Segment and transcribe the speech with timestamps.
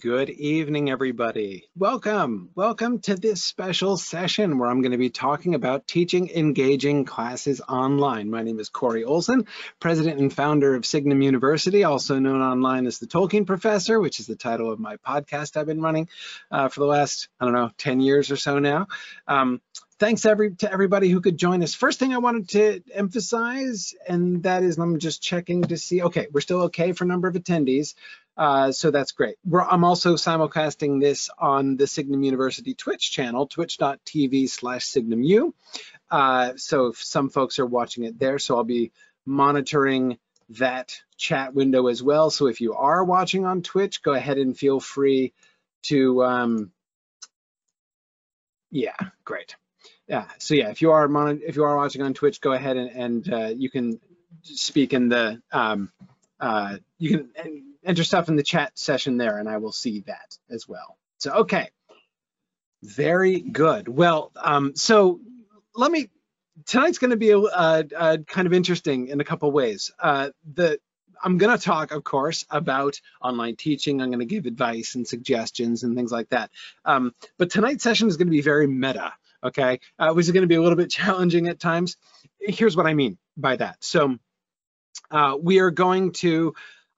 [0.00, 1.68] Good evening, everybody.
[1.76, 2.48] Welcome.
[2.54, 7.60] Welcome to this special session where I'm going to be talking about teaching engaging classes
[7.60, 8.30] online.
[8.30, 9.46] My name is Corey Olsen,
[9.78, 14.26] president and founder of Signum University, also known online as the Tolkien Professor, which is
[14.26, 16.08] the title of my podcast I've been running
[16.50, 18.86] uh, for the last, I don't know, 10 years or so now.
[19.28, 19.60] Um,
[20.00, 21.74] thanks every to everybody who could join us.
[21.74, 26.26] First thing I wanted to emphasize, and that is I'm just checking to see, okay,
[26.32, 27.94] we're still okay for number of attendees.
[28.36, 29.36] Uh, so that's great.
[29.44, 35.52] We're, I'm also simulcasting this on the Signum University Twitch channel, twitch.tv slash signumu.
[36.10, 38.92] Uh, so some folks are watching it there, so I'll be
[39.26, 40.18] monitoring
[40.58, 42.30] that chat window as well.
[42.30, 45.34] So if you are watching on Twitch, go ahead and feel free
[45.82, 46.72] to, um,
[48.70, 49.56] yeah, great.
[50.10, 52.90] Yeah, so yeah, if you are if you are watching on Twitch, go ahead and,
[52.90, 54.00] and uh, you can
[54.42, 55.92] speak in the um,
[56.40, 60.36] uh, you can enter stuff in the chat session there and I will see that
[60.50, 60.98] as well.
[61.18, 61.70] So, okay,
[62.82, 63.86] very good.
[63.86, 65.20] Well, um, so
[65.76, 66.10] let me,
[66.66, 69.92] tonight's gonna be a, a, a, kind of interesting in a couple ways.
[69.96, 70.80] Uh, the
[71.22, 74.00] I'm going to talk, of course, about online teaching.
[74.00, 76.50] I'm going to give advice and suggestions and things like that.
[76.84, 79.80] Um, but tonight's session is going to be very meta, okay?
[79.98, 81.96] Uh, which is going to be a little bit challenging at times.
[82.40, 83.76] Here's what I mean by that.
[83.80, 84.18] So
[85.10, 86.54] uh, we are going to,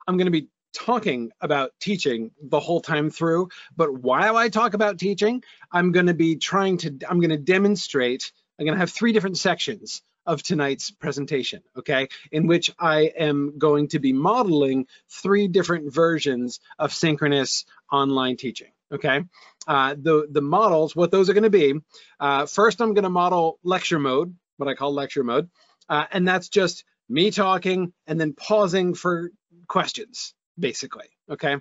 [0.07, 4.75] I'm going to be talking about teaching the whole time through, but while I talk
[4.75, 8.91] about teaching, I'm going to be trying to, I'm to demonstrate, I'm going to have
[8.91, 14.87] three different sections of tonight's presentation, okay, in which I am going to be modeling
[15.11, 19.23] three different versions of synchronous online teaching, okay?
[19.67, 21.75] Uh, the, the models, what those are to be,
[22.21, 25.49] uh, first I'm to model lecture mode, what I call lecture mode,
[25.89, 29.31] uh, and that's just me talking and then pausing for
[29.69, 31.57] questions, basically, okay?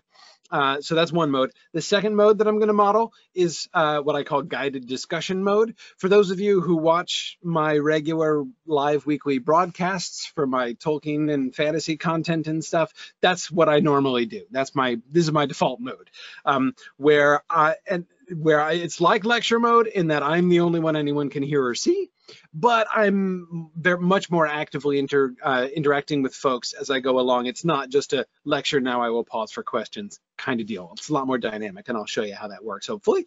[0.51, 1.51] Uh, so that's one mode.
[1.73, 5.43] The second mode that I'm going to model is uh, what I call guided discussion
[5.43, 5.75] mode.
[5.97, 11.55] For those of you who watch my regular live weekly broadcasts for my Tolkien and
[11.55, 14.43] fantasy content and stuff, that's what I normally do.
[14.51, 16.09] That's my this is my default mode,
[16.45, 18.05] um, where I and
[18.35, 21.65] where I, it's like lecture mode in that I'm the only one anyone can hear
[21.65, 22.09] or see
[22.53, 27.45] but I'm very much more actively inter, uh, interacting with folks as I go along.
[27.45, 30.91] It's not just a lecture, now I will pause for questions kind of deal.
[30.93, 33.25] It's a lot more dynamic and I'll show you how that works hopefully.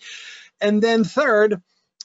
[0.60, 1.60] And then third,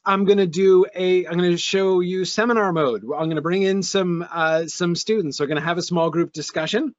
[0.05, 3.03] I'm going to do a, I'm going to show you seminar mode.
[3.03, 5.39] I'm going to bring in some, uh, some students.
[5.39, 6.95] We're going to have a small group discussion,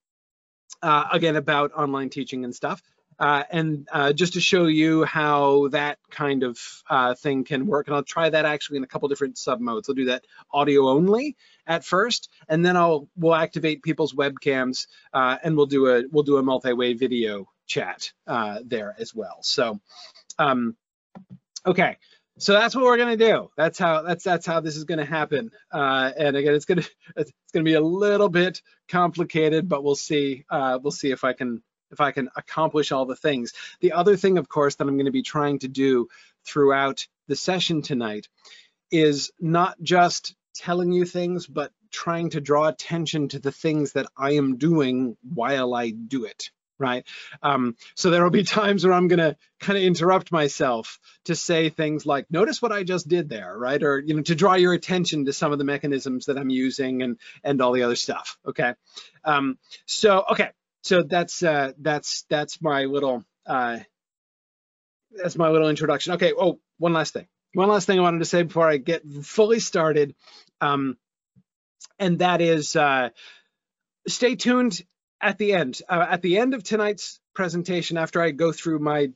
[0.82, 2.82] uh, again, about online teaching and stuff.
[3.20, 6.58] Uh, and uh, just to show you how that kind of
[6.88, 9.88] uh, thing can work, and I'll try that actually in a couple different sub modes.
[9.90, 11.36] I'll do that audio only
[11.66, 16.24] at first, and then I'll we'll activate people's webcams, uh, and we'll do a we'll
[16.24, 19.38] do a multi-way video chat uh, there as well.
[19.42, 19.80] So,
[20.38, 20.74] um,
[21.66, 21.98] okay.
[22.38, 23.50] So that's what we're gonna do.
[23.54, 25.50] That's how that's that's how this is gonna happen.
[25.70, 26.84] Uh, and again, it's gonna
[27.16, 30.46] it's gonna be a little bit complicated, but we'll see.
[30.50, 33.52] we'll see if I can if I can accomplish all the things.
[33.80, 36.08] The other thing, of course, that I'm going to be trying to do
[36.44, 38.28] throughout the session tonight
[38.90, 44.06] is not just telling you things, but trying to draw attention to the things that
[44.16, 47.04] I am doing while I do it, right?
[47.42, 51.34] Um, so there will be times where I'm going to kind of interrupt myself to
[51.34, 53.82] say things like, notice what I just did there, right?
[53.82, 57.02] Or, you know, to draw your attention to some of the mechanisms that I'm using
[57.02, 58.74] and, and all the other stuff, okay?
[59.24, 60.50] Um, so, okay,
[60.82, 63.78] so that's uh, that's that's my little uh,
[65.10, 66.14] that's my little introduction.
[66.14, 66.32] Okay.
[66.36, 67.26] Oh, one last thing.
[67.54, 70.14] One last thing I wanted to say before I get fully started,
[70.60, 70.96] um,
[71.98, 73.10] and that is uh,
[74.06, 74.80] stay tuned
[75.20, 75.82] at the end.
[75.88, 79.10] Uh, at the end of tonight's presentation, after I go through my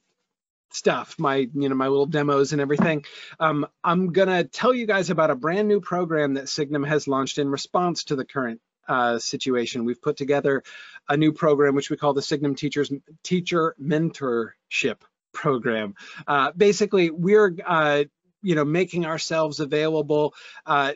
[0.72, 3.04] stuff, my you know my little demos and everything,
[3.38, 7.38] um, I'm gonna tell you guys about a brand new program that Signum has launched
[7.38, 9.84] in response to the current uh, situation.
[9.84, 10.62] We've put together
[11.08, 12.92] a new program which we call the Signum Teachers
[13.22, 15.00] Teacher Mentorship
[15.32, 15.94] Program.
[16.26, 18.04] Uh, basically, we're uh,
[18.42, 20.34] you know making ourselves available
[20.66, 20.92] uh,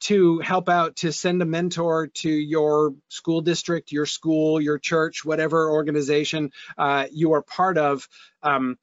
[0.00, 5.24] to help out to send a mentor to your school district, your school, your church,
[5.24, 8.08] whatever organization uh, you are part of.
[8.42, 8.78] Um,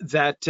[0.00, 0.46] that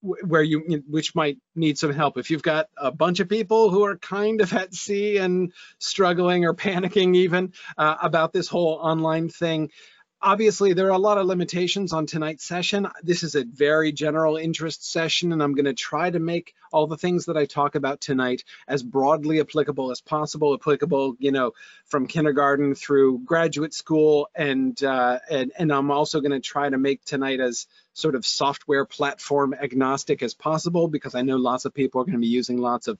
[0.00, 2.18] where you which might need some help.
[2.18, 6.44] If you've got a bunch of people who are kind of at sea and struggling
[6.44, 9.70] or panicking even uh, about this whole online thing
[10.20, 12.88] obviously there are a lot of limitations on tonight's session.
[13.02, 16.96] This is a very general interest session and I'm gonna try to make all the
[16.96, 21.52] things that I talk about tonight as broadly applicable as possible, applicable, you know,
[21.86, 24.28] from kindergarten through graduate school.
[24.34, 27.66] And, uh, and, and I'm also gonna try to make tonight as
[27.98, 32.14] sort of software platform agnostic as possible because I know lots of people are going
[32.14, 32.98] to be using lots of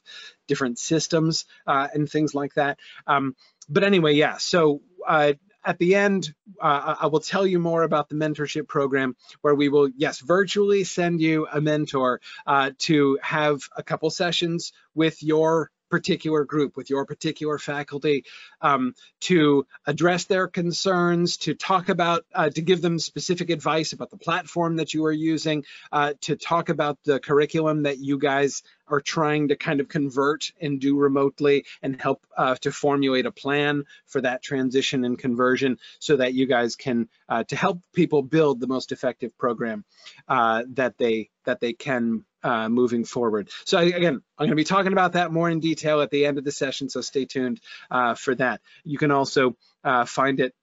[0.48, 2.78] different systems uh, and things like that.
[3.06, 3.36] Um,
[3.68, 8.08] but anyway, yeah, so uh, at the end, uh, I will tell you more about
[8.08, 13.60] the mentorship program where we will, yes, virtually send you a mentor uh, to have
[13.76, 18.24] a couple sessions with your particular group, with your particular faculty,
[18.60, 24.10] um, to address their concerns, to talk about, uh, to give them specific advice about
[24.10, 28.62] the platform that you are using, uh, to talk about the curriculum that you guys
[28.90, 33.32] are trying to kind of convert and do remotely and help uh, to formulate a
[33.32, 38.22] plan for that transition and conversion so that you guys can uh, to help people
[38.22, 39.84] build the most effective program
[40.28, 43.50] uh, that they that they can uh, moving forward.
[43.64, 46.38] So again, I'm going to be talking about that more in detail at the end
[46.38, 48.60] of the session, so stay tuned uh, for that.
[48.84, 50.54] You can also uh, find it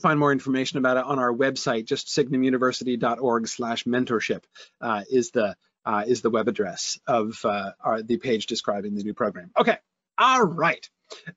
[0.00, 4.44] find more information about it on our website, just signumuniversity.org slash mentorship
[4.80, 5.54] uh, is the
[5.84, 9.50] uh, is the web address of uh, our, the page describing the new program.
[9.58, 9.76] Okay,
[10.18, 10.88] all right.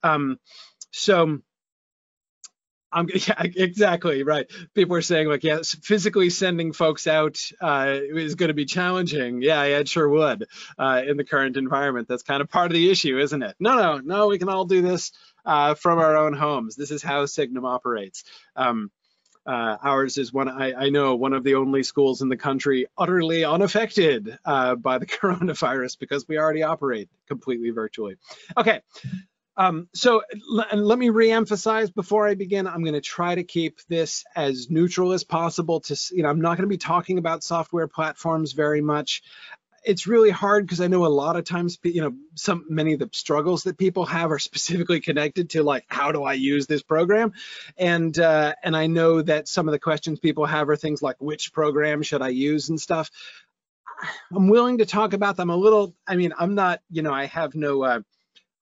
[0.02, 0.38] Um,
[0.92, 1.40] so
[2.94, 4.50] I'm yeah, exactly right.
[4.74, 9.42] People are saying like, yes, physically sending folks out uh, is going to be challenging.
[9.42, 10.46] Yeah, yeah, it sure would
[10.78, 12.08] uh, in the current environment.
[12.08, 13.56] That's kind of part of the issue, isn't it?
[13.60, 14.28] No, no, no.
[14.28, 15.12] We can all do this
[15.46, 16.76] uh, from our own homes.
[16.76, 18.24] This is how Signum operates.
[18.56, 18.92] Um,
[19.46, 22.86] uh, ours is one, I, I, know, one of the only schools in the country
[22.98, 28.16] utterly unaffected uh, by the coronavirus because we already operate completely virtually.
[28.58, 28.82] Okay,
[29.56, 34.24] um, so let me reemphasize before I begin, I'm going to try to keep this
[34.36, 37.88] as neutral as possible to, you know, I'm not going to be talking about software
[37.88, 39.22] platforms very much.
[39.86, 43.00] It's really hard because I know a lot of times, you know, some many of
[43.00, 46.82] the struggles that people have are specifically connected to like, how do I use this
[46.82, 47.34] program?
[47.78, 51.18] And uh, and I know that some of the questions people have are things like,
[51.20, 53.12] which program should I use and stuff.
[54.34, 55.94] I'm willing to talk about them a little.
[56.08, 58.00] I mean, I'm not, you know, I have no uh,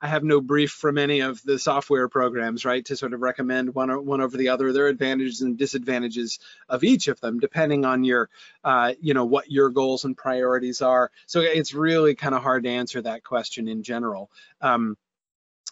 [0.02, 3.76] I have no brief from any of the software programs, right, to sort of recommend
[3.76, 4.74] one, or, one over the other.
[4.74, 8.30] There are advantages and disadvantages of each of them, depending on your,
[8.64, 11.12] uh, you know, what your goals and priorities are.
[11.28, 14.32] So it's really kind of hard to answer that question in general.
[14.60, 14.98] Um,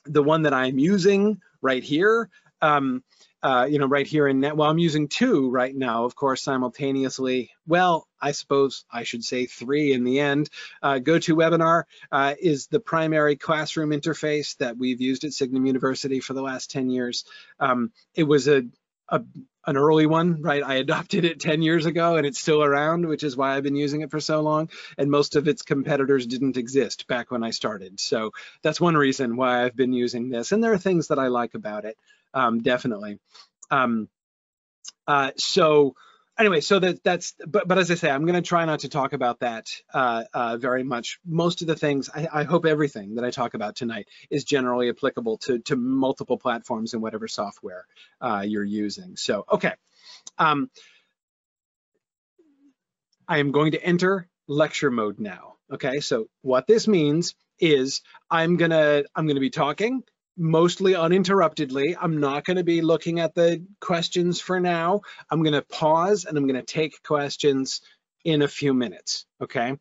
[0.05, 2.29] the one that I'm using right here,
[2.61, 3.03] um,
[3.41, 6.43] uh, you know, right here in net, well, I'm using two right now, of course,
[6.43, 7.51] simultaneously.
[7.67, 10.49] Well, I suppose I should say three in the end.
[10.83, 16.33] Uh, GoToWebinar uh, is the primary classroom interface that we've used at Signum University for
[16.33, 17.23] the last 10 years.
[17.59, 18.63] Um, it was a,
[19.07, 19.21] a,
[19.65, 20.63] an early one, right?
[20.63, 23.75] I adopted it 10 years ago and it's still around, which is why I've been
[23.75, 24.69] using it for so long.
[24.97, 27.99] And most of its competitors didn't exist back when I started.
[27.99, 28.31] So
[28.63, 30.51] that's one reason why I've been using this.
[30.51, 31.97] And there are things that I like about it
[32.33, 33.19] um, definitely.
[33.71, 34.09] Um,
[35.07, 35.95] uh, so
[36.37, 38.89] anyway, so that that's, but, but as I say, I'm going to try not to
[38.89, 41.19] talk about that uh, uh, very much.
[41.25, 44.89] Most of the things, I, I, hope everything that I talk about tonight is generally
[44.89, 47.85] applicable to, to multiple platforms and whatever software
[48.21, 49.17] uh, you're using.
[49.17, 49.73] So, okay.
[50.37, 50.69] Um,
[53.27, 55.55] I am going to enter lecture mode now.
[55.71, 60.01] Okay, so what this means is I'm gonna I'm gonna be talking
[60.39, 61.95] mostly uninterruptedly.
[61.99, 65.01] I'm not going to be looking at the questions for now.
[65.29, 67.81] I'm going to pause and I'm going to take questions
[68.23, 69.25] in a few minutes.
[69.41, 69.77] Okay,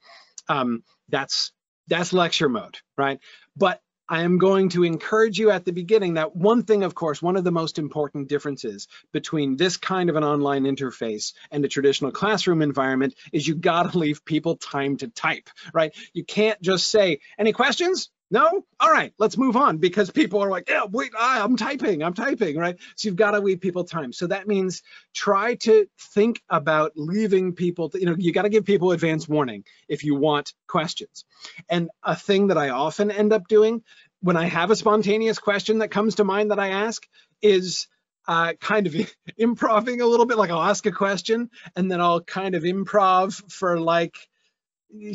[0.49, 1.53] um, that's
[1.87, 3.21] that's lecture mode, right?
[3.57, 7.21] But I am going to encourage you at the beginning that one thing, of course,
[7.21, 11.69] one of the most important differences between this kind of an online interface and a
[11.69, 15.95] traditional classroom environment is you got to leave people time to type, right?
[16.15, 18.11] You can't just say, any questions?
[18.31, 18.65] No?
[18.79, 22.57] All right, let's move on because people are like, yeah, wait, I'm typing, I'm typing,
[22.59, 22.77] right?
[22.97, 24.13] So you've got to leave people time.
[24.13, 24.83] So that means
[25.15, 29.27] try to think about leaving people, to, you know, you got to give people advance
[29.27, 31.25] warning if you want questions.
[31.71, 33.83] And a thing that I often end up doing
[34.21, 37.07] when I have a spontaneous question that comes to mind that I ask
[37.41, 37.89] is
[38.27, 38.95] uh, kind of
[39.39, 43.51] improving a little bit, like I'll ask a question and then I'll kind of improv
[43.51, 44.17] for like,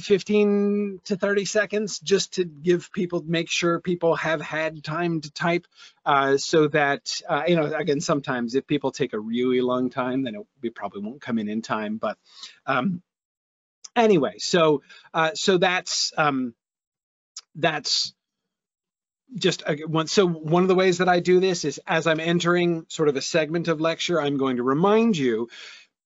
[0.02, 5.32] 15 to 30 seconds just to give people make sure people have had time to
[5.32, 5.66] type
[6.06, 10.24] uh, so that uh, you know again sometimes if people take a really long time
[10.24, 12.18] then it, we probably won't come in in time but
[12.68, 13.02] um,
[13.96, 16.54] anyway so uh, so that's um,
[17.56, 18.14] that's
[19.36, 22.20] just uh, one, so one of the ways that I do this is as I'm
[22.20, 25.50] entering sort of a segment of lecture, I'm going to remind you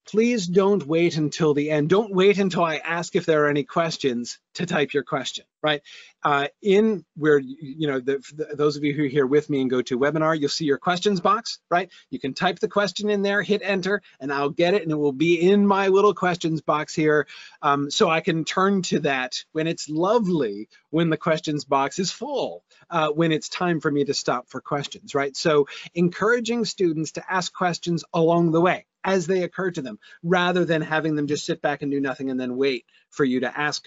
[0.08, 1.90] please don't wait until the end.
[1.90, 5.82] Don't wait until I ask if there are any questions to type your question, right?
[6.24, 9.62] Uh, in where, you know, the, the, those of you who are here with me
[9.62, 11.92] and GoToWebinar, you'll see your questions box, right?
[12.10, 14.96] You can type the question in there, hit enter, and I'll get it and it
[14.96, 17.28] will be in my little questions box here.
[17.62, 22.12] Um, so I can turn to that when it's lovely, when the questions box is
[22.12, 25.38] full, uh, when it's time for me to stop for questions, right?
[25.38, 30.66] So encouraging students to ask questions along the way as they occur to them, rather
[30.66, 33.58] than having them just sit back and do nothing and then wait for you to
[33.58, 33.86] ask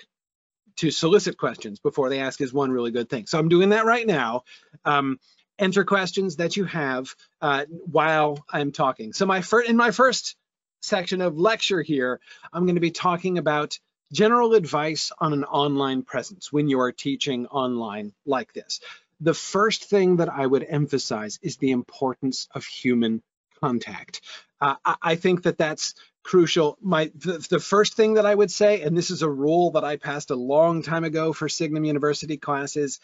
[0.77, 3.27] to solicit questions before they ask is one really good thing.
[3.27, 4.45] So I'm doing that right now.
[4.85, 5.19] Um,
[5.59, 9.13] enter questions that you have uh, while I'm talking.
[9.13, 10.37] So my first in my first
[10.81, 12.21] section of lecture here,
[12.53, 13.79] I'm going to be talking about
[14.13, 18.81] general advice on an online presence when you are teaching online like this.
[19.21, 23.23] The first thing that I would emphasize is the importance of human
[23.63, 24.21] contact.
[24.61, 26.77] Uh, I think that that's crucial.
[26.81, 29.85] My the, the, first thing that I would say, and this is a rule that
[29.85, 33.01] I passed a long time ago for Signum University classes,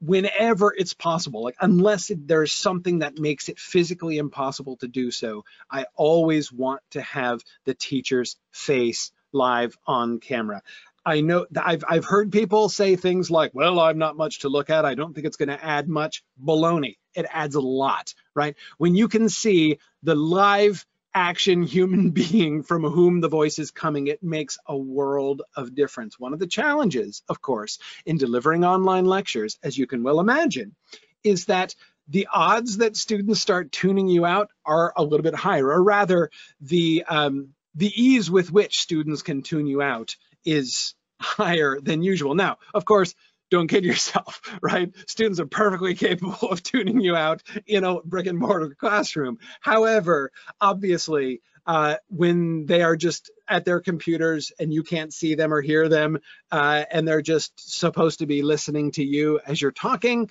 [0.00, 5.10] whenever it's possible, like unless it, there's something that makes it physically impossible to do
[5.10, 10.62] so, I always want to have the teacher's face live on camera.
[11.06, 14.70] I know I've I've heard people say things like, "Well, I'm not much to look
[14.70, 14.86] at.
[14.86, 16.96] I don't think it's going to add much." Baloney.
[17.14, 18.56] It adds a lot, right?
[18.78, 24.08] When you can see the live action human being from whom the voice is coming,
[24.08, 26.18] it makes a world of difference.
[26.18, 30.74] One of the challenges, of course, in delivering online lectures, as you can well imagine,
[31.22, 31.74] is that
[32.08, 36.30] the odds that students start tuning you out are a little bit higher, or rather,
[36.60, 42.34] the um, the ease with which students can tune you out is higher than usual.
[42.34, 43.14] Now, of course,
[43.54, 44.92] don't kid yourself, right?
[45.06, 49.38] Students are perfectly capable of tuning you out in a brick and mortar classroom.
[49.60, 50.30] However,
[50.60, 55.62] obviously, uh, when they are just at their computers and you can't see them or
[55.62, 56.18] hear them,
[56.50, 60.30] uh, and they're just supposed to be listening to you as you're talking,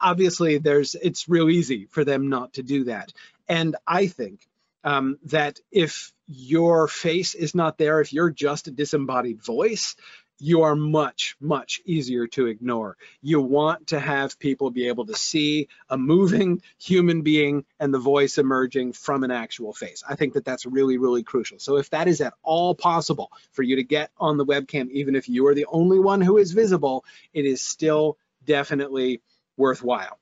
[0.00, 3.12] obviously there's it's real easy for them not to do that.
[3.48, 4.46] And I think
[4.84, 9.96] um, that if your face is not there, if you're just a disembodied voice,
[10.38, 12.96] you are much, much easier to ignore.
[13.22, 17.98] You want to have people be able to see a moving human being and the
[17.98, 20.02] voice emerging from an actual face.
[20.08, 21.58] I think that that's really, really crucial.
[21.58, 25.14] So if that is at all possible for you to get on the webcam, even
[25.14, 29.22] if you are the only one who is visible, it is still definitely
[29.56, 30.18] worthwhile.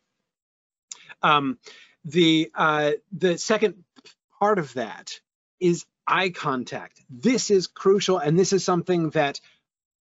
[1.23, 1.59] Um,
[2.05, 3.85] the, uh, the second
[4.39, 5.21] part of that
[5.59, 7.01] is eye contact.
[7.09, 9.41] This is crucial, and this is something that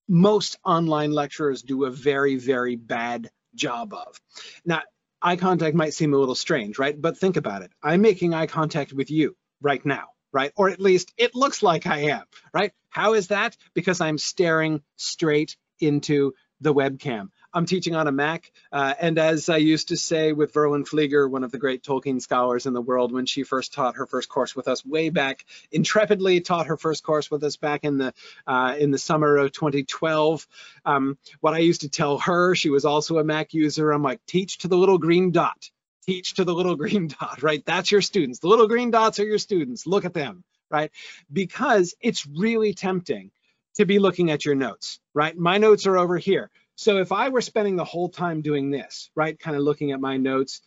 [0.09, 4.19] most online lecturers do a very, very bad job of.
[4.65, 4.83] Now,
[5.21, 7.01] eye contact might seem a little strange, right?
[7.01, 7.71] But think about it.
[7.83, 10.53] I'm making eye contact with you right now, right?
[10.57, 12.25] Or at least it looks like I am,
[12.55, 12.73] right?
[12.89, 13.57] How is that?
[13.75, 17.29] Because I'm staring straight into the webcam.
[17.53, 21.31] I'm teaching on a Mac, uh, and as I used to say with Verlyn Flieger,
[21.31, 24.29] one of the great Tolkien scholars in the world, when she first taught her first
[24.29, 28.13] course with us way back, intrepidly taught her first course with us back in the
[28.47, 30.47] uh, in the summer of 2012.
[30.85, 33.93] Um, what I used to tell her, she was also a Mac user.
[33.93, 35.71] I'm like, teach to the little green dot.
[36.05, 37.65] Teach to the little green dot, right?
[37.65, 38.41] That's your students.
[38.41, 39.87] The little green dots are your students.
[39.87, 40.91] Look at them, right?
[41.33, 43.31] Because it's really tempting
[43.77, 45.37] to be looking at your notes, right?
[45.37, 46.51] My notes are over here.
[46.79, 50.01] So if I were spending the whole time doing this, right, kind of looking at
[50.01, 50.61] my notes,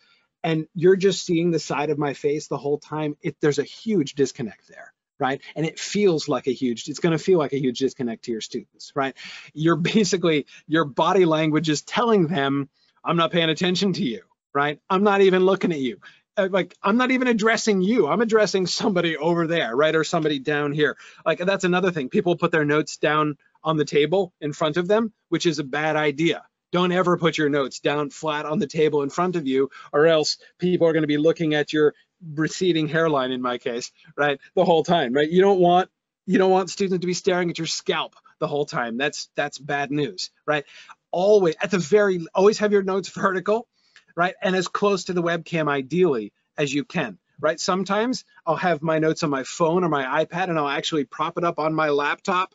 [0.44, 3.64] and you're just seeing the side of my face the whole time, it, there's a
[3.64, 5.40] huge disconnect there right?
[5.54, 8.32] And it feels like a huge, it's going to feel like a huge disconnect to
[8.32, 9.16] your students, right?
[9.54, 12.68] You're basically, your body language is telling them,
[13.04, 14.80] I'm not paying attention to you, right?
[14.90, 16.00] I'm not even looking at you.
[16.36, 18.08] Uh, like, I'm not even addressing you.
[18.08, 19.94] I'm addressing somebody over there, right?
[19.94, 20.96] Or somebody down here.
[21.24, 22.08] Like, that's another thing.
[22.08, 25.64] People put their notes down on the table in front of them, which is a
[25.64, 26.44] bad idea.
[26.72, 30.06] Don't ever put your notes down flat on the table in front of you, or
[30.06, 31.94] else people are going to be looking at your
[32.34, 35.28] receding hairline, in my case, right, the whole time, right?
[35.28, 35.90] You don't want
[36.24, 38.96] you don't want students to be staring at your scalp the whole time.
[38.96, 40.64] That's that's bad news, right?
[41.10, 43.68] Always at the very always have your notes vertical,
[44.16, 47.58] right, and as close to the webcam ideally as you can right?
[47.58, 51.36] Sometimes I'll have my notes on my phone or my iPad and I'll actually prop
[51.36, 52.54] it up on my laptop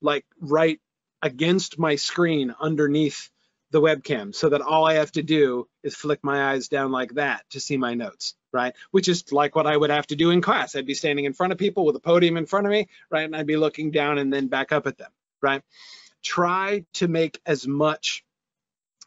[0.00, 0.80] like right
[1.22, 3.30] against my screen underneath
[3.70, 7.14] the webcam so that all I have to do is flick my eyes down like
[7.14, 8.74] that to see my notes, right?
[8.90, 10.76] Which is like what I would have to do in class.
[10.76, 13.24] I'd be standing in front of people with a podium in front of me, right?
[13.24, 15.10] And I'd be looking down and then back up at them,
[15.42, 15.62] right?
[16.22, 18.24] Try to make as much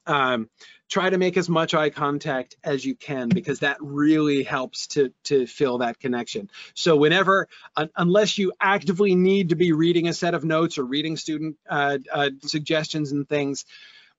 [0.06, 0.50] um,
[0.90, 5.14] try to make as much eye contact as you can because that really helps to
[5.24, 10.14] to fill that connection so whenever un, unless you actively need to be reading a
[10.14, 13.66] set of notes or reading student uh, uh, suggestions and things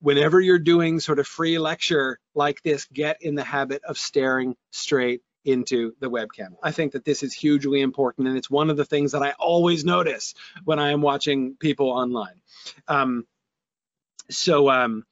[0.00, 4.56] whenever you're doing sort of free lecture like this get in the habit of staring
[4.70, 6.54] straight into the webcam.
[6.62, 9.32] I think that this is hugely important and it's one of the things that I
[9.38, 10.34] always notice
[10.64, 12.40] when I am watching people online.
[12.88, 13.26] Um,
[14.30, 15.04] so um,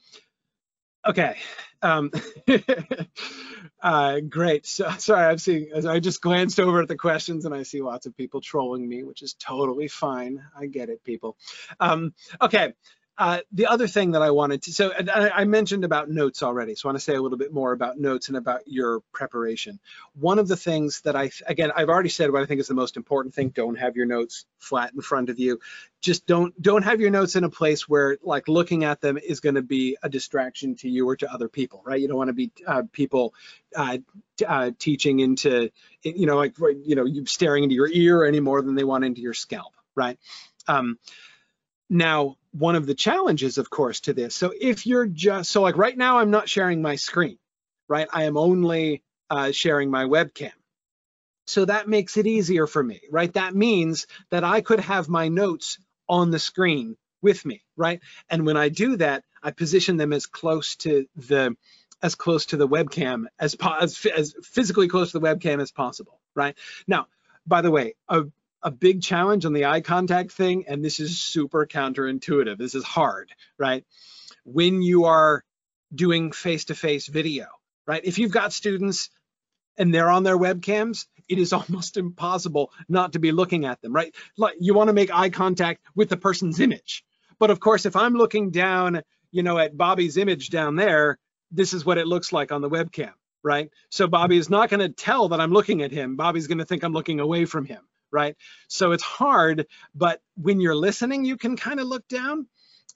[1.09, 1.37] Okay.
[1.81, 2.11] Um,
[3.83, 4.67] uh, great.
[4.67, 8.07] So, sorry, I'm seeing, I just glanced over at the questions and I see lots
[8.07, 10.43] of people trolling me, which is totally fine.
[10.57, 11.37] I get it, people.
[11.81, 12.13] Um,
[12.43, 12.75] okay.
[13.19, 16.77] Uh, the other thing that I wanted to, so I, I, mentioned about notes already,
[16.77, 19.81] so I want to say a little bit more about notes and about your preparation.
[20.15, 22.75] One of the things that I, again, I've already said what I think is the
[22.75, 25.59] most important thing, don't have your notes flat in front of you.
[26.01, 29.41] Just don't, don't have your notes in a place where like looking at them is
[29.41, 32.01] going to be a distraction to you or to other people, right?
[32.01, 33.35] You don't want to be uh, people
[33.75, 33.99] uh,
[34.47, 35.71] uh, teaching into,
[36.05, 39.05] you know, like, you know, you staring into your ear any more than they want
[39.05, 40.21] into your scalp, right?
[40.69, 41.01] Um,
[41.91, 45.77] now, one of the challenges, of course, to this, so if you're just, so like
[45.77, 47.39] right now, I'm not sharing my screen,
[47.89, 48.09] right?
[48.13, 50.53] I am only uh, sharing my webcam.
[51.47, 53.33] So that makes it easier for me, right?
[53.33, 58.01] That means that I could have my notes on the screen with me, right?
[58.29, 61.57] And when I do that, I position them as close to the
[62.03, 66.21] as close to the webcam as, as, as physically close to the webcam as possible,
[66.35, 66.57] right?
[66.87, 67.09] Now,
[67.45, 67.95] by the way,
[68.63, 72.59] a big challenge on the eye contact thing, and this is super counterintuitive.
[72.59, 73.85] This is hard, right?
[74.45, 75.45] When you are
[75.95, 77.47] doing face-to-face video,
[77.87, 78.05] right?
[78.05, 79.11] If you've got students
[79.77, 83.93] and they're on their webcams, it is almost impossible not to be looking at them,
[83.93, 84.15] right?
[84.37, 87.05] Like you want to make eye contact with the person's image.
[87.39, 91.19] But of course, if I'm looking down, you know, at Bobby's image down there,
[91.51, 93.13] this is what it looks like on the webcam,
[93.43, 93.71] right?
[93.91, 96.17] So Bobby is not going to tell that I'm looking at him.
[96.17, 98.37] Bobby's going to think I'm looking away from him, right?
[98.69, 102.47] So it's hard, but when you're listening, you can kind of look down.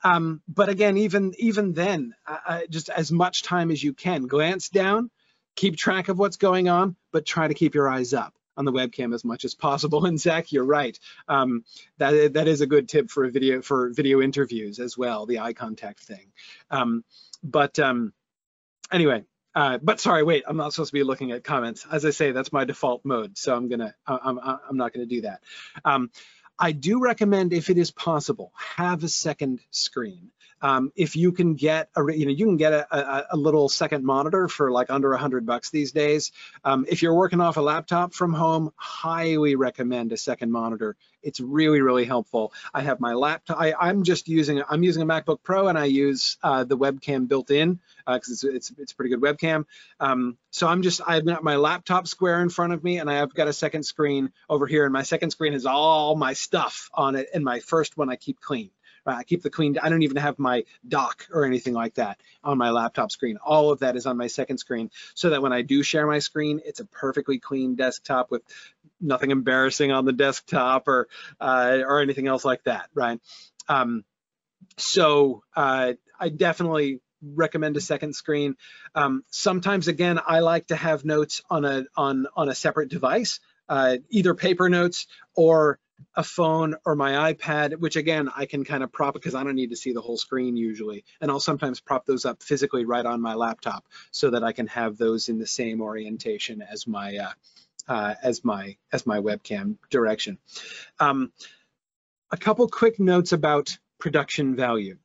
[0.05, 4.69] Um, but again, even even then, uh, just as much time as you can, glance
[4.69, 5.11] down,
[5.55, 8.73] keep track of what's going on, but try to keep your eyes up on the
[8.73, 10.05] webcam as much as possible.
[10.13, 10.99] And Zach, you're right.
[11.29, 11.65] Um,
[11.99, 15.39] that that is a good tip for a video for video interviews as well, the
[15.41, 16.33] eye contact thing.
[16.71, 17.05] Um,
[17.43, 18.13] but um,
[18.91, 21.87] anyway, uh, but sorry, wait, I'm not supposed to be looking at comments.
[21.91, 25.23] As I say, that's my default mode, so I'm gonna, I'm, I'm not gonna do
[25.23, 25.41] that.
[25.85, 26.11] Um,
[26.59, 30.31] I do recommend, if it is possible, have a second screen.
[30.63, 33.69] Um, if you can get a, you know, you can get a, a, a, little
[33.69, 36.31] second monitor for like under a hundred bucks these days.
[36.65, 40.97] Um, if you're working off a laptop from home, highly recommend a second monitor.
[41.23, 42.53] It's really, really helpful.
[42.73, 45.87] I have my laptop, I, am just using, I'm using a MacBook Pro and I
[45.87, 49.65] use uh, the webcam built in because uh, it's, it's, it's a pretty good webcam.
[49.99, 53.35] Um, so I'm just, I've got my laptop square in front of me and I've
[53.35, 57.17] got a second screen over here and my second screen has all my stuff on
[57.17, 58.71] it and my first one I keep clean.
[59.05, 62.21] Right, I keep the clean, I don't even have my dock or anything like that
[62.45, 63.37] on my laptop screen.
[63.45, 66.21] All of that is on my second screen so that when I do share my
[66.21, 68.43] screen, it's a perfectly clean desktop with
[69.01, 71.09] nothing embarrassing on the desktop or,
[71.41, 73.21] uh, or anything else like that, right?
[73.69, 74.05] Um,
[74.77, 78.57] so uh, I definitely recommend a second screen.
[78.95, 83.41] Um, sometimes, again, I like to have notes on a on on a separate device,
[83.69, 85.79] uh, either paper notes or
[86.15, 89.55] a phone or my iPad, which again, I can kind of prop because I don't
[89.55, 91.05] need to see the whole screen usually.
[91.21, 94.67] And I'll sometimes prop those up physically right on my laptop so that I can
[94.69, 97.33] have those in the same orientation as my uh,
[97.89, 100.39] uh, as my as my webcam direction.
[101.01, 101.33] Um,
[102.31, 104.99] a couple quick notes about production value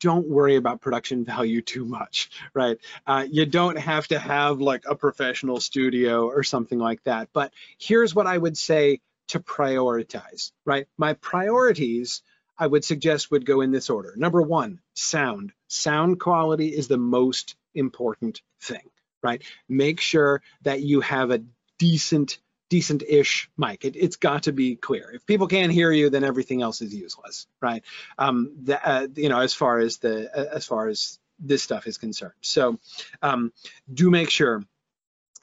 [0.00, 2.78] don't worry about production value too much, right?
[3.06, 7.28] Uh, you don't have to have like a professional studio or something like that.
[7.32, 10.86] But here's what I would say to prioritize, right?
[10.98, 12.22] My priorities,
[12.58, 14.14] I would suggest would go in this order.
[14.16, 15.52] Number one, sound.
[15.68, 18.90] Sound quality is the most important thing,
[19.22, 19.42] right?
[19.68, 21.42] Make sure that you have a
[21.78, 23.84] decent decent-ish mic.
[23.84, 25.10] It, has got to be clear.
[25.12, 27.82] If people can't hear you, then everything else is useless, right?
[28.16, 31.86] Um, the, uh, you know, as far as the uh, as far as this stuff
[31.86, 32.32] is concerned.
[32.40, 32.78] So
[33.20, 33.52] um,
[33.92, 34.64] do make sure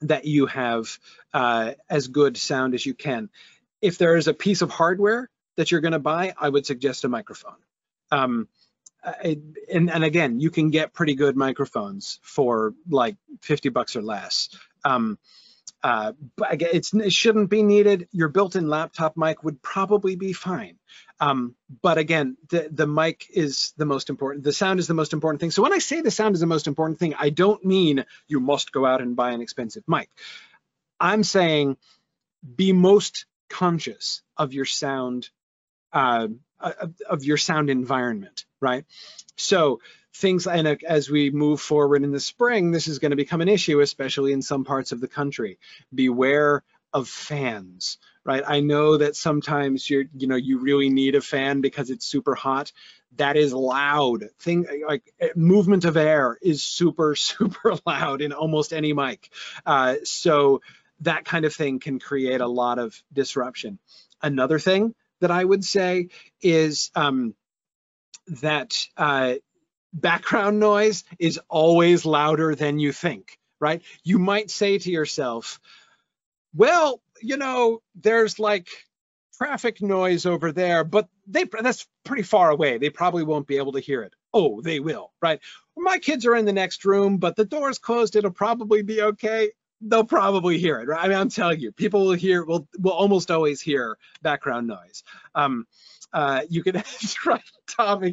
[0.02, 0.98] that you have
[1.32, 3.30] uh, as good sound as you can.
[3.82, 7.04] If there is a piece of hardware that you're going to buy, I would suggest
[7.04, 7.58] a microphone.
[8.12, 8.48] Um,
[9.04, 14.50] and, and again, you can get pretty good microphones for like 50 bucks or less.
[14.84, 15.18] Um,
[15.82, 18.10] uh, but it shouldn't be needed.
[18.12, 20.78] Your built-in laptop mic would probably be fine.
[21.22, 24.44] Um, but again, the, the mic is the most important.
[24.44, 25.52] The sound is the most important thing.
[25.52, 28.40] So when I say the sound is the most important thing, I don't mean you
[28.40, 30.10] must go out and buy an expensive mic.
[31.00, 31.78] I'm saying
[32.56, 35.30] be most conscious of your sound,
[35.94, 36.28] uh,
[37.10, 38.86] of your sound environment, right?
[39.38, 39.80] So
[40.14, 43.50] things, and as we move forward in the spring, this is going to become an
[43.50, 45.60] issue, especially in some parts of the country.
[45.94, 48.44] Beware of fans, right?
[48.46, 52.36] I know that sometimes you're, you know, you really need a fan because it's super
[52.36, 52.72] hot.
[53.16, 54.26] That is loud.
[54.40, 55.04] Thing like
[55.36, 59.30] movement of air is super, super loud in almost any mic.
[59.66, 60.62] Uh, so
[61.02, 63.80] that kind of thing can create a lot of disruption.
[64.22, 66.10] Another thing that I would say
[66.42, 67.34] is um,
[68.42, 69.36] that uh,
[69.94, 73.82] background noise is always louder than you think, right?
[74.04, 75.60] You might say to yourself,
[76.54, 78.68] well, you know, there's like
[79.38, 82.78] traffic noise over there, but they that's pretty far away.
[82.78, 84.14] They probably won't be able to hear it.
[84.34, 85.40] Oh, they will, right?
[85.76, 88.16] My kids are in the next room, but the door's closed.
[88.16, 91.04] It'll probably be okay they'll probably hear it, right?
[91.04, 95.04] I mean, I'm telling you, people will hear, will will almost always hear background noise.
[95.36, 95.66] Um,
[96.12, 96.82] uh, you can
[97.26, 98.04] right, Tom,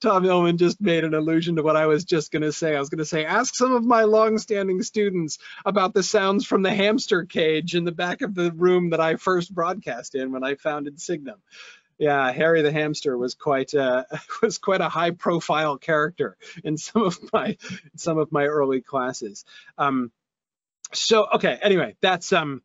[0.00, 2.74] Tom Hillman just made an allusion to what I was just going to say.
[2.74, 6.62] I was going to say, ask some of my long-standing students about the sounds from
[6.62, 10.44] the hamster cage in the back of the room that I first broadcast in when
[10.44, 11.36] I founded Signum.
[11.98, 14.04] Yeah, Harry the hamster was quite uh,
[14.42, 17.56] was quite a high-profile character in some of my
[17.96, 19.44] some of my early classes.
[19.78, 20.10] Um,
[20.92, 22.62] so okay anyway that's um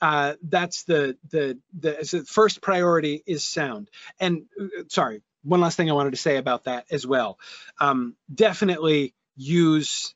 [0.00, 3.90] uh that's the the the so first priority is sound.
[4.20, 7.38] And uh, sorry one last thing i wanted to say about that as well.
[7.80, 10.14] Um definitely use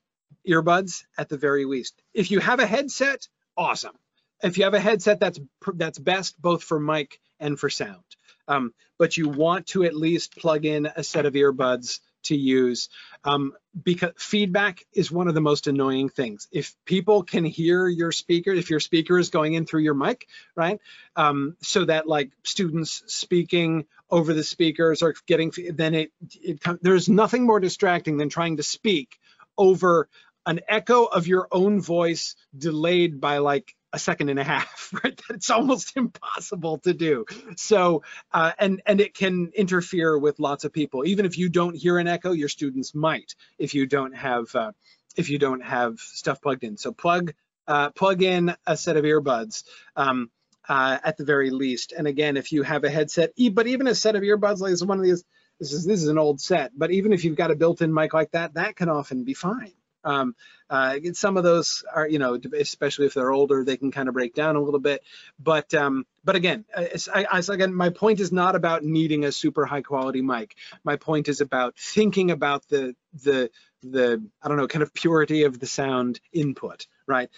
[0.49, 2.01] earbuds at the very least.
[2.15, 3.97] If you have a headset awesome.
[4.43, 5.41] If you have a headset that's
[5.75, 8.05] that's best both for mic and for sound.
[8.47, 12.89] Um, but you want to at least plug in a set of earbuds to use
[13.25, 16.49] um, because feedback is one of the most annoying things.
[16.53, 20.27] If people can hear your speaker, if your speaker is going in through your mic,
[20.55, 20.81] right?
[21.17, 27.09] Um, so that like students speaking over the speakers are getting, then it, it there's
[27.09, 29.19] nothing more distracting than trying to speak
[29.57, 30.09] over
[30.47, 35.21] an echo of your own voice delayed by like a second and a half, right?
[35.31, 37.25] It's almost impossible to do.
[37.57, 41.05] So, uh, and and it can interfere with lots of people.
[41.07, 44.73] Even if you don't hear an echo, your students might if you don't have uh,
[45.17, 46.77] if you don't have stuff plugged in.
[46.77, 47.33] So plug
[47.67, 49.65] uh, plug in a set of earbuds.
[49.97, 50.31] Um,
[50.69, 53.95] uh, at the very least, and again, if you have a headset, but even a
[53.95, 55.25] set of earbuds like this, one of these,
[55.59, 58.13] this is this is an old set, but even if you've got a built-in mic
[58.13, 59.73] like that, that can often be fine.
[60.09, 60.35] Um,
[60.71, 64.15] uh, some of those are, you know, especially if they're older, they can kind of
[64.15, 65.03] break down a little bit.
[65.39, 69.83] But um, but again, I, again, my point is not about needing a super high
[69.83, 70.57] quality mic.
[70.85, 73.51] My point is about thinking about the the
[73.83, 77.31] the I don't know, kind of purity of the sound input, right?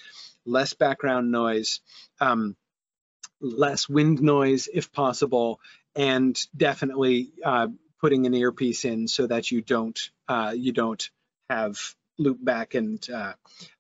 [0.47, 1.81] Less background noise,
[2.21, 2.57] um,
[3.41, 5.61] less wind noise if possible,
[5.95, 7.69] and definitely uh,
[8.01, 11.11] putting an earpiece in so that you don't uh, you don't
[11.49, 11.79] have
[12.21, 13.33] loop back and uh,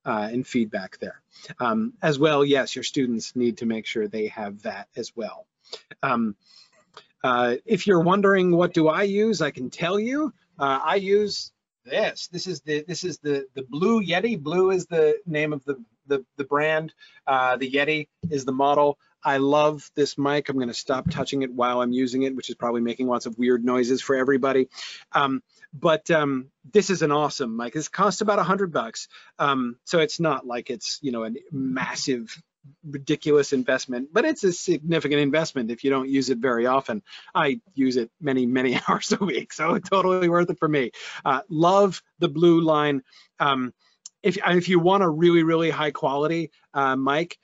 [0.04, 1.20] uh, and feedback there.
[1.60, 5.46] Um, as well, yes, your students need to make sure they have that as well.
[6.02, 6.34] Um,
[7.22, 10.32] uh, if you're wondering what do I use, I can tell you.
[10.58, 11.52] Uh, I use
[11.84, 12.28] this.
[12.28, 14.40] This is the this is the the Blue Yeti.
[14.40, 16.92] Blue is the name of the the, the brand.
[17.26, 18.98] Uh, the Yeti is the model.
[19.22, 20.48] I love this mic.
[20.48, 23.26] I'm going to stop touching it while I'm using it, which is probably making lots
[23.26, 24.68] of weird noises for everybody.
[25.12, 27.74] Um, but um, this is an awesome mic.
[27.74, 31.30] This costs about a hundred bucks, um, so it's not like it's you know a
[31.52, 32.42] massive,
[32.84, 37.02] ridiculous investment, but it's a significant investment if you don't use it very often.
[37.34, 40.90] I use it many many hours a week, so totally worth it for me.
[41.24, 43.02] Uh, love the blue line.
[43.38, 43.72] Um,
[44.22, 47.38] if if you want a really really high quality uh, mic,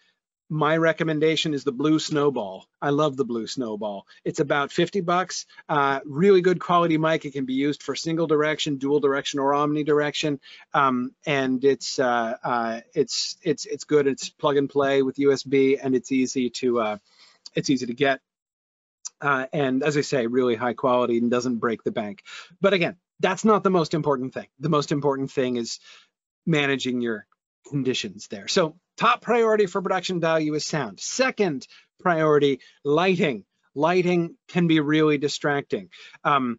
[0.49, 2.67] my recommendation is the blue snowball.
[2.81, 4.07] I love the blue snowball.
[4.25, 5.47] It's about 50 bucks.
[5.69, 7.25] Uh, really good quality mic.
[7.25, 10.39] It can be used for single direction dual direction or omnidirection
[10.73, 14.07] um, and it's uh, uh, it's it's it's good.
[14.07, 16.99] It's plug and play with usb and it's easy to uh,
[17.55, 18.21] it's easy to get.
[19.21, 22.23] Uh, and as i say really high quality and doesn't break the bank.
[22.61, 24.47] But again that's not the most important thing.
[24.61, 25.81] The most important thing is
[26.45, 27.27] managing your
[27.67, 28.47] conditions there.
[28.47, 31.01] So Top priority for production value is sound.
[31.01, 31.67] Second
[32.01, 33.45] priority, lighting.
[33.75, 35.91] Lighting can be really distracting.
[36.25, 36.59] Um,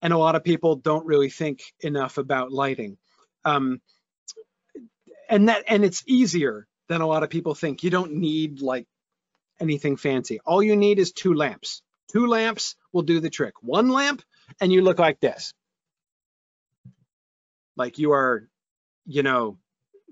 [0.00, 2.96] and a lot of people don't really think enough about lighting.
[3.44, 3.80] Um,
[5.28, 7.82] and that and it's easier than a lot of people think.
[7.82, 8.86] You don't need like
[9.60, 10.40] anything fancy.
[10.44, 11.82] All you need is two lamps.
[12.12, 13.54] Two lamps will do the trick.
[13.62, 14.22] One lamp
[14.60, 15.52] and you look like this.
[17.76, 18.48] Like you are,
[19.04, 19.58] you know,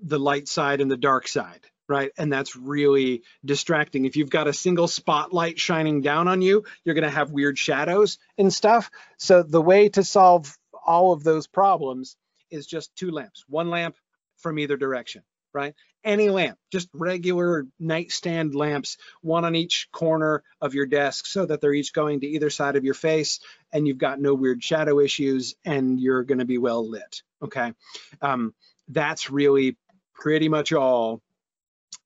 [0.05, 2.11] the light side and the dark side, right?
[2.17, 4.05] And that's really distracting.
[4.05, 7.57] If you've got a single spotlight shining down on you, you're going to have weird
[7.57, 8.91] shadows and stuff.
[9.17, 12.15] So the way to solve all of those problems
[12.51, 13.95] is just two lamps, one lamp
[14.37, 15.73] from either direction, right?
[16.03, 21.61] Any lamp, just regular nightstand lamps, one on each corner of your desk so that
[21.61, 23.39] they're each going to either side of your face
[23.73, 27.73] and you've got no weird shadow issues and you're going to be well lit, okay?
[28.21, 28.53] Um,
[28.87, 29.77] that's really
[30.15, 31.21] pretty much all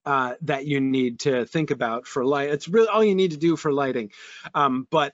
[0.06, 2.50] uh, that you need to think about for light.
[2.50, 4.12] It's really all you need to do for lighting.
[4.54, 5.14] Um, but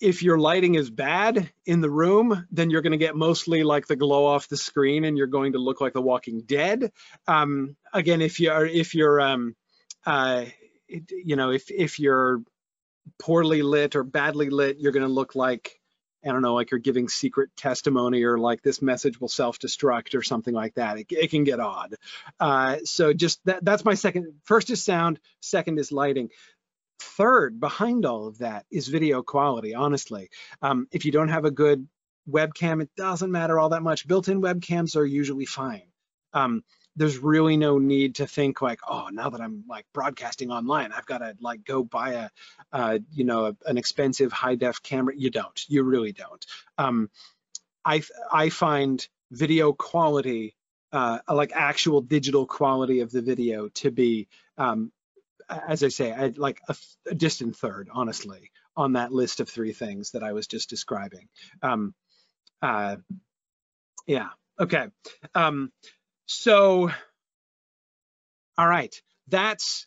[0.00, 3.86] if your lighting is bad in the room, then you're going to get mostly like
[3.86, 6.92] the glow off the screen and you're going to look like the walking dead.
[7.26, 9.54] Um, again, if you're, if you're, um,
[10.04, 10.44] uh,
[10.88, 12.42] you know, if, if you're
[13.18, 15.80] poorly lit or badly lit, you're going to look like,
[16.24, 20.22] I don't know, like you're giving secret testimony or like this message will self-destruct or
[20.22, 20.98] something like that.
[20.98, 21.96] It, it can get odd.
[22.40, 26.30] Uh, so just that, that's my second, first is sound, second is lighting.
[27.00, 30.30] Third, behind all of that is video quality, honestly.
[30.62, 31.86] Um, if you don't have a good
[32.28, 34.08] webcam, it doesn't matter all that much.
[34.08, 35.88] Built-in webcams are usually fine.
[36.32, 36.64] Um,
[36.96, 41.06] there's really no need to think like, oh, now that I'm like broadcasting online, I've
[41.06, 42.30] got to like go buy a,
[42.72, 45.14] uh, you know, a, an expensive high def camera.
[45.16, 46.44] You don't, you really don't.
[46.78, 47.10] Um,
[47.84, 48.02] I,
[48.32, 50.54] I find video quality,
[50.92, 54.92] uh, like actual digital quality of the video to be, um,
[55.48, 56.76] as I say, I, like a,
[57.10, 61.28] a, distant third, honestly, on that list of three things that I was just describing.
[61.60, 61.94] Um,
[62.62, 62.96] uh,
[64.06, 64.28] yeah,
[64.58, 64.86] okay.
[65.34, 65.70] Um,
[66.26, 66.90] so,
[68.56, 68.94] all right,
[69.28, 69.86] that's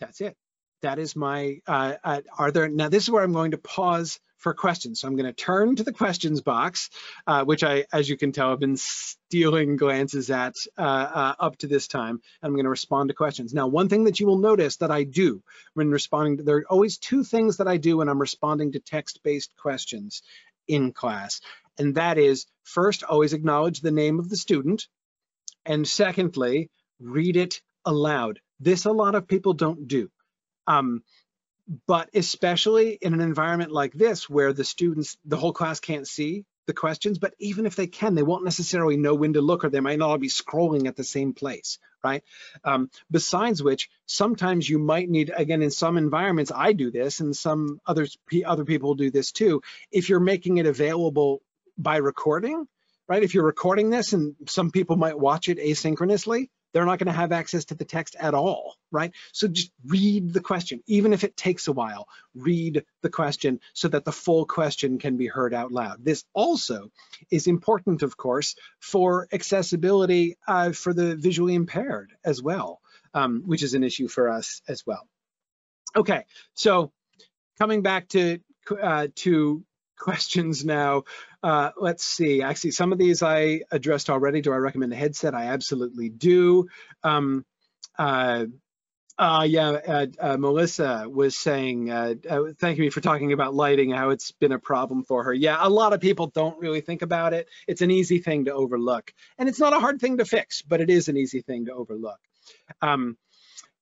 [0.00, 0.36] that's it.
[0.82, 4.20] That is my, uh, uh, are there, now this is where I'm going to pause
[4.36, 5.00] for questions.
[5.00, 6.90] So I'm going to turn to the questions box,
[7.26, 11.56] uh, which I, as you can tell, I've been stealing glances at uh, uh, up
[11.58, 12.10] to this time.
[12.10, 13.54] And I'm going to respond to questions.
[13.54, 15.42] Now, one thing that you will notice that I do
[15.72, 18.80] when responding, to, there are always two things that I do when I'm responding to
[18.80, 20.22] text-based questions
[20.68, 21.40] in class.
[21.78, 24.88] And that is first, always acknowledge the name of the student.
[25.66, 28.40] And secondly, read it aloud.
[28.60, 30.10] This a lot of people don't do.
[30.66, 31.02] Um,
[31.86, 36.44] but especially in an environment like this where the students, the whole class can't see
[36.66, 39.70] the questions, but even if they can, they won't necessarily know when to look or
[39.70, 42.22] they might not all be scrolling at the same place, right?
[42.64, 47.36] Um, besides which, sometimes you might need, again, in some environments, I do this and
[47.36, 49.62] some others, other people do this too.
[49.90, 51.42] If you're making it available
[51.78, 52.66] by recording,
[53.08, 53.22] right?
[53.22, 57.12] If you're recording this and some people might watch it asynchronously, they're not going to
[57.12, 59.12] have access to the text at all, right?
[59.32, 63.88] So just read the question, even if it takes a while, read the question so
[63.88, 66.04] that the full question can be heard out loud.
[66.04, 66.90] This also
[67.30, 72.80] is important, of course, for accessibility uh, for the visually impaired as well,
[73.14, 75.08] um, which is an issue for us as well.
[75.96, 76.92] Okay, so
[77.58, 78.38] coming back to
[78.82, 79.64] uh, to
[79.96, 81.04] questions now.
[81.42, 82.42] Uh, let's see.
[82.42, 84.40] Actually, some of these I addressed already.
[84.40, 85.34] Do I recommend a headset?
[85.34, 86.68] I absolutely do.
[87.02, 87.44] Um,
[87.98, 88.46] uh,
[89.18, 93.90] uh, yeah, uh, uh, Melissa was saying, uh, uh, thank you for talking about lighting,
[93.90, 95.32] how it's been a problem for her.
[95.32, 97.48] Yeah, a lot of people don't really think about it.
[97.66, 99.12] It's an easy thing to overlook.
[99.38, 101.72] And it's not a hard thing to fix, but it is an easy thing to
[101.72, 102.18] overlook.
[102.82, 103.16] Um,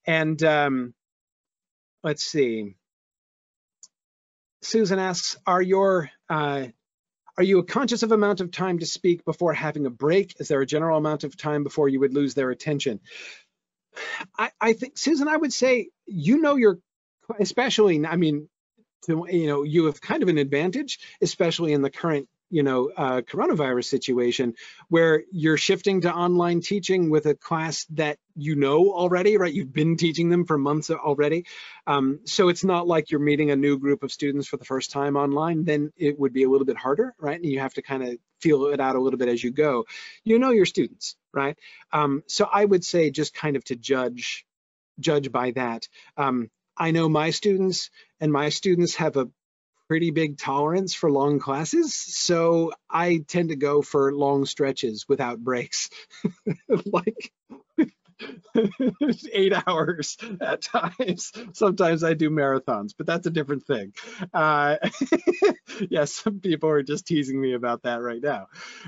[0.06, 0.94] and um,
[2.04, 2.76] let's see.
[4.64, 6.66] Susan asks, are your uh,
[7.36, 10.34] are you conscious of amount of time to speak before having a break?
[10.38, 13.00] Is there a general amount of time before you would lose their attention?
[14.38, 16.78] I, I think, Susan, I would say, you know, you're
[17.40, 18.48] especially, I mean,
[19.06, 22.90] to, you know, you have kind of an advantage, especially in the current you know,
[22.96, 24.54] uh, coronavirus situation
[24.88, 29.52] where you're shifting to online teaching with a class that you know already, right?
[29.52, 31.46] You've been teaching them for months already.
[31.86, 34.90] Um, so it's not like you're meeting a new group of students for the first
[34.90, 37.40] time online, then it would be a little bit harder, right?
[37.40, 39.84] And you have to kind of feel it out a little bit as you go.
[40.24, 41.56] You know your students, right?
[41.92, 44.44] Um, so I would say just kind of to judge,
[45.00, 45.88] judge by that.
[46.16, 49.28] Um, I know my students and my students have a
[49.88, 55.38] pretty big tolerance for long classes, so I tend to go for long stretches without
[55.38, 55.90] breaks.
[56.86, 57.32] like
[59.32, 61.32] eight hours at times.
[61.52, 63.92] Sometimes I do marathons, but that's a different thing.
[64.32, 64.76] Uh,
[65.90, 68.46] yes, some people are just teasing me about that right now.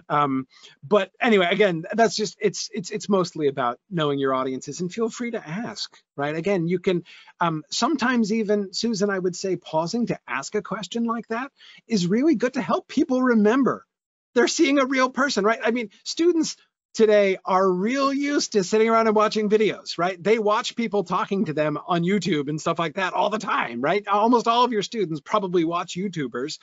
[0.09, 0.47] Um,
[0.83, 5.09] but anyway, again, that's just it's it's it's mostly about knowing your audiences and feel
[5.09, 5.97] free to ask.
[6.17, 6.35] Right?
[6.35, 7.05] Again, you can
[7.41, 11.51] um, sometimes even Susan, I would say, pausing to ask a question like that
[11.87, 13.87] is really good to help people remember
[14.37, 15.59] they're seeing a real person, right?
[15.65, 16.57] I mean, students
[16.97, 20.21] today are real used to sitting around and watching videos, right?
[20.23, 23.81] They watch people talking to them on YouTube and stuff like that all the time,
[23.81, 24.07] right?
[24.09, 26.59] Almost all of your students probably watch YouTubers.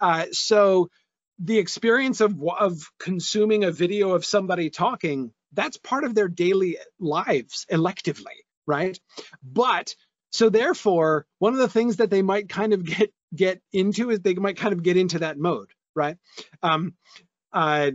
[0.00, 0.90] Uh, so
[1.38, 6.76] the experience of, of consuming a video of somebody talking, that's part of their daily
[7.00, 8.98] lives electively, right?
[9.42, 9.94] But
[10.30, 14.20] so therefore, one of the things that they might kind of get get into is
[14.20, 16.16] they might kind of get into that mode, right?
[16.62, 16.94] Um,
[17.52, 17.92] uh,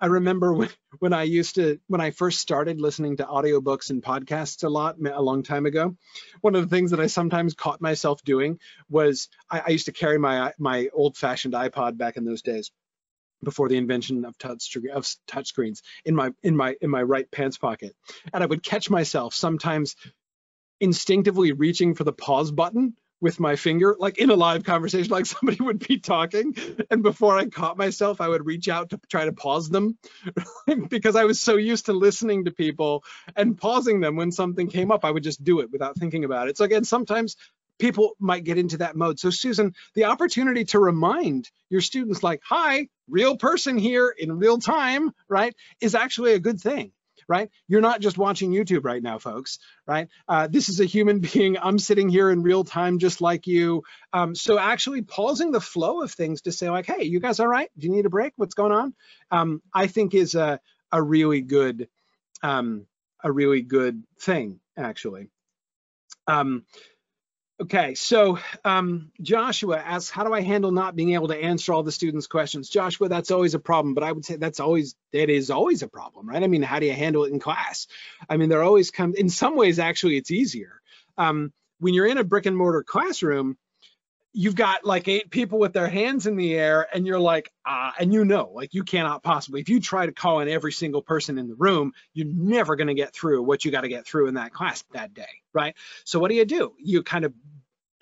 [0.00, 4.02] I remember when, when I used to, when I first started listening to audiobooks and
[4.02, 5.96] podcasts a lot, a long time ago,
[6.40, 9.92] one of the things that I sometimes caught myself doing was I, I used to
[9.92, 12.70] carry my, my old fashioned iPod back in those days
[13.42, 17.58] before the invention of touch of touchscreens in my in my in my right pants
[17.58, 17.94] pocket.
[18.32, 19.96] And i would catch myself sometimes
[20.80, 25.26] instinctively reaching for the pause button with my finger, like in a live conversation, like
[25.34, 26.54] somebody would be talking.
[26.90, 29.98] And before I caught myself, I would reach out to try to pause them
[30.88, 33.04] because I was so used to listening to people
[33.36, 35.04] and pausing them when something came up.
[35.04, 36.58] I would just do it without thinking about it.
[36.58, 37.36] So again, sometimes
[37.78, 39.18] people might get into that mode.
[39.18, 44.58] So Susan, the opportunity to remind your students like, hi, real person here in real
[44.58, 46.92] time, right, is actually a good thing
[47.28, 47.50] right?
[47.68, 50.08] You're not just watching YouTube right now, folks, right?
[50.28, 51.56] Uh, this is a human being.
[51.58, 53.82] I'm sitting here in real time just like you.
[54.12, 57.46] Um, so actually pausing the flow of things to say like, hey, you guys all
[57.46, 57.70] right?
[57.78, 58.32] Do you need a break?
[58.36, 58.94] What's going on?
[59.30, 60.60] Um, I think is a,
[60.92, 61.88] a really good,
[62.42, 62.86] um,
[63.22, 65.28] a really good thing, actually.
[66.26, 66.64] Um,
[67.62, 71.84] Okay, so um, Joshua asks, how do I handle not being able to answer all
[71.84, 72.68] the students' questions?
[72.68, 75.88] Joshua, that's always a problem, but I would say that's always, that is always a
[75.88, 76.42] problem, right?
[76.42, 77.86] I mean, how do you handle it in class?
[78.28, 80.80] I mean, there always come, in some ways, actually, it's easier.
[81.16, 83.56] Um, when you're in a brick and mortar classroom,
[84.34, 87.94] you've got like eight people with their hands in the air and you're like ah
[87.98, 91.00] and you know like you cannot possibly if you try to call in every single
[91.02, 94.06] person in the room you're never going to get through what you got to get
[94.06, 95.74] through in that class that day right?
[96.04, 96.74] So what do you do?
[96.78, 97.32] You kind of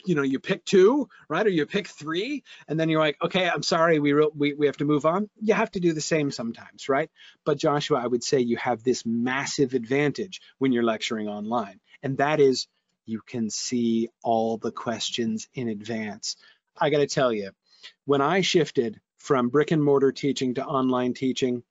[0.05, 3.49] you know you pick two right or you pick three and then you're like okay
[3.49, 5.31] i'm sorry we we, we have to move on.
[5.41, 7.09] You have to do the same sometimes right?
[7.45, 12.19] But joshua i would say you have this massive advantage when you're lecturing online and
[12.19, 12.67] that is
[13.05, 16.37] you can see all the questions in advance.
[16.79, 17.51] I got to tell you,
[18.05, 21.63] when I shifted from brick and mortar teaching to online teaching,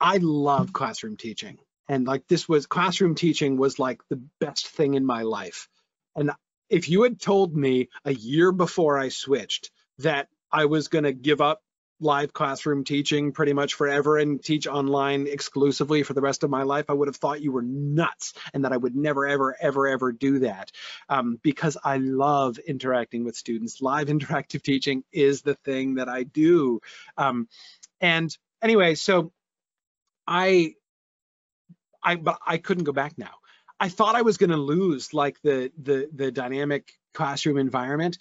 [0.00, 1.58] I love classroom teaching.
[1.88, 5.68] And like this was classroom teaching was like the best thing in my life.
[6.16, 6.30] And
[6.70, 11.12] if you had told me a year before I switched that I was going to
[11.12, 11.62] give up
[12.00, 16.62] live classroom teaching pretty much forever and teach online exclusively for the rest of my
[16.62, 19.86] life, I would have thought you were nuts and that I would never, ever, ever,
[19.86, 20.72] ever do that
[21.08, 23.80] um, because I love interacting with students.
[23.80, 26.80] Live interactive teaching is the thing that I do.
[27.16, 27.48] Um,
[28.00, 29.32] and anyway, so
[30.26, 30.74] I,
[32.02, 33.34] I, but I couldn't go back now.
[33.78, 38.18] I thought I was going to lose like the, the, the dynamic classroom environment.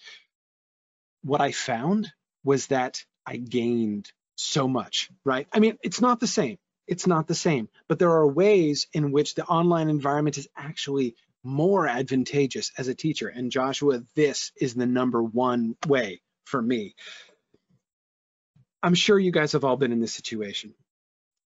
[1.24, 2.12] What I found
[2.44, 5.48] was that I gained so much, right?
[5.54, 6.58] I mean, it's not the same.
[6.88, 11.16] It's not the same, but there are ways in which the online environment is actually
[11.44, 13.28] more advantageous as a teacher.
[13.28, 16.96] And Joshua, this is the number one way for me.
[18.82, 20.74] I'm sure you guys have all been in this situation.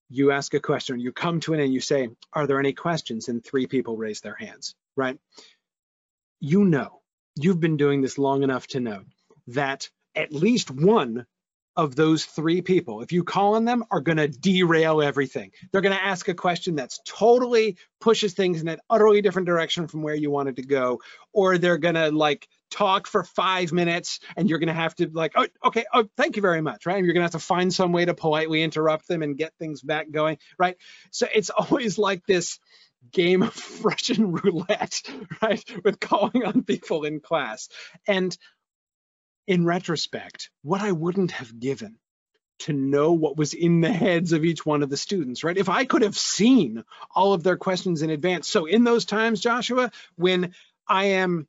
[0.09, 3.27] You ask a question, you come to it and you say, are there any questions?
[3.27, 5.19] And three people raise their hands, right?
[6.39, 7.01] You know,
[7.35, 9.03] you've been doing this long enough to know
[9.47, 11.27] that at least one
[11.77, 15.51] of those three people, if you call on them, are going to derail everything.
[15.71, 19.87] They're going to ask a question that's totally pushes things in an utterly different direction
[19.87, 20.99] from where you wanted to go,
[21.33, 25.09] or they're going to like talk for five minutes and you're going to have to
[25.13, 26.97] like, oh, okay, oh, thank you very much, right?
[26.97, 29.53] And you're going to have to find some way to politely interrupt them and get
[29.59, 30.77] things back going, right?
[31.11, 32.59] So it's always like this
[33.11, 35.01] game of Russian roulette,
[35.41, 35.63] right?
[35.83, 37.69] With calling on people in class.
[38.07, 38.35] And
[39.47, 41.97] in retrospect, what I wouldn't have given
[42.60, 45.57] to know what was in the heads of each one of the students, right?
[45.57, 46.83] If I could have seen
[47.13, 48.47] all of their questions in advance.
[48.49, 50.53] So in those times, Joshua, when
[50.88, 51.47] I am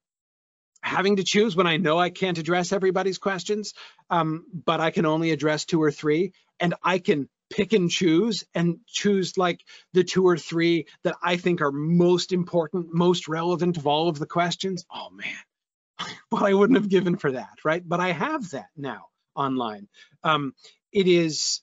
[0.83, 3.75] having to choose, when I know I can't address everybody's questions,
[4.11, 8.45] um, but I can only address two or three, and I can pick and choose
[8.55, 9.65] and choose like
[9.95, 14.19] the two or three that I think are most important, most relevant of all of
[14.19, 15.35] the questions, oh man,
[16.31, 17.83] well, I wouldn't have given for that, right?
[17.87, 19.89] But I have that now online.
[20.25, 20.55] Um,
[20.93, 21.61] it is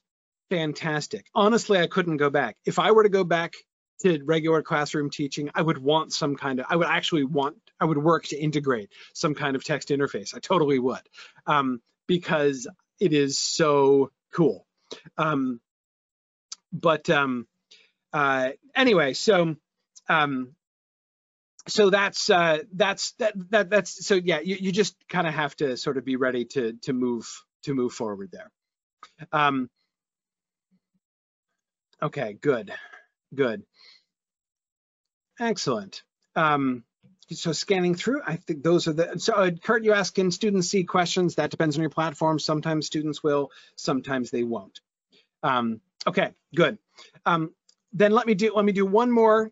[0.50, 1.26] fantastic.
[1.34, 2.58] Honestly, I couldn't go back.
[2.66, 3.54] If I were to go back
[4.02, 7.86] to regular classroom teaching, I would want some kind of, I would actually want, I
[7.86, 10.36] would work to integrate some kind of text interface.
[10.36, 11.02] I totally would,
[11.48, 12.68] um, because
[13.00, 14.66] it is so cool.
[15.18, 15.60] Um,
[16.72, 17.48] but um,
[18.14, 19.56] uh, anyway, so
[20.10, 20.56] um,
[21.68, 24.40] so that's uh, that's that that that's so yeah.
[24.40, 27.28] You, you just kind of have to sort of be ready to to move
[27.64, 28.52] to move forward there.
[29.32, 29.70] Um,
[32.02, 32.72] okay, good,
[33.34, 33.64] good,
[35.40, 36.04] excellent.
[36.36, 36.84] Um,
[37.32, 40.70] so scanning through, I think those are the, so uh, Kurt, you ask, can students
[40.70, 41.36] see questions?
[41.36, 42.38] That depends on your platform.
[42.38, 44.80] Sometimes students will, sometimes they won't.
[45.42, 46.78] Um, okay, good.
[47.26, 47.56] Um,
[47.94, 49.52] then let me do let me do one more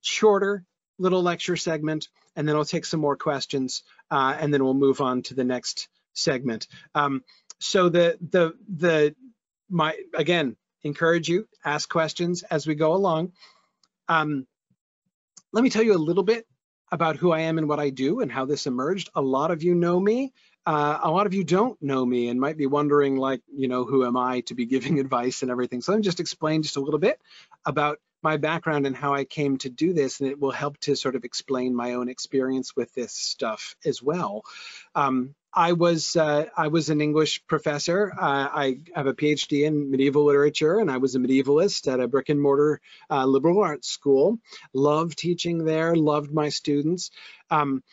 [0.00, 0.64] shorter
[0.98, 5.00] little lecture segment, and then I'll take some more questions, uh, and then we'll move
[5.00, 6.66] on to the next segment.
[6.94, 7.22] Um,
[7.58, 9.14] so the the the
[9.68, 13.32] my again encourage you ask questions as we go along.
[14.08, 14.46] Um,
[15.52, 16.46] let me tell you a little bit
[16.92, 19.10] about who I am and what I do and how this emerged.
[19.14, 20.32] A lot of you know me.
[20.66, 23.84] Uh, a lot of you don't know me and might be wondering like, you know,
[23.84, 25.80] who am I to be giving advice and everything.
[25.80, 27.20] So let me just explain just a little bit
[27.66, 30.96] about my background and how I came to do this, and it will help to
[30.96, 34.42] sort of explain my own experience with this stuff as well.
[34.94, 38.12] Um, I was uh, I was an English professor.
[38.12, 42.08] Uh, I have a PhD in medieval literature, and I was a medievalist at a
[42.08, 44.40] brick and mortar uh, liberal arts school.
[44.72, 45.94] Loved teaching there.
[45.94, 47.12] Loved my students.
[47.50, 47.84] Um,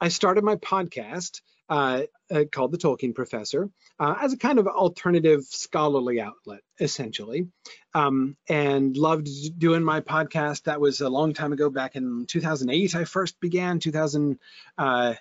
[0.00, 4.66] I started my podcast uh, uh, called The Tolkien Professor uh, as a kind of
[4.66, 7.48] alternative scholarly outlet, essentially.
[7.94, 9.28] Um, and loved
[9.58, 10.64] doing my podcast.
[10.64, 13.78] That was a long time ago, back in 2008, I first began.
[13.78, 14.38] 2000,
[14.78, 15.14] uh,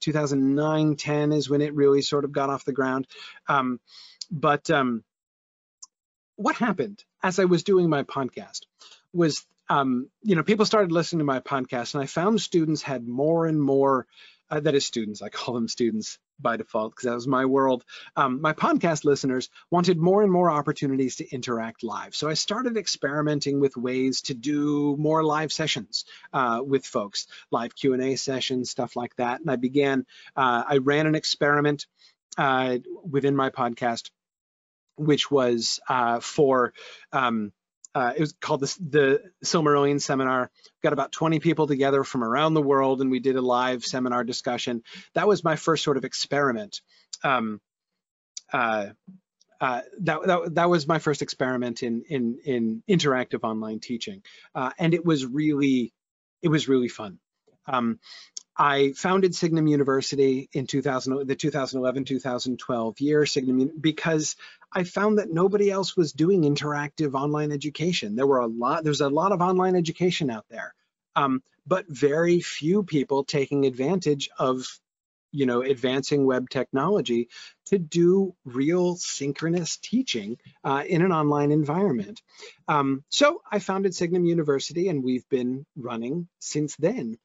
[0.00, 3.06] 2009, 10 is when it really sort of got off the ground.
[3.48, 3.80] Um,
[4.30, 5.02] but um,
[6.36, 8.60] what happened as I was doing my podcast
[9.12, 13.06] was, um, you know, people started listening to my podcast, and I found students had
[13.06, 14.06] more and more
[14.50, 17.84] uh, that is students, I call them students by default because that was my world.
[18.16, 22.14] Um, my podcast listeners wanted more and more opportunities to interact live.
[22.14, 27.74] So I started experimenting with ways to do more live sessions uh, with folks, live
[27.74, 29.40] Q&A sessions, stuff like that.
[29.40, 30.06] And I began,
[30.36, 31.86] uh, I ran an experiment
[32.38, 34.10] uh, within my podcast,
[34.96, 36.72] which was uh, for
[37.12, 37.52] um,
[37.94, 40.50] uh, it was called the, the Silmarillion Seminar.
[40.82, 44.24] Got about 20 people together from around the world, and we did a live seminar
[44.24, 44.82] discussion.
[45.14, 46.80] That was my first sort of experiment.
[47.24, 47.60] Um,
[48.52, 48.88] uh,
[49.60, 54.22] uh, that, that, that was my first experiment in in in interactive online teaching,
[54.54, 55.92] uh, and it was really
[56.42, 57.18] it was really fun.
[57.66, 57.98] Um,
[58.58, 64.34] I founded Signum University in 2000, the 2011-2012 year, Signum, because
[64.72, 68.16] I found that nobody else was doing interactive online education.
[68.16, 70.74] There were a lot, there's a lot of online education out there,
[71.14, 74.66] um, but very few people taking advantage of,
[75.30, 77.28] you know, advancing web technology
[77.66, 82.22] to do real synchronous teaching uh, in an online environment.
[82.66, 87.18] Um, so I founded Signum University and we've been running since then.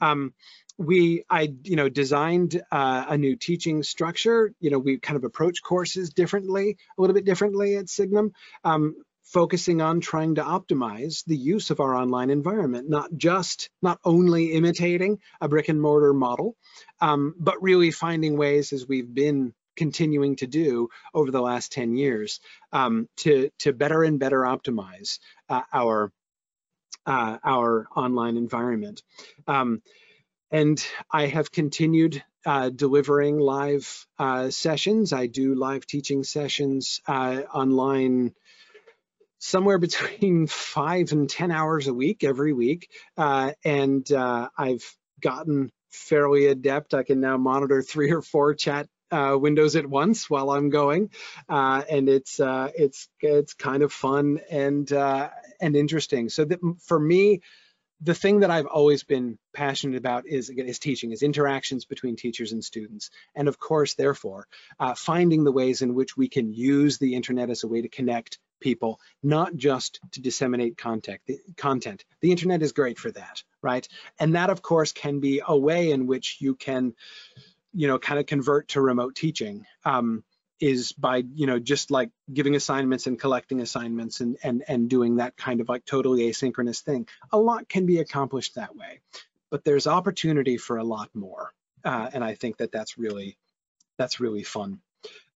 [0.00, 0.34] Um,
[0.78, 4.52] we I you know designed uh, a new teaching structure.
[4.60, 8.32] You know we kind of approach courses differently, a little bit differently at Signum,
[8.64, 14.00] um, focusing on trying to optimize the use of our online environment, not just not
[14.04, 16.56] only imitating a brick and mortar model,
[17.00, 21.96] um, but really finding ways as we've been continuing to do over the last 10
[21.96, 22.40] years
[22.72, 26.12] um, to to better and better optimize uh, our
[27.06, 29.02] uh, our online environment.
[29.46, 29.82] Um,
[30.50, 35.12] and I have continued uh, delivering live uh, sessions.
[35.12, 38.34] I do live teaching sessions uh, online
[39.38, 42.90] somewhere between five and 10 hours a week every week.
[43.16, 44.84] Uh, and uh, I've
[45.20, 46.94] gotten fairly adept.
[46.94, 51.10] I can now monitor three or four chat uh, windows at once while I'm going,
[51.48, 55.30] uh, and it's uh, it's it's kind of fun and uh,
[55.60, 56.28] and interesting.
[56.28, 57.42] So that for me,
[58.00, 62.52] the thing that I've always been passionate about is is teaching, is interactions between teachers
[62.52, 64.46] and students, and of course, therefore,
[64.78, 67.88] uh, finding the ways in which we can use the internet as a way to
[67.88, 71.20] connect people, not just to disseminate content.
[71.26, 72.04] The, content.
[72.20, 73.86] The internet is great for that, right?
[74.18, 76.94] And that, of course, can be a way in which you can,
[77.72, 79.66] you know, kind of convert to remote teaching.
[79.84, 80.24] Um,
[80.60, 85.16] is by you know just like giving assignments and collecting assignments and and and doing
[85.16, 87.08] that kind of like totally asynchronous thing.
[87.32, 89.00] A lot can be accomplished that way,
[89.50, 91.52] but there's opportunity for a lot more,
[91.84, 93.38] uh, and I think that that's really
[93.96, 94.80] that's really fun.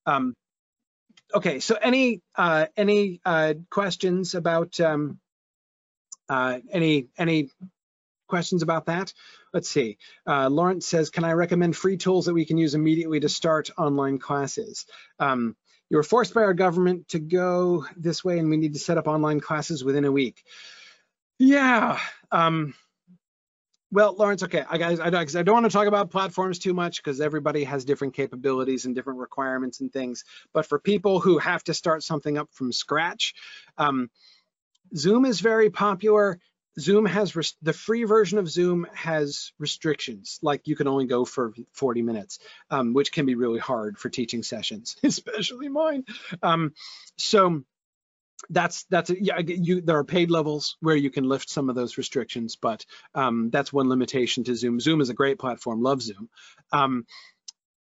[0.07, 0.35] Um,
[1.33, 5.20] okay, so any uh, any uh, questions about um,
[6.28, 7.51] uh, any any
[8.33, 9.12] questions about that?
[9.53, 9.99] Let's see.
[10.26, 13.68] Uh, Lawrence says, can I recommend free tools that we can use immediately to start
[13.76, 14.87] online classes?
[15.18, 15.55] Um,
[15.91, 18.97] you were forced by our government to go this way and we need to set
[18.97, 20.43] up online classes within a week.
[21.39, 21.99] Yeah.
[22.30, 22.72] Um,
[23.91, 27.03] well, Lawrence, okay, I guys, I, I don't want to talk about platforms too much
[27.03, 30.24] because everybody has different capabilities and different requirements and things.
[30.55, 33.35] But for people who have to start something up from scratch,
[33.76, 34.09] um,
[34.97, 36.39] Zoom is very popular.
[36.79, 41.53] Zoom has the free version of Zoom has restrictions, like you can only go for
[41.73, 42.39] 40 minutes,
[42.70, 46.05] um, which can be really hard for teaching sessions, especially mine.
[46.43, 46.73] Um,
[47.18, 47.62] so
[48.51, 49.39] that's that's a, yeah.
[49.39, 53.51] You there are paid levels where you can lift some of those restrictions, but um,
[53.51, 54.81] that's one limitation to Zoom.
[54.81, 55.83] Zoom is a great platform.
[55.83, 56.29] Love Zoom.
[56.73, 57.07] Um,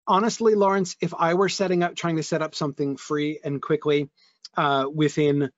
[0.06, 4.10] honestly, Lawrence, if I were setting up trying to set up something free and quickly
[4.56, 5.50] uh, within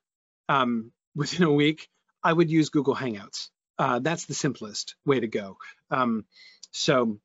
[0.48, 1.88] um, within a week,
[2.26, 3.50] I would use Google Hangouts.
[3.78, 5.58] Uh, that's the simplest way to go.
[5.92, 6.24] Um,
[6.72, 7.20] so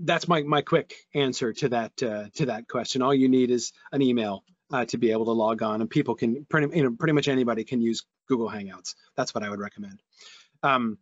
[0.00, 3.02] that's my my quick answer to that uh, to that question.
[3.02, 4.42] All you need is an email
[4.72, 7.28] uh, to be able to log on, and people can pretty you know pretty much
[7.28, 8.96] anybody can use Google Hangouts.
[9.16, 10.02] That's what I would recommend.
[10.64, 10.98] Um,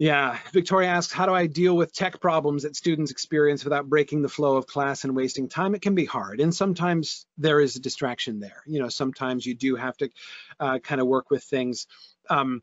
[0.00, 4.22] yeah, Victoria asks, how do I deal with tech problems that students experience without breaking
[4.22, 5.74] the flow of class and wasting time?
[5.74, 8.62] It can be hard, and sometimes there is a distraction there.
[8.64, 10.08] You know, sometimes you do have to
[10.58, 11.86] uh, kind of work with things.
[12.30, 12.62] Um,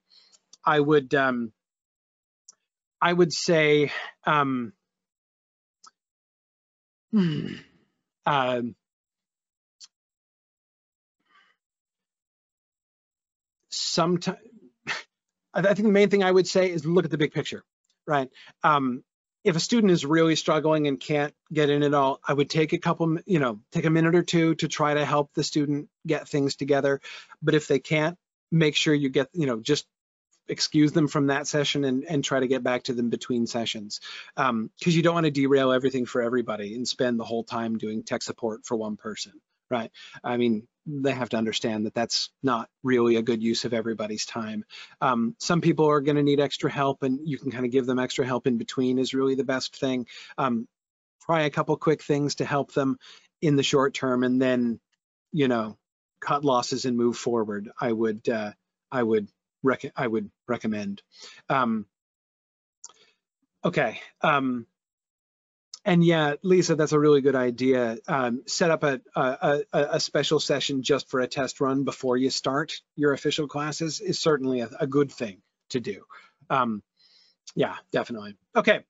[0.65, 1.53] I would, um,
[2.99, 3.91] I would say,
[4.25, 4.73] um,
[8.25, 8.61] uh,
[13.69, 14.39] sometimes
[15.65, 17.63] I think the main thing I would say is look at the big picture,
[18.05, 18.29] right?
[18.63, 19.03] Um,
[19.43, 22.73] if a student is really struggling and can't get in at all, I would take
[22.73, 25.89] a couple, you know, take a minute or two to try to help the student
[26.05, 26.99] get things together.
[27.41, 28.17] But if they can't,
[28.51, 29.85] make sure you get, you know, just
[30.49, 33.99] excuse them from that session and, and try to get back to them between sessions.
[34.35, 37.77] Because um, you don't want to derail everything for everybody and spend the whole time
[37.77, 39.33] doing tech support for one person,
[39.69, 39.91] right?
[40.23, 44.25] I mean, they have to understand that that's not really a good use of everybody's
[44.25, 44.63] time.
[45.01, 47.85] Um, some people are going to need extra help and you can kind of give
[47.85, 50.07] them extra help in between is really the best thing.
[50.37, 50.67] Um,
[51.25, 52.97] try a couple quick things to help them
[53.41, 54.79] in the short term and then,
[55.33, 55.77] you know,
[56.21, 57.69] cut losses and move forward.
[57.79, 58.53] I would, uh,
[58.91, 59.27] I would,
[59.63, 61.01] rec I would recommend.
[61.49, 61.85] Um,
[63.65, 63.99] okay.
[64.21, 64.65] Um,
[65.87, 67.97] and yeah, Lisa, that's a really good idea.
[68.09, 72.29] Um, set up a, a, a, special session just for a test run before you
[72.29, 76.03] start your official classes is certainly a, a good thing to do.
[76.49, 76.83] Um,
[77.55, 78.35] yeah, definitely.
[78.53, 78.81] Okay,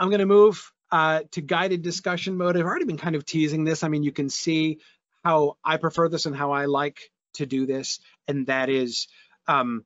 [0.00, 2.56] I'm gonna move uh, to guided discussion mode.
[2.56, 3.84] I've already been kind of teasing this.
[3.84, 4.80] I mean, you can see
[5.24, 6.98] how I prefer this and how I like
[7.34, 9.06] to do this, and that is
[9.46, 9.84] um,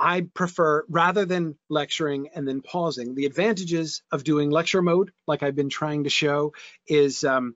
[0.00, 5.42] I prefer, rather than lecturing and then pausing, the advantages of doing lecture mode, like
[5.42, 6.54] I've been trying to show,
[6.88, 7.54] is um,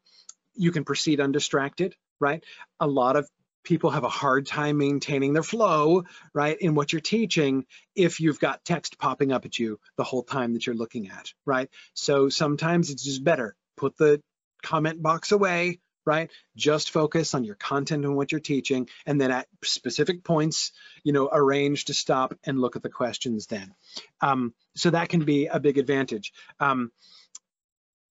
[0.54, 2.44] you can proceed undistracted, right?
[2.78, 3.26] A lot of
[3.64, 7.64] people have a hard time maintaining their flow, right, in what you're teaching
[7.96, 11.32] if you've got text popping up at you the whole time that you're looking at,
[11.46, 11.70] right?
[11.94, 14.20] So sometimes it's just better, put the
[14.62, 16.30] comment box away, right?
[16.56, 21.12] Just focus on your content and what you're teaching, and then at specific points, you
[21.12, 23.74] know, arrange to stop and look at the questions then.
[24.20, 26.32] Um, so that can be a big advantage.
[26.60, 26.92] Um,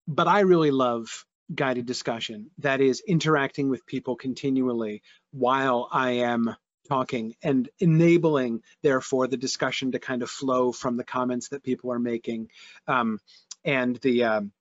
[0.07, 6.55] but I really love guided discussion, that is interacting with people continually while I am
[6.87, 11.91] talking and enabling, therefore, the discussion to kind of flow from the comments that people
[11.91, 12.49] are making
[12.87, 13.19] um,
[13.63, 14.51] and the um,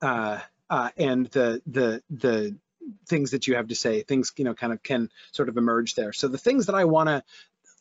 [0.00, 0.38] uh,
[0.74, 2.58] uh, and the the the
[3.06, 5.94] things that you have to say, things you know kind of can sort of emerge
[5.94, 6.12] there.
[6.12, 7.22] So the things that I want to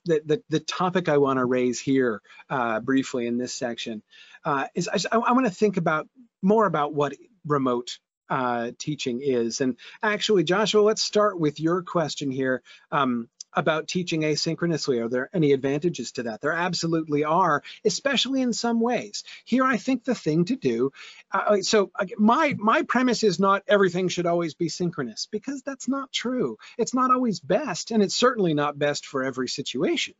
[0.06, 4.04] the, the, the, topic I want to raise here uh, briefly in this section
[4.46, 6.08] uh, is I, I want to think about
[6.44, 7.16] more about what
[7.48, 7.98] remote
[8.30, 9.62] uh, teaching is.
[9.62, 12.62] And actually, Joshua, let's start with your question here.
[12.92, 15.04] Um, about teaching asynchronously.
[15.04, 16.42] Are there any advantages to that?
[16.42, 19.24] There absolutely are, especially in some ways.
[19.46, 20.92] Here, I think the thing to do,
[21.32, 26.12] uh, so my, my premise is not everything should always be synchronous because that's not
[26.12, 26.58] true.
[26.78, 30.16] It's not always best, and it's certainly not best for every situation.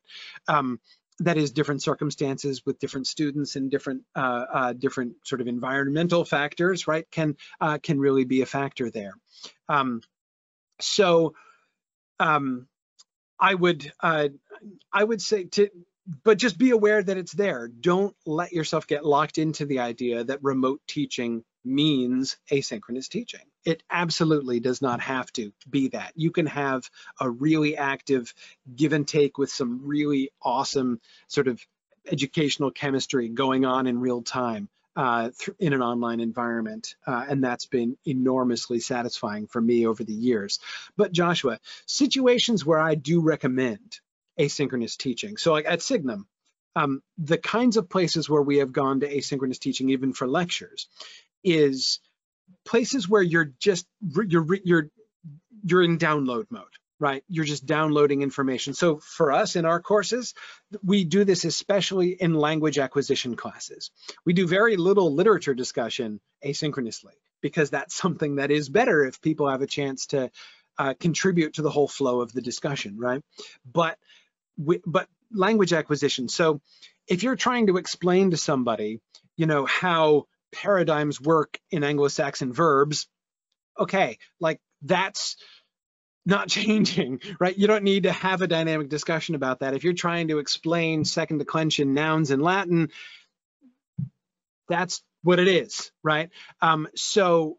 [0.48, 0.80] Um,
[1.20, 6.26] that is different circumstances with different students and different uh, uh, different sort of environmental
[6.26, 7.10] factors, right?
[7.12, 9.14] Can uh, can really be a factor there.
[9.70, 10.02] Um,
[10.80, 11.36] so
[12.20, 12.68] um,
[13.44, 14.30] I would uh,
[14.92, 15.70] I would say to
[16.24, 17.68] but just be aware that it's there.
[17.68, 23.42] Don't let yourself get locked into the idea that remote teaching means asynchronous teaching.
[23.66, 26.14] It absolutely does not have to be that.
[26.16, 26.90] You can have
[27.20, 28.34] a really active
[28.74, 31.62] give and take with some really awesome sort of
[32.10, 35.30] educational chemistry going on in real time uh,
[35.60, 36.96] in an online environment.
[37.06, 40.60] Uh, and that's been enormously satisfying for me over the years.
[40.98, 44.00] But Joshua, situations where I do recommend
[44.40, 45.38] asynchronous teaching.
[45.38, 46.28] So like at Signum,
[46.76, 50.88] um, the kinds of places where we have gone to asynchronous teaching, even for lectures,
[51.44, 52.00] is
[52.66, 54.90] places where you're just you're you're
[55.64, 56.66] you're in download mode
[57.04, 57.24] right?
[57.28, 58.74] You're just downloading information.
[58.74, 60.34] So for us in our courses
[60.82, 63.92] we do this especially in language acquisition classes.
[64.26, 69.50] We do very little literature discussion asynchronously because that's something that is better if people
[69.50, 70.32] have a chance to
[70.80, 73.22] uh, contribute to the whole flow of the discussion right?
[73.70, 74.00] But
[74.58, 76.30] we, but language acquisition.
[76.30, 76.62] So
[77.08, 79.02] if you're trying to explain to somebody,
[79.36, 83.08] you know, how paradigms work in Anglo-Saxon verbs,
[83.78, 85.36] okay, like that's
[86.26, 87.58] not changing, right?
[87.58, 89.74] You don't need to have a dynamic discussion about that.
[89.74, 92.90] If you're trying to explain second declension nouns in Latin,
[94.68, 96.30] that's what it is, right?
[96.62, 97.58] Um, so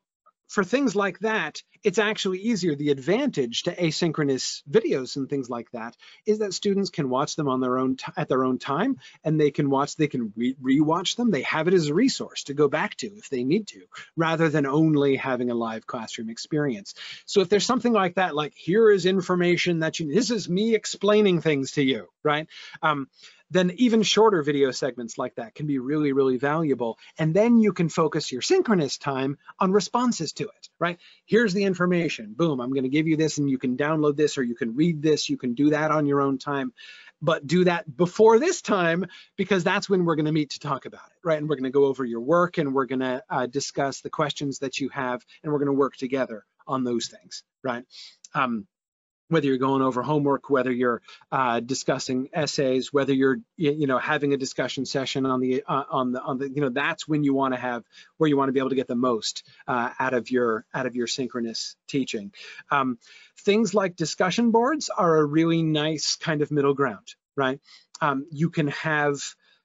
[0.49, 2.75] for things like that, it's actually easier.
[2.75, 7.47] The advantage to asynchronous videos and things like that is that students can watch them
[7.47, 11.17] on their own at their own time, and they can watch, they can re rewatch
[11.17, 11.31] them.
[11.31, 13.83] They have it as a resource to go back to if they need to,
[14.17, 16.95] rather than only having a live classroom experience.
[17.27, 20.75] So if there's something like that, like here is information that you, this is me
[20.75, 22.49] explaining things to you, right?
[22.83, 23.09] Um,
[23.55, 26.99] then even shorter video segments like that can be really, really valuable.
[27.19, 30.99] And then you can focus your synchronous time on responses to it, right?
[31.25, 34.43] Here's the information, boom, I'm gonna give you this and you can download this or
[34.43, 36.75] you can read this, you can do that on your own time
[37.23, 40.85] but do that before this time because that's when we're going to meet to talk
[40.85, 41.39] about it, right?
[41.39, 44.11] And we're going to go over your work and we're going to uh, discuss the
[44.11, 47.85] questions that you have and we're going to work together on those things, right?
[48.35, 48.67] Um,
[49.29, 51.03] whether you're going over homework, whether you're
[51.33, 56.13] uh, discussing essays, whether you're you know having a discussion session on the uh, on
[56.13, 57.85] the on the you know that's when you want to have
[58.19, 60.87] where you want to be able to get the most uh, out of your out
[60.87, 62.33] of your synchronous teaching.
[62.71, 62.99] Um,
[63.41, 67.61] things like discussion boards are a really nice kind of middle ground, right?
[68.01, 69.21] Um, you can have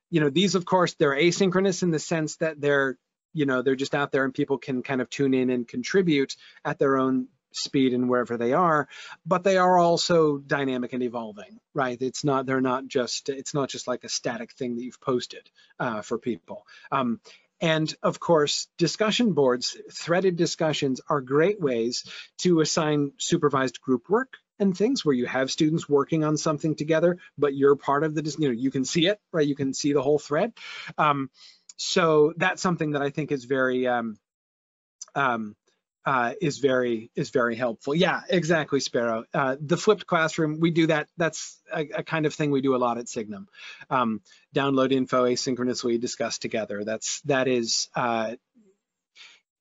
[0.10, 2.98] you know these of course they're asynchronous in the sense that they're
[3.34, 6.36] you know they're just out there and people can kind of tune in and contribute
[6.66, 8.88] at their own speed and wherever they are,
[9.26, 12.02] but they are also dynamic and evolving, right?
[12.02, 15.50] It's not, they're not just, it's not just like a static thing that you've posted
[15.80, 16.66] uh, for people.
[16.92, 17.20] Um,
[17.62, 22.06] and of course, discussion boards, threaded discussions are great ways
[22.40, 27.18] to assign supervised group work and things where you have students working on something together,
[27.38, 29.48] but you're part of the, you know, you can see it, right?
[29.48, 30.54] You can see the whole thread.
[30.98, 31.30] Um,
[31.78, 34.18] so that's something that I think is very, um,
[35.16, 35.56] um,
[36.10, 37.94] uh, is very is very helpful.
[37.94, 39.26] Yeah, exactly, Sparrow.
[39.32, 41.08] Uh, the flipped classroom, we do that.
[41.18, 43.48] That's a, a, kind of thing we do a lot at Signum.
[43.92, 44.22] Um,
[44.56, 46.84] download info asynchronously, discuss together.
[46.84, 48.38] That's that is uh,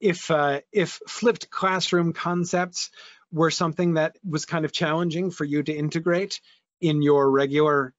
[0.00, 2.88] if uh, if flipped classroom concepts
[3.30, 6.40] were something that was kind of challenging for you to integrate
[6.80, 7.92] in your regular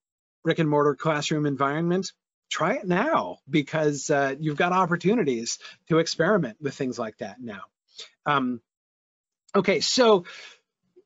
[0.43, 2.13] brick and mortar classroom environment,
[2.49, 7.61] try it now because uh, you've got opportunities to experiment with things like that now.
[8.25, 8.61] Um,
[9.55, 10.25] okay, so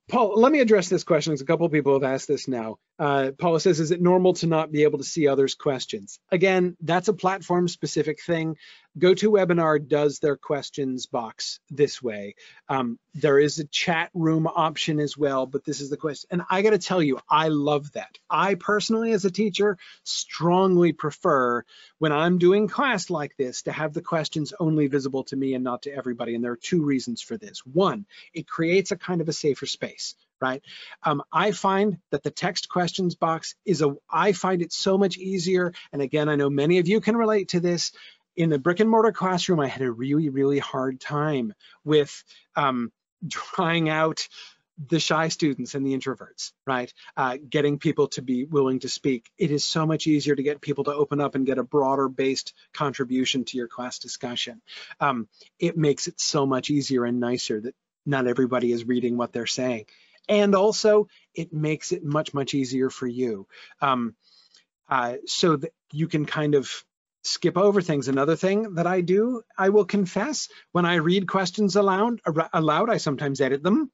[0.10, 2.78] Paul, let me address this question because a couple of people have asked this now.
[3.00, 6.20] Uh, Paula says, is it normal to not be able to see others' questions?
[6.32, 8.56] Again, that's a platform specific thing.
[9.00, 12.36] GoToWebinar does their questions box this way.
[12.70, 16.28] Um, there is a chat room option as well, but this is the question.
[16.32, 18.20] And I got to tell you, I love that.
[18.30, 21.64] I personally, as a teacher, strongly prefer
[21.98, 25.64] when I'm doing class like this to have the questions only visible to me and
[25.64, 26.36] not to everybody.
[26.36, 27.66] And there are two reasons for this.
[27.66, 30.14] One, it creates a kind of a safer space
[30.44, 30.62] right?
[31.04, 35.18] Um, I find that the text questions box is a, I find it so much
[35.18, 35.74] easier.
[35.94, 37.94] And again, I know many of you can relate to this.
[38.36, 41.54] In the brick and mortar classroom, I had a really, really hard time
[41.86, 42.12] with
[42.58, 42.91] um,
[43.32, 44.28] trying out
[44.89, 46.91] the shy students and the introverts, right?
[47.16, 49.30] Uh, getting people to be willing to speak.
[49.38, 52.10] It is so much easier to get people to open up and get a broader
[52.10, 54.62] based contribution to your class discussion.
[55.00, 57.76] Um, it makes it so much easier and nicer that
[58.06, 59.86] not everybody is reading what they're saying
[60.28, 63.47] and also it makes it much, much easier for you.
[63.82, 64.15] Um,
[64.89, 66.69] uh, so that you can kind of
[67.24, 68.07] skip over things.
[68.07, 72.19] Another thing that I do, I will confess, when I read questions aloud,
[72.53, 73.91] aloud I sometimes edit them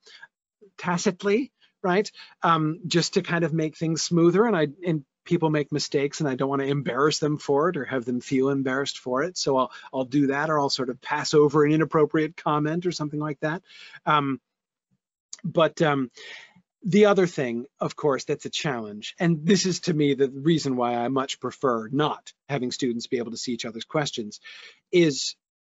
[0.78, 1.52] tacitly,
[1.84, 2.12] right?
[2.42, 4.46] Um, just to kind of make things smoother.
[4.46, 7.78] And I and people make mistakes, and I don't want to embarrass them for it
[7.78, 9.38] or have them feel embarrassed for it.
[9.38, 12.92] So I'll I'll do that, or I'll sort of pass over an inappropriate comment or
[12.92, 13.62] something like that.
[14.06, 14.42] Um,
[15.44, 16.12] but um,
[16.84, 20.76] the other thing, of course, that's a challenge, and this is to me the reason
[20.76, 24.40] why I much prefer not having students be able to see each other's questions,
[24.92, 25.36] is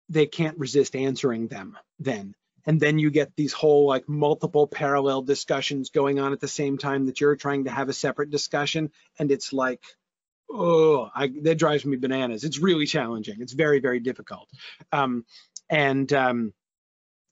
[0.08, 2.34] they can't resist answering them then.
[2.66, 6.76] And then you get these whole like multiple parallel discussions going on at the same
[6.76, 8.90] time that you're trying to have a separate discussion.
[9.18, 9.82] And it's like,
[10.50, 12.44] oh, I, that drives me bananas.
[12.44, 13.36] It's really challenging.
[13.40, 14.48] It's very, very difficult.
[14.92, 15.24] Um,
[15.70, 16.52] and um,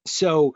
[0.07, 0.55] so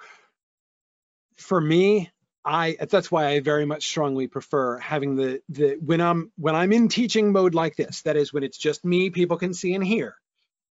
[1.36, 2.10] for me,
[2.44, 6.72] I that's why I very much strongly prefer having the the when I'm when I'm
[6.72, 9.84] in teaching mode like this, that is when it's just me, people can see and
[9.84, 10.16] hear.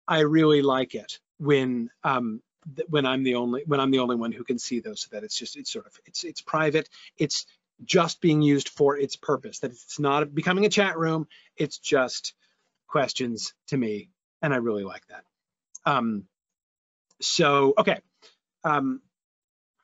[0.08, 2.42] I really like it when um
[2.88, 5.24] when I'm the only when I'm the only one who can see those, so that
[5.24, 6.88] it's just it's sort of it's it's private.
[7.16, 7.46] It's
[7.84, 9.60] just being used for its purpose.
[9.60, 11.28] That it's not becoming a chat room.
[11.56, 12.34] It's just
[12.88, 14.10] questions to me,
[14.42, 15.24] and I really like that.
[15.86, 16.24] Um,
[17.20, 18.00] so okay.
[18.64, 19.00] Um,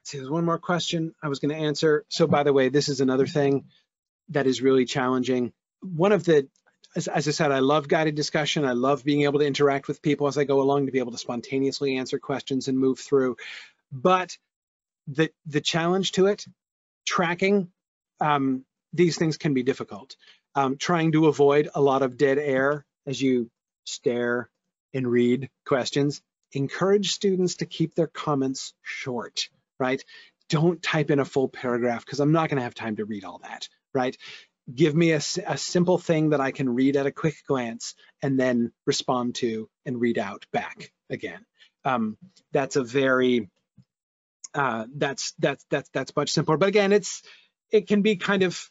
[0.07, 2.05] see, there's one more question I was going to answer.
[2.09, 3.65] So by the way, this is another thing
[4.29, 5.53] that is really challenging.
[5.81, 6.49] One of the,
[6.95, 8.65] as, as I said, I love guided discussion.
[8.65, 11.13] I love being able to interact with people as I go along to be able
[11.13, 13.37] to spontaneously answer questions and move through.
[13.91, 14.37] But
[15.09, 16.45] the, the challenge to it,
[17.05, 17.69] tracking,
[18.21, 20.17] um, these things can be difficult.
[20.55, 23.51] Um, trying to avoid a lot of dead air as you
[23.85, 24.49] stare
[24.95, 26.23] and read questions.
[26.53, 29.49] Encourage students to keep their comments short
[29.79, 30.03] right?
[30.49, 33.25] Don't type in a full paragraph because I'm not going to have time to read
[33.25, 34.17] all that, right?
[34.73, 38.39] Give me a, a, simple thing that I can read at a quick glance and
[38.39, 41.45] then respond to and read out back again.
[41.85, 42.17] Um,
[42.53, 43.49] that's a very
[44.55, 46.57] uh, that's that's that's that's much simpler.
[46.57, 47.23] But again, it's
[47.71, 48.71] it can be kind of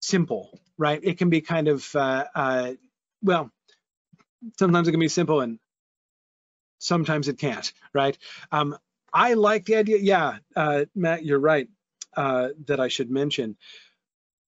[0.00, 1.00] simple, right?
[1.02, 2.72] It can be kind of uh, uh,
[3.22, 3.50] well,
[4.58, 5.58] sometimes it can be simple and
[6.78, 8.16] sometimes it can't, right?
[8.52, 8.76] Um,
[9.14, 9.98] I like the idea.
[9.98, 11.68] Yeah, uh, Matt, you're right
[12.16, 13.56] uh, that I should mention.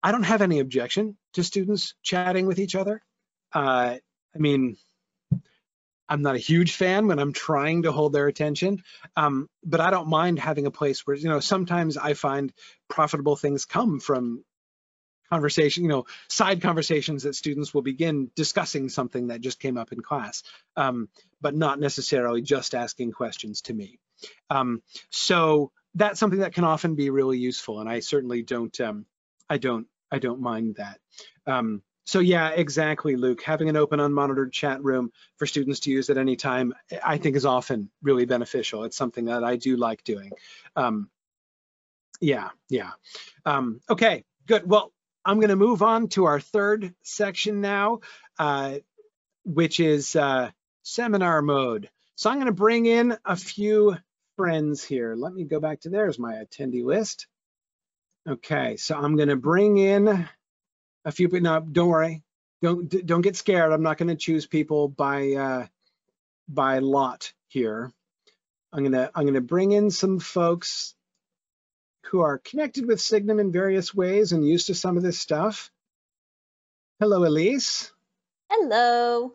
[0.02, 3.00] I don't have any objection to students chatting with each other.
[3.52, 3.96] Uh,
[4.34, 4.76] I mean,
[6.08, 8.82] I'm not a huge fan when I'm trying to hold their attention,
[9.16, 12.52] um, but I don't mind having a place where, you know, sometimes I find
[12.88, 14.44] profitable things come from
[15.30, 19.92] conversation, you know, side conversations that students will begin discussing something that just came up
[19.92, 20.42] in class,
[20.76, 21.08] um,
[21.40, 23.98] but not necessarily just asking questions to me.
[24.50, 29.06] Um, so that's something that can often be really useful, and I certainly don't, um,
[29.48, 30.98] I don't, I don't mind that.
[31.46, 33.42] Um, so yeah, exactly, Luke.
[33.42, 36.72] Having an open, unmonitored chat room for students to use at any time,
[37.04, 38.84] I think is often really beneficial.
[38.84, 40.30] It's something that I do like doing.
[40.74, 41.10] Um,
[42.20, 42.92] yeah, yeah.
[43.44, 44.68] Um, okay, good.
[44.68, 44.92] Well,
[45.24, 48.00] I'm going to move on to our third section now,
[48.38, 48.76] uh,
[49.44, 50.50] which is uh,
[50.82, 51.90] seminar mode.
[52.14, 53.96] So I'm going to bring in a few
[54.38, 55.16] friends here.
[55.16, 57.26] Let me go back to there's my attendee list.
[58.26, 60.28] Okay, so I'm going to bring in
[61.04, 61.40] a few people.
[61.40, 62.22] No, don't worry.
[62.62, 63.72] Don't don't get scared.
[63.72, 65.66] I'm not going to choose people by uh,
[66.48, 67.92] by lot here.
[68.72, 70.94] I'm gonna I'm gonna bring in some folks
[72.06, 75.70] who are connected with Signum in various ways and used to some of this stuff.
[77.00, 77.92] Hello, Elise.
[78.50, 79.32] Hello.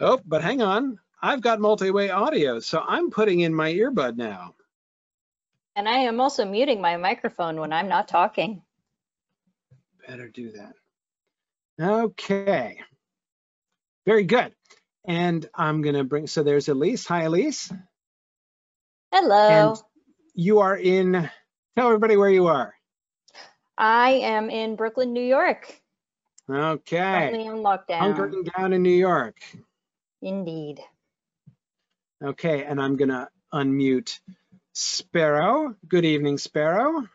[0.00, 0.98] Oh, but hang on.
[1.20, 4.54] I've got multi-way audio, so I'm putting in my earbud now.
[5.74, 8.62] And I am also muting my microphone when I'm not talking.
[10.06, 10.74] Better do that.
[11.80, 12.80] Okay.
[14.06, 14.54] Very good.
[15.06, 17.06] And I'm going to bring, so there's Elise.
[17.06, 17.72] Hi, Elise.
[19.12, 19.70] Hello.
[19.70, 19.78] And
[20.34, 21.30] you are in,
[21.76, 22.74] tell everybody where you are.
[23.76, 25.80] I am in Brooklyn, New York.
[26.50, 26.96] Okay.
[26.98, 28.14] Currently on lockdown.
[28.14, 29.36] Hunkering down in New York.
[30.22, 30.80] Indeed.
[32.22, 34.18] Okay, and I'm gonna unmute
[34.72, 35.76] Sparrow.
[35.86, 37.08] Good evening, Sparrow.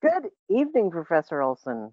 [0.00, 1.92] Good evening, Professor Olsen.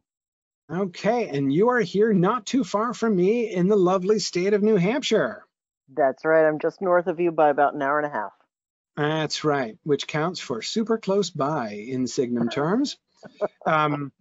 [0.72, 4.62] Okay, and you are here not too far from me in the lovely state of
[4.62, 5.44] New Hampshire.
[5.94, 8.32] That's right, I'm just north of you by about an hour and a half.
[8.96, 12.98] That's right, which counts for super close by in Signum terms.
[13.66, 14.12] Um,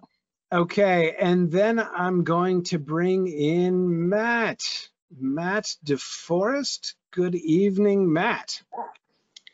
[0.50, 4.88] okay, and then I'm going to bring in Matt.
[5.16, 6.94] Matt DeForest.
[7.12, 8.62] Good evening, Matt.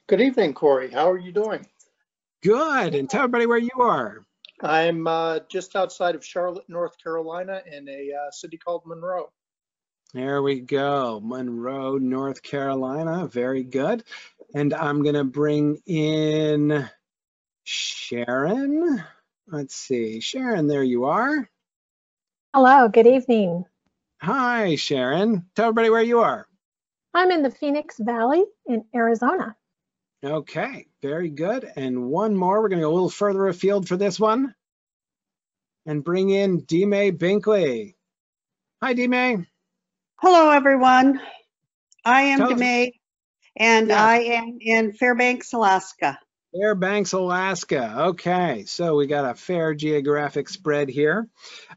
[0.09, 0.91] Good evening, Corey.
[0.91, 1.67] How are you doing?
[2.43, 2.95] Good.
[2.95, 4.27] And tell everybody where you are.
[4.61, 9.31] I'm uh, just outside of Charlotte, North Carolina, in a uh, city called Monroe.
[10.13, 11.19] There we go.
[11.25, 13.27] Monroe, North Carolina.
[13.27, 14.05] Very good.
[14.55, 16.87] And I'm going to bring in
[17.65, 19.03] Sharon.
[19.49, 20.21] Let's see.
[20.21, 21.49] Sharon, there you are.
[22.53, 23.65] Hello, good evening.
[24.21, 25.47] Hi, Sharon.
[25.55, 26.47] Tell everybody where you are.
[27.17, 29.57] I'm in the Phoenix Valley in Arizona.
[30.23, 31.65] Okay, very good.
[31.75, 32.61] And one more.
[32.61, 34.55] We're going to go a little further afield for this one
[35.87, 37.95] and bring in Dime Binkley.
[38.83, 39.47] Hi, Dime.
[40.17, 41.19] Hello, everyone.
[42.05, 42.91] I am Tell us-
[43.57, 44.05] and Yeah.
[44.05, 46.19] I am in Fairbanks, Alaska.
[46.57, 47.95] Fairbanks, Alaska.
[48.09, 51.29] Okay, so we got a fair geographic spread here.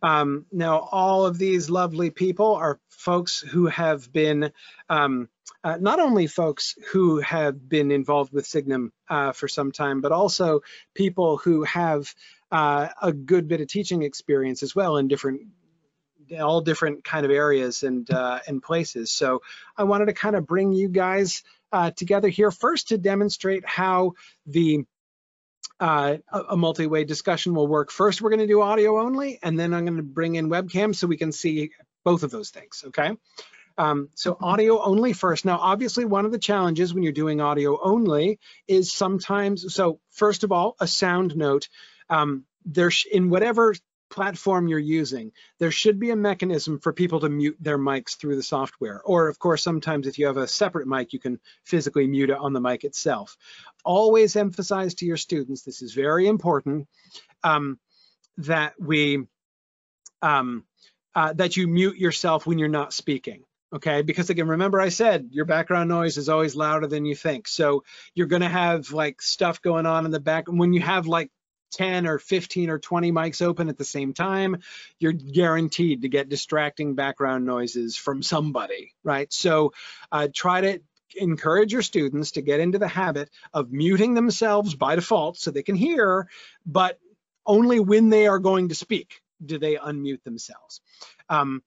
[0.01, 4.51] Um, now, all of these lovely people are folks who have been,
[4.89, 5.27] um,
[5.63, 10.11] uh, not only folks who have been involved with Signum uh, for some time, but
[10.11, 10.61] also
[10.93, 12.13] people who have
[12.51, 15.41] uh, a good bit of teaching experience as well in different
[16.39, 19.11] all different kind of areas and uh, and places.
[19.11, 19.41] So
[19.75, 24.13] I wanted to kind of bring you guys uh, together here first to demonstrate how
[24.45, 24.83] the
[25.79, 26.17] uh,
[26.49, 27.89] a multi-way discussion will work.
[27.89, 30.93] First, we're going to do audio only, and then I'm going to bring in webcam
[30.93, 31.71] so we can see
[32.03, 33.15] both of those things, okay?
[33.77, 35.45] Um, so audio only first.
[35.45, 40.43] Now, obviously, one of the challenges when you're doing audio only is sometimes, so first
[40.43, 41.69] of all, a sound note.
[42.09, 43.73] Um, there, in whatever
[44.09, 48.35] platform you're using, there should be a mechanism for people to mute their mics through
[48.35, 49.01] the software.
[49.03, 52.37] Or of course, sometimes if you have a separate mic, you can physically mute it
[52.37, 53.37] on the mic itself.
[53.85, 56.87] Always emphasize to your students, this is very important,
[57.43, 57.79] um,
[58.37, 59.25] that we,
[60.21, 60.63] um,
[61.15, 63.43] uh, that you mute yourself when you're not speaking.
[63.71, 67.47] Okay, because again, remember I said your background noise is always louder than you think.
[67.47, 67.83] So
[68.15, 70.45] you're gonna have like stuff going on in the back.
[70.47, 71.29] When you have like
[71.71, 74.57] 10 or 15 or 20 mics open at the same time,
[74.99, 79.31] you're guaranteed to get distracting background noises from somebody, right?
[79.31, 79.73] So
[80.11, 80.81] uh, try to
[81.15, 85.63] encourage your students to get into the habit of muting themselves by default so they
[85.63, 86.27] can hear,
[86.65, 86.99] but
[87.45, 90.81] only when they are going to speak do they unmute themselves.
[91.29, 91.63] Um,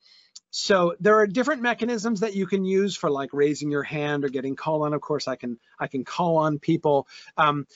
[0.55, 4.29] so there are different mechanisms that you can use for like raising your hand or
[4.29, 4.93] getting called on.
[4.93, 7.09] Of course, I can I can call on people.
[7.39, 7.67] Um,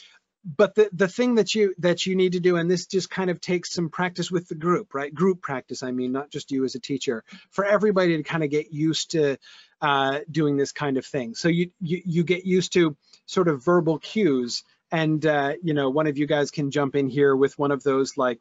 [0.57, 3.31] but the the thing that you that you need to do and this just kind
[3.31, 5.13] of takes some practice with the group right?
[5.13, 8.51] Group practice i mean not just you as a teacher for everybody to kind of
[8.51, 9.37] get used to
[9.81, 11.35] uh, doing this kind of thing.
[11.35, 15.91] So you, you you get used to sort of verbal cues and uh, you know
[15.91, 18.41] one of you guys can jump in here with one of those like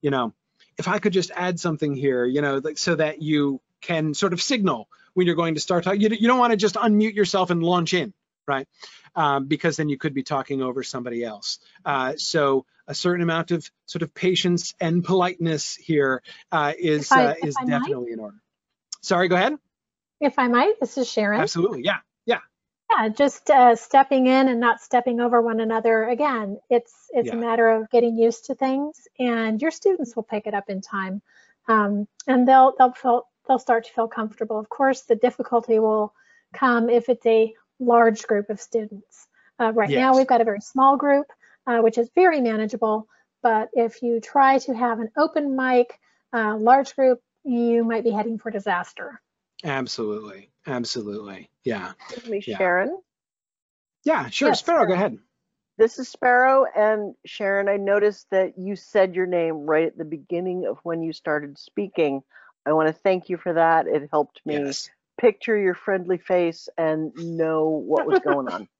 [0.00, 0.32] you know
[0.78, 4.32] if i could just add something here you know like so that you can sort
[4.32, 7.14] of signal when you're going to start talking you, you don't want to just unmute
[7.14, 8.12] yourself and launch in
[8.46, 8.66] right
[9.14, 11.58] um, because then you could be talking over somebody else.
[11.84, 16.22] Uh, so a certain amount of sort of patience and politeness here
[16.52, 17.80] uh, is I- uh, is I might?
[17.80, 18.36] definitely in order.
[19.02, 19.54] Sorry, go ahead.
[20.20, 21.40] If I might, this is Sharon.
[21.40, 21.98] Absolutely, yeah.
[22.24, 22.40] Yeah,
[22.90, 26.04] Yeah, just uh, stepping in and not stepping over one another.
[26.08, 27.34] Again, it's it's Yeah.
[27.34, 30.80] a matter of getting used to things, and your students will pick it up in
[30.80, 31.20] time,
[31.68, 34.58] um, and they'll they'll feel they'll start to feel comfortable.
[34.58, 36.14] Of course, the difficulty will
[36.54, 39.26] come if it's a large group of students.
[39.60, 41.26] Uh, right now, we've got a very small group,
[41.66, 43.08] uh, which is very manageable.
[43.42, 45.98] But if you try to have an open mic,
[46.32, 49.20] uh, large group, you might be heading for disaster.
[49.62, 52.58] Absolutely, absolutely, yeah, Excuse me, Yeah.
[52.58, 52.98] Sharon.
[54.04, 54.28] yeah.
[54.28, 55.18] Sure, Yes, Sparrow, go ahead.
[55.76, 56.66] This is Sparrow.
[56.76, 61.02] And Sharon, I noticed that you said your name right at the beginning of when
[61.02, 62.22] you started speaking.
[62.66, 63.86] I want to thank you for that.
[63.86, 64.88] It helped me Yes.
[65.20, 68.68] Picture your friendly face and know what was going on.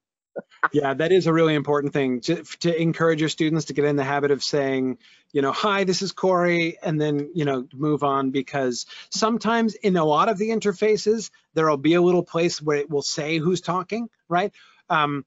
[0.73, 3.95] Yeah, that is a really important thing to, to encourage your students to get in
[3.95, 4.97] the habit of saying,
[5.31, 9.95] you know, hi, this is Corey, and then, you know, move on because sometimes in
[9.95, 13.61] a lot of the interfaces, there'll be a little place where it will say who's
[13.61, 14.51] talking, right?
[14.89, 15.23] Um,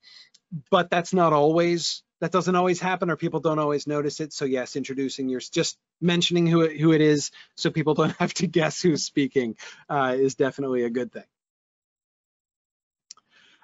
[0.71, 4.33] but that's not always, that doesn't always happen or people don't always notice it.
[4.33, 8.35] So yes, introducing your, just mentioning who it, who it is so people don't have
[8.35, 9.57] to guess who's speaking
[9.89, 11.25] uh, is definitely a good thing.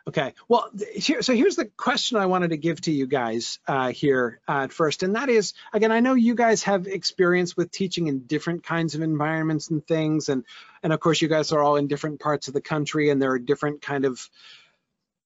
[0.06, 3.90] Okay, well, here, so here's the question I wanted to give to you guys uh,
[3.90, 7.70] here uh, at first, and that is, again, I know you guys have experience with
[7.70, 10.44] teaching in different kinds of environments and things, and
[10.82, 13.30] and of course you guys are all in different parts of the country, and there
[13.30, 14.28] are different kind of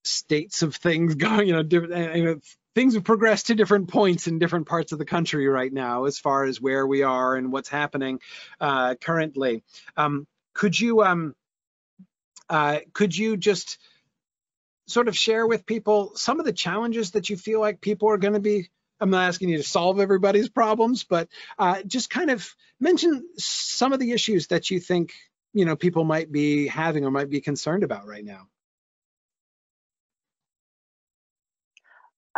[0.04, 2.44] states of things going, you know, different
[2.78, 6.20] things have progressed to different points in different parts of the country right now, as
[6.20, 8.20] far as where we are and what's happening
[8.60, 9.64] uh, currently.
[9.96, 11.34] Um, could you um,
[12.48, 13.78] uh, could you just
[14.86, 18.16] sort of share with people some of the challenges that you feel like people are
[18.16, 18.70] going to be
[19.00, 22.48] i'm not asking you to solve everybody's problems but uh, just kind of
[22.80, 25.12] mention some of the issues that you think
[25.52, 28.48] you know, people might be having or might be concerned about right now.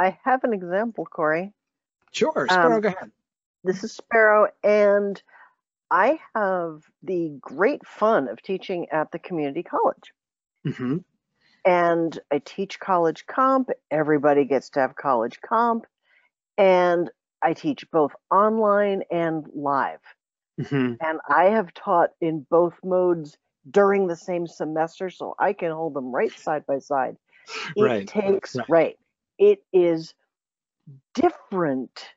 [0.01, 1.53] I have an example, Corey.
[2.11, 3.11] Sure, Sparrow, Um, go ahead.
[3.64, 5.22] This is Sparrow, and
[5.90, 10.12] I have the great fun of teaching at the community college.
[10.64, 10.98] hmm
[11.66, 13.68] And I teach college comp.
[13.90, 15.84] Everybody gets to have college comp.
[16.57, 17.11] And
[17.42, 20.01] I teach both online and live.
[20.59, 23.36] hmm And I have taught in both modes
[23.70, 27.16] during the same semester, so I can hold them right side by side.
[27.76, 28.68] It Right, takes, right.
[28.68, 28.96] right.
[29.41, 30.14] It is
[31.14, 32.11] different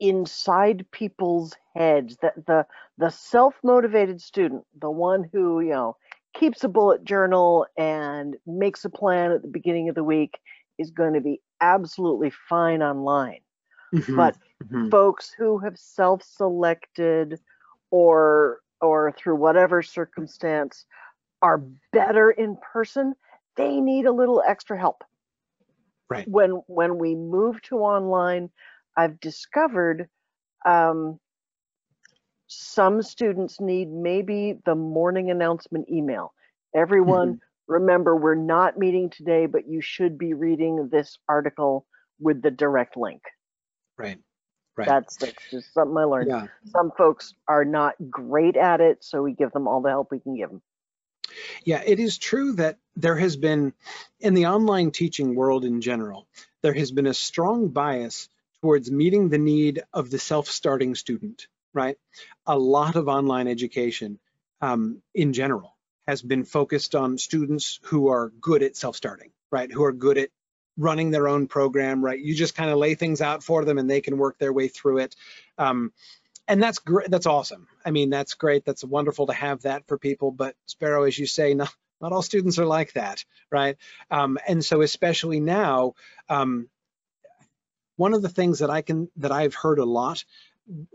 [0.00, 2.16] inside people's heads.
[2.22, 2.66] That the
[2.98, 5.96] the self-motivated student the one who you know
[6.34, 10.38] keeps a bullet journal and makes a plan at the beginning of the week
[10.78, 13.40] is going to be absolutely fine online.
[13.92, 14.90] Mhm, but mhm.
[14.90, 17.38] folks who have self-selected
[17.90, 20.86] or or through whatever circumstance
[21.42, 21.58] are
[21.92, 23.14] better in person
[23.56, 25.04] they need a little extra help
[26.10, 26.26] Right.
[26.28, 28.50] when when we move to online
[28.96, 30.08] i've discovered
[30.66, 31.18] um,
[32.48, 36.32] some students need maybe the morning announcement email
[36.74, 41.86] everyone remember we're not meeting today but you should be reading this article
[42.18, 43.22] with the direct link
[44.00, 44.18] Right.
[44.76, 44.88] Right.
[44.88, 46.28] that's, that's just something I learned.
[46.28, 46.46] Yeah.
[46.64, 50.20] Some folks are not great at it, so we give them all the help we
[50.20, 50.62] can give them.
[51.64, 53.72] Yeah, it is true that there has been,
[54.20, 56.26] in the online teaching world in general,
[56.62, 58.28] there has been a strong bias
[58.60, 61.96] towards meeting the need of the self-starting student, right?
[62.46, 64.18] A lot of online education
[64.60, 65.76] um, in general
[66.06, 69.72] has been focused on students who are good at self-starting, right?
[69.72, 70.30] Who are good at
[70.76, 72.18] running their own program, right?
[72.18, 74.68] You just kind of lay things out for them and they can work their way
[74.68, 75.16] through it.
[75.58, 75.92] Um,
[76.50, 77.10] and that's great.
[77.10, 77.68] That's awesome.
[77.84, 78.64] I mean, that's great.
[78.64, 80.32] That's wonderful to have that for people.
[80.32, 83.76] But Sparrow, as you say, not not all students are like that, right?
[84.10, 85.94] Um, and so, especially now,
[86.28, 86.68] um,
[87.96, 90.24] one of the things that I can that I've heard a lot,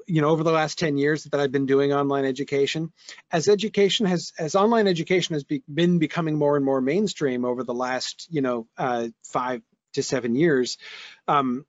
[0.08, 2.92] you know, over the last ten years that I've been doing online education,
[3.32, 7.64] as education has as online education has be, been becoming more and more mainstream over
[7.64, 9.62] the last, you know, uh, five
[9.94, 10.78] to seven years.
[11.30, 11.66] Um,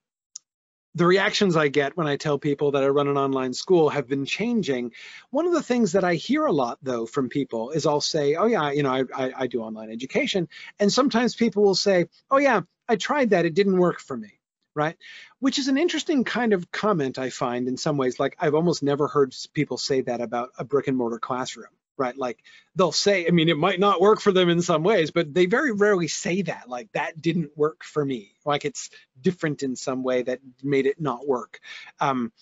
[0.97, 4.09] the reactions I get when I tell people that I run an online school have
[4.09, 4.93] been changing.
[5.29, 8.35] One of the things that I hear a lot though from people is I'll say,
[8.35, 10.49] oh yeah, you know, I, I, I do online education.
[10.81, 14.41] And sometimes people will say, oh yeah, I tried that, it didn't work for me,
[14.75, 14.97] right?
[15.39, 18.83] Which is an interesting kind of comment I find in some ways, like I've almost
[18.83, 22.17] never heard people say that about a brick and mortar classroom, right?
[22.17, 22.43] Like
[22.75, 25.47] they'll say, I mean, it might not work for them in some ways, but they
[25.47, 28.33] very rarely say that, like that didn't work for me.
[28.45, 28.91] Like it's
[29.21, 31.61] different in some way that made it not work.
[32.01, 32.33] Um,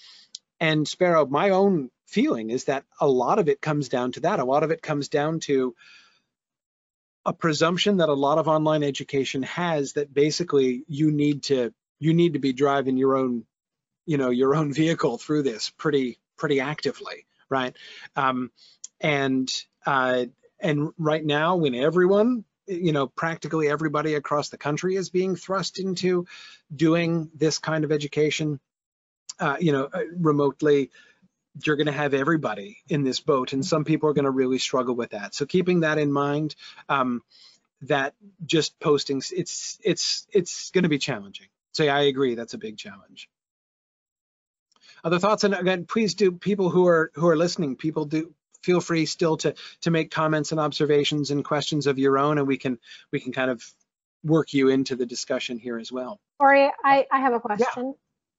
[0.61, 4.39] and Sparrow, my own feeling is that a lot of it comes down to that.
[4.39, 5.75] A lot of it comes down to
[7.27, 12.13] a presumption that a lot of online education has that basically you need to you
[12.13, 13.45] need to be driving your own
[14.07, 17.77] you know your own vehicle through this pretty pretty actively right
[18.17, 18.51] um,
[19.05, 19.53] and
[19.87, 20.25] uh,
[20.59, 25.79] and right now when everyone you know practically everybody across the country is being thrust
[25.79, 26.27] into
[26.75, 28.59] doing this kind of education
[29.39, 30.91] uh, you know uh, remotely
[31.63, 34.59] you're going to have everybody in this boat and some people are going to really
[34.59, 35.35] struggle with that.
[35.35, 36.57] So keeping that in mind
[36.89, 37.23] um,
[37.83, 41.47] that just posting it's it's it's going to be challenging.
[41.73, 43.29] So yeah, i agree that's a big challenge.
[45.05, 45.45] Other thoughts?
[45.45, 48.35] And again please do people who are who are listening people do
[48.65, 52.47] feel free still to to make comments and observations and questions of your own and
[52.47, 52.79] we can
[53.13, 53.63] we can kind of
[54.25, 57.95] work you into the discussion here as well Corey, I, I have a question.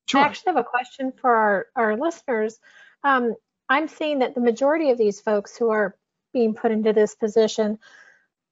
[0.07, 2.59] sure I actually have a question for our, our listeners.
[3.03, 3.35] Um,
[3.69, 5.95] I'm seeing that the majority of these folks who are
[6.33, 7.79] being put into this position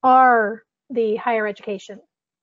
[0.02, 2.00] are the higher education,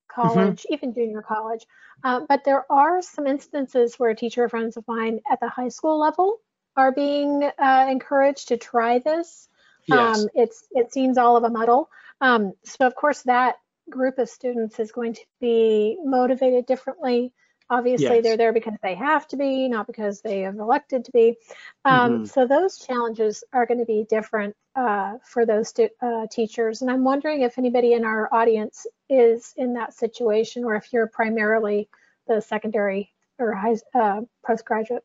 [0.09, 1.65] college, even junior college.
[2.03, 5.99] Uh, but there are some instances where teacher friends of mine at the high school
[5.99, 6.39] level
[6.75, 9.49] are being uh, encouraged to try this.
[9.87, 11.89] yes Um, it's it seems all of a muddle.
[12.21, 13.55] Um, so of course that
[13.89, 17.33] group of students is going to be motivated differently.
[17.69, 18.23] Obviously, Yes.
[18.23, 21.37] they're there because they have to be, not because they have elected to be.
[21.85, 22.27] Um, Mhm.
[22.27, 26.81] So those challenges are going to be different uh, for those stu- uh, teachers.
[26.81, 31.07] And I'm wondering if anybody in our audience is in that situation, or if you're
[31.07, 31.89] primarily
[32.27, 35.03] the secondary or high uh, postgraduate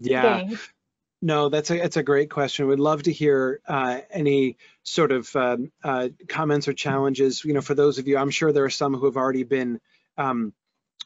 [0.00, 0.48] yeah.
[1.22, 2.66] No, that's a it's a great question.
[2.66, 7.44] We'd love to hear uh, any sort of um, uh, comments or challenges.
[7.44, 9.80] You know, for those of you, I'm sure there are some who have already been
[10.16, 10.54] um,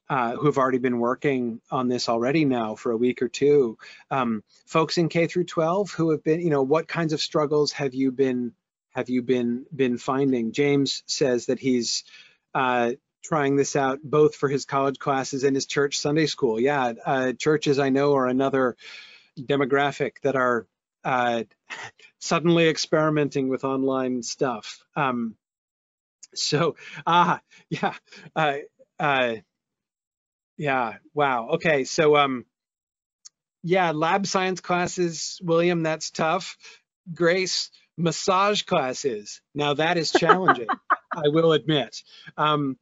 [0.09, 3.79] uh, who have already been working on this already now for a week or two.
[4.11, 7.73] Um, folks in K through 12 who have been, you know, what kinds of struggles
[7.73, 8.53] have you been
[8.91, 10.53] have you been been finding?
[10.53, 12.05] James says that he's
[12.55, 12.93] uh,
[13.25, 16.61] trying this out both for his college classes and his church Sunday school.
[16.61, 18.77] Yeah, uh, churches I know are another
[19.39, 20.67] demographic that are
[21.05, 21.45] uh,
[22.19, 24.85] suddenly experimenting with online stuff.
[24.95, 25.37] Um,
[26.35, 27.95] so, ah, yeah,
[28.37, 28.57] uh,
[28.99, 29.35] uh,
[30.57, 31.49] yeah, wow.
[31.55, 32.45] Okay, so, um,
[33.63, 36.59] yeah, lab science classes, William, that's tough.
[37.13, 39.41] Grace, massage classes.
[39.55, 40.69] Now that is challenging,
[41.13, 42.03] I will admit.
[42.37, 42.77] Um,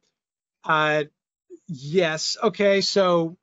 [0.65, 1.03] uh,
[1.67, 3.37] yes, okay, so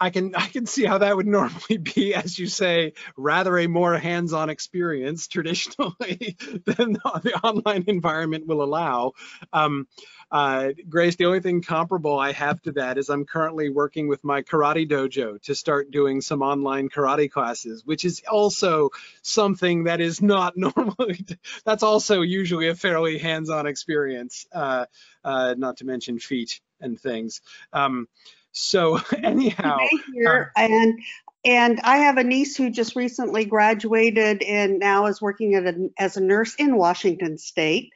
[0.00, 3.66] I can I can see how that would normally be, as you say, rather a
[3.66, 9.12] more hands-on experience traditionally than the online environment will allow.
[9.52, 9.86] Um,
[10.30, 14.22] uh, Grace, the only thing comparable I have to that is I'm currently working with
[14.22, 18.90] my karate dojo to start doing some online karate classes, which is also
[19.22, 21.26] something that is not normally,
[21.64, 24.86] that's also usually a fairly hands-on experience, uh,
[25.24, 27.40] uh, not to mention feet and things.
[27.72, 28.06] Um,
[28.52, 31.00] so anyhow, um, Here, and
[31.44, 35.88] and I have a niece who just recently graduated and now is working at a,
[35.98, 37.92] as a nurse in Washington State.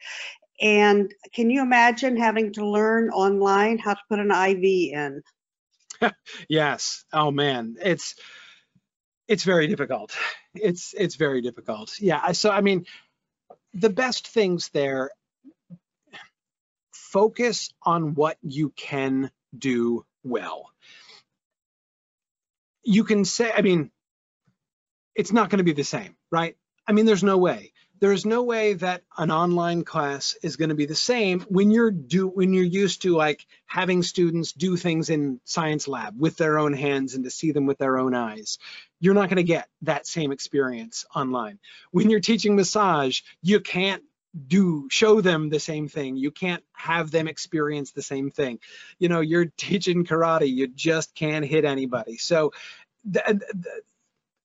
[0.59, 5.21] And can you imagine having to learn online how to put an IV in?
[6.49, 7.05] yes.
[7.13, 8.15] Oh man, it's
[9.27, 10.15] it's very difficult.
[10.55, 11.99] It's it's very difficult.
[11.99, 12.31] Yeah.
[12.31, 12.85] So I mean,
[13.73, 15.11] the best things there.
[16.91, 20.71] Focus on what you can do well.
[22.83, 23.91] You can say, I mean,
[25.15, 26.55] it's not going to be the same, right?
[26.87, 27.71] I mean, there's no way.
[28.01, 31.71] There is no way that an online class is going to be the same when
[31.71, 36.35] you're do when you're used to like having students do things in science lab with
[36.35, 38.59] their own hands and to see them with their own eyes.
[38.99, 41.57] You're not going to get that same experience online.
[41.91, 44.03] When you're teaching massage, you can't
[44.47, 46.17] do show them the same thing.
[46.17, 48.59] You can't have them experience the same thing.
[48.99, 50.53] You know you're teaching karate.
[50.53, 52.17] You just can't hit anybody.
[52.17, 52.53] So
[53.11, 53.41] th- th-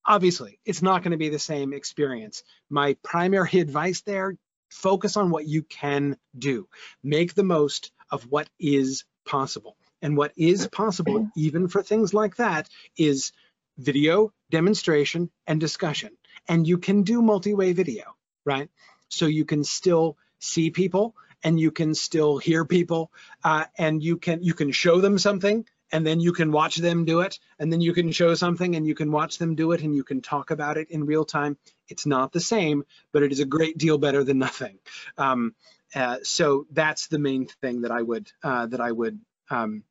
[0.05, 2.43] obviously it's not going to be the same experience.
[2.69, 4.37] My primary advice there
[4.71, 6.69] focus on what you can do.
[7.03, 9.77] Make the most of what is possible.
[10.03, 13.33] And what is possible even for things like that is
[13.79, 16.11] video demonstration and discussion.
[16.49, 18.71] And you can do multi-way video right
[19.11, 23.11] so you can still see people and you can still hear people
[23.45, 27.05] uh, and you can you can show them something and then you can watch them
[27.05, 29.83] do it and then you can show something and you can watch them do it
[29.83, 31.59] and you can talk about it in real time
[31.89, 34.79] it's not the same but it is a great deal better than nothing
[35.19, 35.55] um,
[35.95, 39.19] uh, so that's the main thing that i would uh, that i would
[39.51, 39.83] um,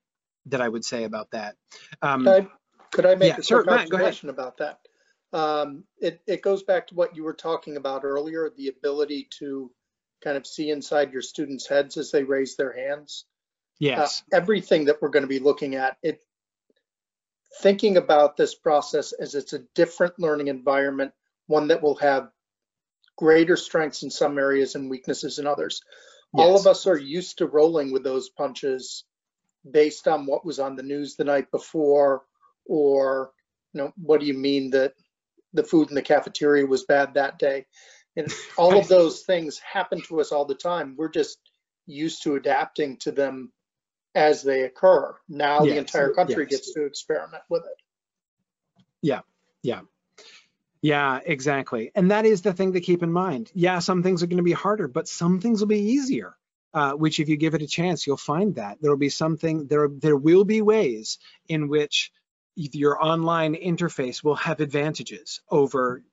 [0.48, 1.56] that i would say about that
[2.02, 2.48] um, Could I,
[2.92, 4.08] could I make yeah, a sure, Matt, go ahead.
[4.08, 4.80] observation about that?
[5.32, 9.72] Um, it, it goes back to what you were talking about earlier, the ability to
[10.24, 13.26] kind of see inside your students' heads as they raise their hands.
[13.80, 16.22] yes Uh, everything that we're going to be looking at, it
[17.62, 21.12] thinking about this process as it's a different learning environment,
[21.48, 22.30] one that will have
[23.18, 25.82] greater strengths in some areas and weaknesses in others.
[26.32, 29.04] All of us are used to rolling with those punches
[29.70, 32.24] based on what was on the news the night before,
[32.66, 33.32] or
[33.74, 34.94] you know, what do you mean that
[35.54, 37.66] the food in the cafeteria was bad that day?
[38.16, 40.96] And all of those things happen to us all the time.
[40.98, 41.40] We're just
[41.86, 43.52] used to adapting to them
[44.16, 45.16] as they occur.
[45.28, 46.60] Now the entire country yes.
[46.60, 48.84] gets to experiment with it.
[49.02, 49.22] Yeah,
[49.62, 49.82] yeah.
[50.82, 51.92] Yeah, exactly.
[51.94, 53.52] And that is the thing to keep in mind.
[53.54, 56.36] Yeah, some things are going to be harder, but some things will be easier.
[56.72, 59.66] Uh, which, if you give it a chance, you'll find that there will be something.
[59.66, 62.12] There, there will be ways in which
[62.60, 66.04] your online interface will have advantages over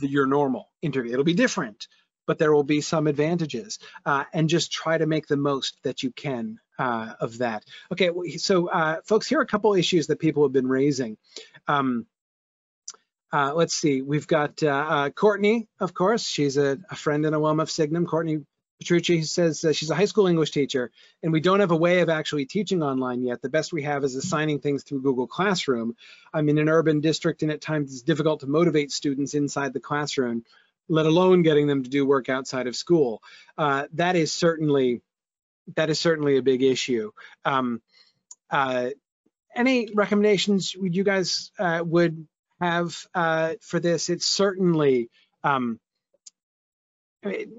[0.00, 1.12] the, your normal interview.
[1.12, 1.86] It'll be different,
[2.26, 3.78] but there will be some advantages.
[4.04, 7.64] Uh, and just try to make the most that you can uh, of that.
[7.92, 11.16] Okay, so uh, folks, here are a couple issues that people have been raising.
[11.68, 12.06] Um,
[13.32, 16.26] uh, let's see, we've got uh, uh, Courtney, of course.
[16.26, 18.06] She's a, a friend in a Wilma of Signum.
[18.06, 18.44] Courtney
[18.82, 20.90] Petrucci says uh, she's a high school English teacher,
[21.22, 23.40] and we don't have a way of actually teaching online yet.
[23.40, 25.96] The best we have is assigning things through Google Classroom.
[26.34, 29.80] I'm in an urban district, and at times it's difficult to motivate students inside the
[29.80, 30.44] classroom,
[30.88, 33.22] let alone getting them to do work outside of school.
[33.56, 35.00] Uh, that is certainly
[35.76, 37.12] that is certainly a big issue.
[37.44, 37.80] Um,
[38.50, 38.90] uh,
[39.54, 42.26] any recommendations would you guys uh, would
[42.60, 44.10] have uh, for this?
[44.10, 45.08] It's certainly
[45.44, 45.78] um,
[47.24, 47.52] I mean,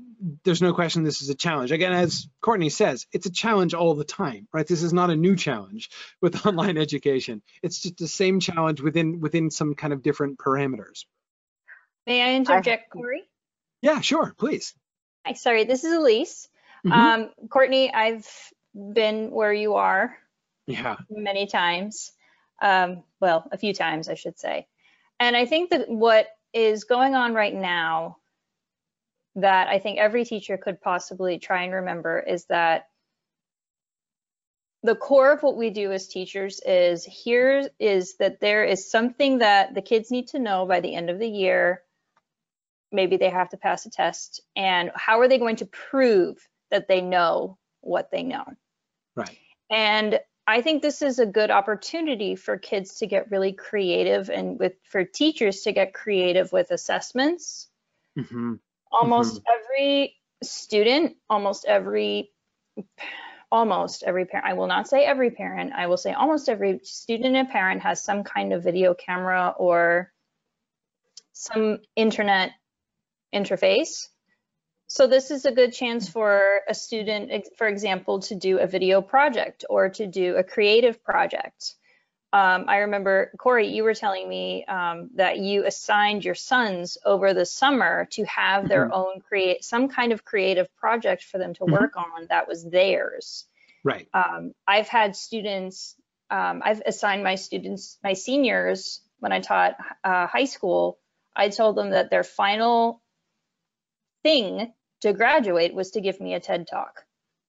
[0.44, 1.72] there's no question this is a challenge.
[1.72, 4.68] Again, as Courtney says, it's a challenge all the time, right?
[4.68, 5.90] This is not a new challenge
[6.22, 7.42] with online education.
[7.62, 11.06] It's just the same challenge within within some kind of different parameters.
[12.06, 13.24] May I interject, Corey?
[13.82, 14.74] Yeah, sure, please.
[15.26, 16.50] Hi, sorry, this is Elise.
[16.86, 16.92] Mhm.
[16.92, 18.28] Um, Courtney, I've
[18.76, 20.18] been where you are
[20.68, 22.12] Yeah, many times.
[22.62, 24.68] Um, well, a few times, I should say.
[25.20, 28.18] And I think that what is going on right now
[29.36, 32.88] that I think every teacher could possibly try and remember is that
[34.84, 39.40] the core of what we do as teachers is here is that there is something
[39.40, 41.82] that the kids need to know by the end of the year.
[42.92, 44.42] Maybe they have to pass a test.
[44.56, 46.38] And how are they going to prove
[46.70, 48.46] that they know what they know?
[49.16, 49.38] right.
[49.72, 54.60] And I think this is a good opportunity for kids to get really creative and
[54.60, 57.70] with for teachers to get creative with assessments.
[58.18, 58.56] hmm
[58.94, 59.54] Almost mm-hmm.
[59.54, 62.32] every student, almost every
[63.52, 67.36] almost every parent, I will not say every parent, I will say almost every student
[67.36, 70.12] and parent has some kind of video camera or
[71.34, 72.52] some internet
[73.34, 74.08] interface.
[74.88, 79.02] So this is a good chance for a student, for example, to do a video
[79.02, 81.76] project or to do a creative project.
[82.34, 87.32] Um, I remember, Corey, you were telling me um, that you assigned your sons over
[87.36, 91.60] the summer to have their own create some kind of creative project for them to
[91.64, 91.72] Mhm.
[91.72, 93.46] work on that was theirs.
[93.84, 94.10] Right.
[94.16, 95.96] Um, I've had students,
[96.32, 101.00] um, I've assigned my students, my seniors, when I taught uh, high school,
[101.36, 103.04] I told them that their final
[104.24, 107.06] thing to graduate was to give me a TED talk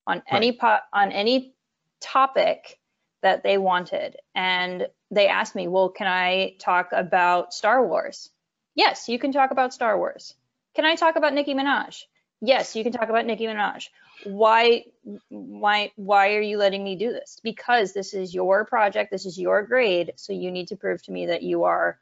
[0.06, 1.55] on any po- on any
[2.01, 2.78] topic
[3.24, 4.16] that they wanted.
[4.34, 8.28] And they asked me, well, can I talk about Star Wars?
[8.74, 10.34] Yes, you can talk about Star Wars.
[10.76, 12.02] Can I talk about Nicki Minaj?
[12.42, 13.88] Yes, you can talk about Nicki Minaj.
[14.24, 14.84] Why,
[15.30, 17.40] why, why are you letting me do this?
[17.42, 21.12] Because this is your project, this is your grade, so you need to prove to
[21.12, 21.98] me that you are,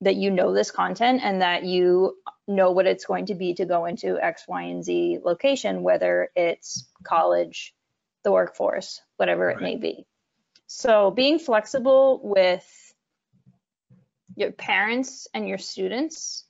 [0.00, 2.16] that you know this content and that you
[2.46, 6.30] know what it's going to be to go into X, Y, and Z location, whether
[6.36, 7.74] it's college,
[8.22, 10.06] the workforce, whatever it may be.
[10.66, 12.94] So being flexible with
[14.36, 16.44] your parents and your students,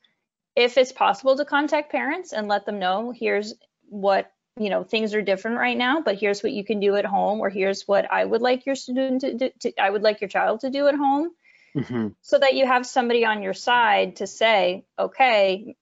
[0.57, 3.55] if it's possible to contact parents and let them know, here's
[3.89, 7.05] what, you know, things are different right now, but here's what you can do at
[7.05, 10.21] home, or here's what I would like your student to do, to, I would like
[10.21, 11.31] your child to do at home
[11.77, 15.75] hmm so that you have somebody on your side to say, okay,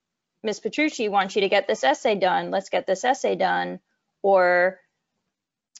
[0.42, 0.60] Ms.
[0.60, 2.50] Petrucci wants you to get this essay done.
[2.50, 3.78] Let's get this essay done.
[4.22, 4.80] Or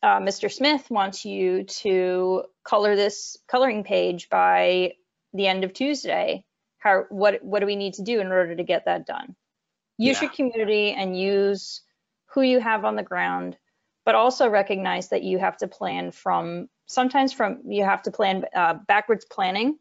[0.02, 0.52] uh, Mr.
[0.52, 4.94] Smith wants you to color this coloring page by
[5.32, 6.44] the end of Tuesday.
[6.78, 9.36] How, what, what do we need to do in order to get that done?
[9.98, 10.22] Use Yeah.
[10.22, 11.82] your community and use
[12.26, 13.56] who you have on the ground,
[14.04, 18.44] but also recognize that you have to plan from, sometimes from, you have to plan
[18.54, 19.78] uh, backwards planning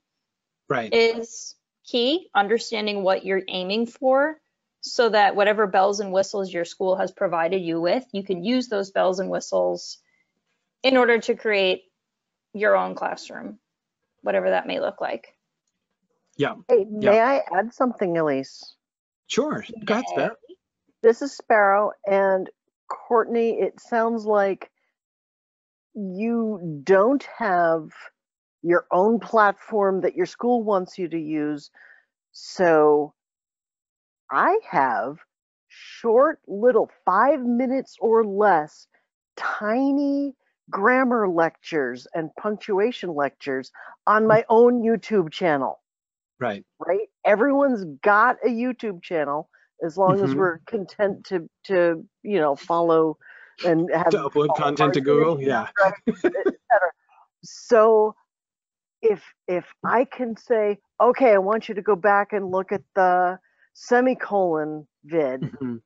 [0.69, 0.93] Right.
[0.93, 4.39] is key, understanding what you're aiming for
[4.81, 8.67] so that whatever bells and whistles your school has provided you with, you can use
[8.67, 9.97] those bells and whistles
[10.83, 11.83] in order to create
[12.53, 13.59] your own classroom,
[14.21, 15.35] whatever that may look like.
[16.37, 16.55] Yeah.
[16.67, 18.75] Hey, may I add something, Elise?
[19.27, 19.63] Sure.
[19.85, 20.35] Go ahead, Sparrow.
[21.03, 22.49] This is Sparrow and
[22.87, 23.59] Courtney.
[23.59, 24.69] It sounds like
[25.93, 27.89] you don't have
[28.61, 31.71] your own platform that your school wants you to use.
[32.31, 33.13] So
[34.31, 35.17] I have
[35.67, 38.87] short, little, five minutes or less,
[39.35, 40.33] tiny
[40.71, 43.71] grammar lectures and punctuation lectures
[44.07, 45.81] on my own YouTube channel
[46.39, 46.65] Right.
[46.79, 47.07] right?
[47.25, 49.49] Everyone's got a YouTube channel
[49.85, 50.37] as long as Mhm.
[50.37, 53.17] we're content to to you know follow
[53.65, 55.39] and have To upload content to Google.
[55.41, 55.67] Yeah.
[55.79, 56.23] right, et
[56.71, 56.91] cetera.
[57.43, 58.15] So
[59.01, 62.83] if if I can say, okay, I want you to go back and look at
[62.95, 63.39] the
[63.73, 65.81] semicolon vid, Mhm.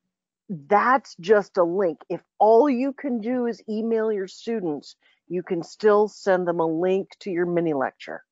[0.49, 1.99] That's just a link.
[2.09, 4.95] If all you can do is email your students,
[5.27, 8.23] you can still send them a link to your mini lecture.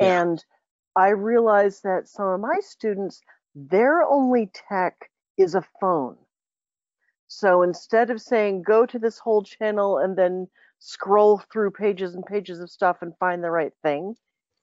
[0.00, 0.22] Yeah.
[0.22, 0.44] And
[0.94, 3.20] I realize that some of my students,
[3.54, 6.16] their only tech is a phone.
[7.28, 10.48] So instead of saying, go to this whole channel and then
[10.78, 14.14] scroll through pages and pages of stuff and find the right thing,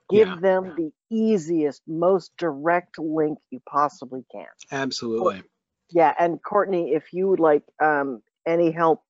[0.10, 0.39] give Yeah.
[0.39, 4.47] them the easiest, most direct link you possibly can.
[4.72, 5.43] Absolutely.
[5.91, 9.03] Yeah, and Courtney, if you would like um, any help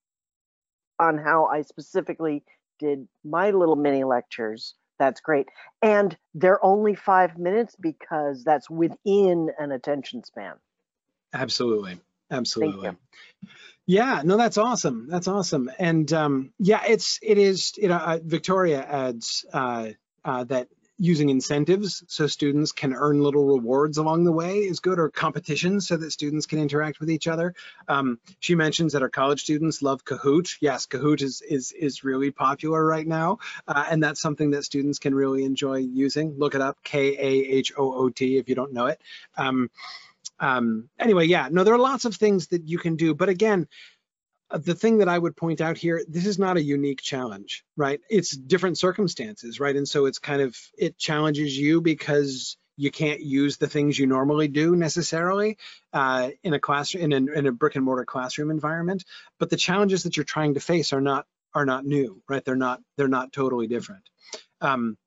[0.99, 2.43] on how I specifically
[2.79, 5.47] did my little mini lectures, that's great.
[5.81, 10.55] And they're only five minutes because that's within an attention span.
[11.33, 11.99] Absolutely.
[12.31, 12.91] absolutely.
[13.85, 15.07] Yeah, no, that's awesome.
[15.09, 15.71] That's awesome.
[15.79, 19.89] And um, yeah, it's it is you know uh, Victoria adds uh,
[20.23, 20.67] uh, that
[20.99, 25.87] using incentives so students can earn little rewards along the way is good, or competitions
[25.87, 27.55] so that students can interact with each other.
[27.87, 30.57] Um, she mentions that our college students love Kahoot.
[30.59, 34.99] Yes, Kahoot is is is really popular right now, uh, and that's something that students
[34.99, 36.35] can really enjoy using.
[36.37, 39.01] Look it up, K A H O O T, if you don't know it.
[39.37, 39.69] Um,
[40.39, 43.67] um, anyway, yeah, no, there are lots of things that you can do, but again,
[44.51, 47.99] the thing that I would point out here, this is not a unique challenge, right?
[48.09, 49.75] It's different circumstances, right?
[49.75, 54.07] And so it's kind of, it challenges you because you can't use the things you
[54.07, 55.57] normally do necessarily
[55.93, 59.03] uh, in a classroom, in a, in a brick and mortar classroom environment.
[59.37, 62.43] But the challenges that you're trying to face are not are not new, right?
[62.43, 64.03] They're not they're not totally different.
[64.61, 64.97] Um,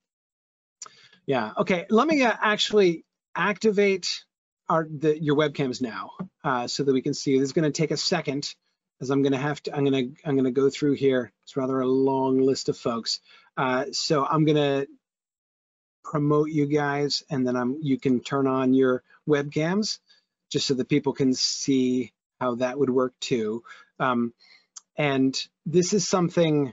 [1.25, 1.53] yeah.
[1.57, 1.87] Okay.
[1.89, 3.05] Let me uh, actually
[3.35, 4.23] activate
[4.69, 6.11] our the, your webcams now
[6.45, 7.39] uh, so that we can see.
[7.39, 8.55] This is going to take a second
[9.03, 9.77] as I'm going to have to.
[9.77, 11.33] I'm going to I'm going to go through here.
[11.43, 13.21] It's rather a long list of folks.
[13.57, 14.87] Uh, so I'm going to
[16.05, 19.99] promote you guys, and then I'm you can turn on your webcams
[20.51, 23.65] just so that people can see how that would work too.
[23.99, 24.33] Um,
[24.97, 26.73] and this is something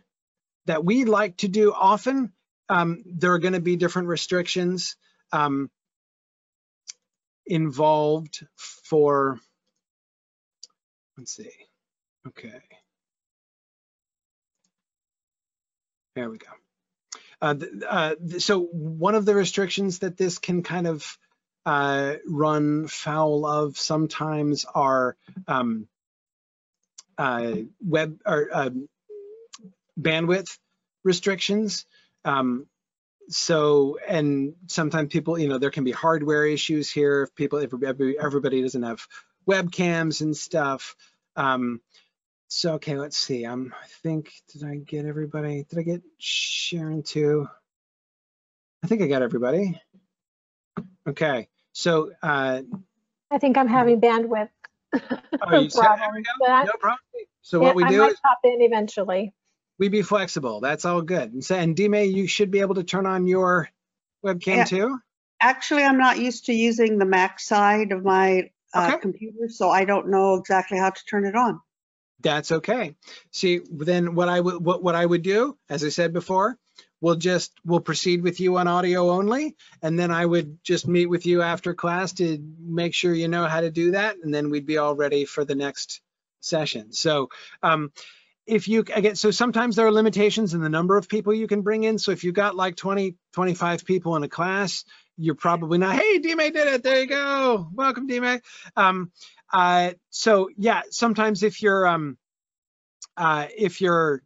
[0.66, 2.32] that we like to do often.
[2.70, 4.96] Um, there are going to be different restrictions.
[5.32, 5.70] Um,
[7.48, 9.40] involved for,
[11.18, 11.50] let's see,
[12.28, 12.62] okay.
[16.16, 16.48] There we go.
[17.42, 17.56] Uh,
[17.88, 21.18] uh, so one of the restrictions that this can kind of
[21.66, 25.16] uh, run foul of sometimes are
[25.48, 25.88] um,
[27.18, 28.90] uh, web or um,
[30.00, 30.58] bandwidth
[31.04, 31.86] restrictions.
[32.26, 32.68] Um,
[33.30, 37.72] so and sometimes people you know there can be hardware issues here if people if
[38.20, 39.06] everybody doesn't have
[39.48, 40.96] webcams and stuff
[41.36, 41.80] um
[42.50, 47.02] so okay let's see um i think did i get everybody did i get sharon
[47.02, 47.48] too
[48.84, 49.80] i think i got everybody
[51.08, 52.62] okay so uh
[53.32, 54.50] i think i'm having bandwidth
[54.94, 57.00] oh, you problems, no problem
[57.42, 59.34] so what we I do might is pop in eventually
[59.80, 60.60] we be flexible.
[60.60, 61.34] That's all good.
[61.34, 63.70] And, so, and Dime, you should be able to turn on your
[64.24, 64.64] webcam Yeah.
[64.66, 65.00] too.
[65.42, 69.00] Actually, I'm not used to using the Mac side of my uh, Okay.
[69.00, 71.62] computer, so I don't know exactly how to turn it on.
[72.22, 72.96] That's okay.
[73.32, 76.58] See, then what I would what, what I would do, as I said before,
[77.02, 81.08] we'll just we'll proceed with you on audio only, and then I would just meet
[81.08, 84.50] with you after class to make sure you know how to do that, and then
[84.50, 86.02] we'd be all ready for the next
[86.42, 86.92] session.
[86.92, 87.30] So
[87.64, 87.92] um,
[88.46, 91.62] if you again, so sometimes there are limitations in the number of people you can
[91.62, 91.98] bring in.
[92.00, 94.84] So if you've got like 20, 25 people in a class,
[95.18, 96.84] you're probably not, hey, Dime did it.
[96.84, 97.68] There you go.
[97.74, 98.40] Welcome, Dime.
[98.76, 99.12] Um,
[99.52, 102.18] uh, so yeah, sometimes if you're, um,
[103.18, 104.22] uh, if you're,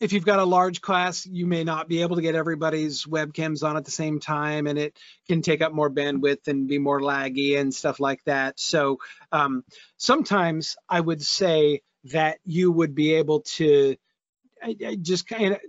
[0.00, 3.62] if you've got a large class, you may not be able to get everybody's webcams
[3.62, 4.98] on at the same time, and it
[5.28, 8.58] can take up more bandwidth and be more laggy and stuff like that.
[8.58, 8.98] So
[9.30, 9.64] um,
[9.98, 13.96] sometimes I would say that you would be able to
[14.62, 15.60] I, I just kind of,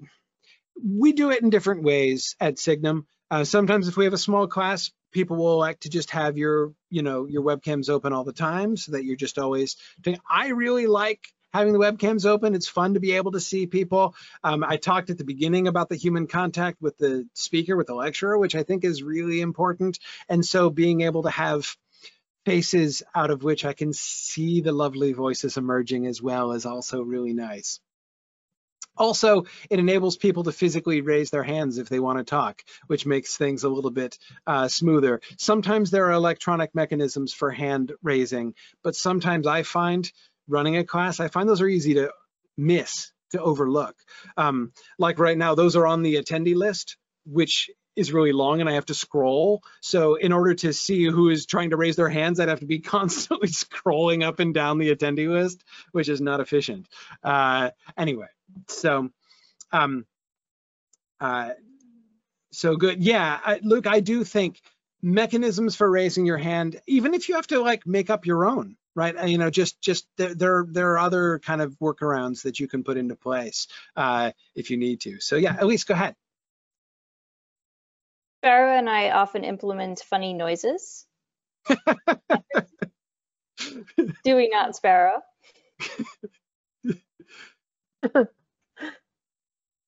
[0.84, 3.07] we do it in different ways at Signum.
[3.32, 6.73] Uh, sometimes if we have a small class, people will like to just have your,
[6.90, 10.49] you know, your webcams open all the time so that you're just always doing, I
[10.49, 12.56] really like having the webcams open.
[12.56, 14.15] It's fun to be able to see people.
[14.44, 17.95] Um, I talked at the beginning about the human contact with the speaker, with the
[17.95, 19.99] lecturer, which I think is really important.
[20.27, 21.77] And so being able to have
[22.45, 27.02] faces out of which I can see the lovely voices emerging as well is also
[27.02, 27.80] really nice.
[28.98, 33.06] Also, it enables people to physically raise their hands if they want to talk, which
[33.06, 35.22] makes things a little bit uh, smoother.
[35.38, 38.53] Sometimes there are electronic mechanisms for hand raising,
[38.84, 40.11] but sometimes I find
[40.48, 42.11] running a class, I find those are easy to
[42.57, 43.95] miss, to overlook.
[44.38, 48.70] Um, like right now, those are on the attendee list, which is really long and
[48.70, 49.64] I have to scroll.
[49.82, 52.65] So in order to see who is trying to raise their hands, I'd have to
[52.65, 56.88] be constantly scrolling up and down the attendee list, which is not efficient.
[57.24, 58.28] Uh, anyway,
[58.68, 59.10] so
[59.72, 60.06] um,
[61.20, 61.52] uh,
[62.52, 63.03] so good.
[63.03, 64.61] Yeah, I, Luke, I do think
[65.02, 68.78] mechanisms for raising your hand, even if you have to like make up your own,
[68.95, 69.18] right?
[69.18, 72.84] Uh, You know, just just there there, are other kind of workarounds that you can
[72.84, 75.20] put into place uh, if you need to.
[75.20, 76.15] So yeah, Elise, go ahead.
[78.44, 81.06] Sparrow and I often implement funny noises.
[84.26, 85.22] Do we not, Sparrow?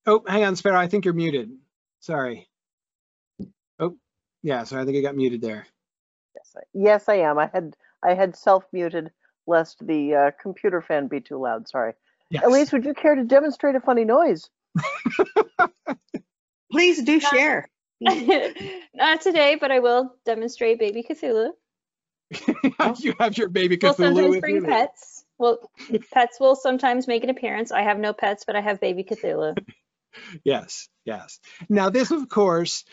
[0.07, 0.77] Oh, hang on, Sparrow.
[0.77, 1.49] I think you're muted.
[1.99, 2.48] Sorry.
[3.80, 3.98] Oh,
[4.44, 4.64] yeah.
[4.64, 5.65] So I think I got muted there.
[6.36, 7.40] Yes, I, yes, I am.
[7.40, 9.10] I had I had self muted
[9.48, 11.68] lest the uh, computer fan be too loud.
[11.68, 11.94] Sorry.
[12.30, 12.44] Yes.
[12.45, 14.48] Elise, would you care to demonstrate a funny noise?
[16.72, 17.68] Please do share.
[18.93, 21.51] Not today, but I will demonstrate baby Cthulhu.
[22.99, 23.84] you have your baby Cthulhu.
[23.84, 24.61] We'll sometimes bring you.
[24.61, 25.23] pets.
[25.38, 25.69] Well,
[26.13, 27.72] pets will sometimes make an appearance.
[27.72, 29.57] I have no pets, but I have baby Cthulhu.
[30.45, 31.39] Yes, yes.
[31.67, 32.85] Now this, of course,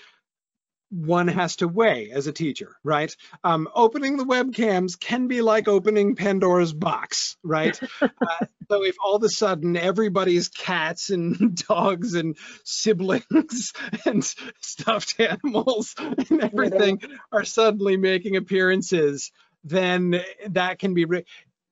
[0.93, 3.17] one has to weigh as a teacher, right?
[3.43, 7.79] Um, opening the webcams can be like opening Pandora's box, right?
[8.03, 13.73] uh, so if all of a sudden everybody's cats and dogs and siblings
[14.05, 14.23] and
[14.61, 17.01] stuffed animals and everything
[17.33, 19.33] are suddenly making appearances,
[19.65, 21.07] then that can be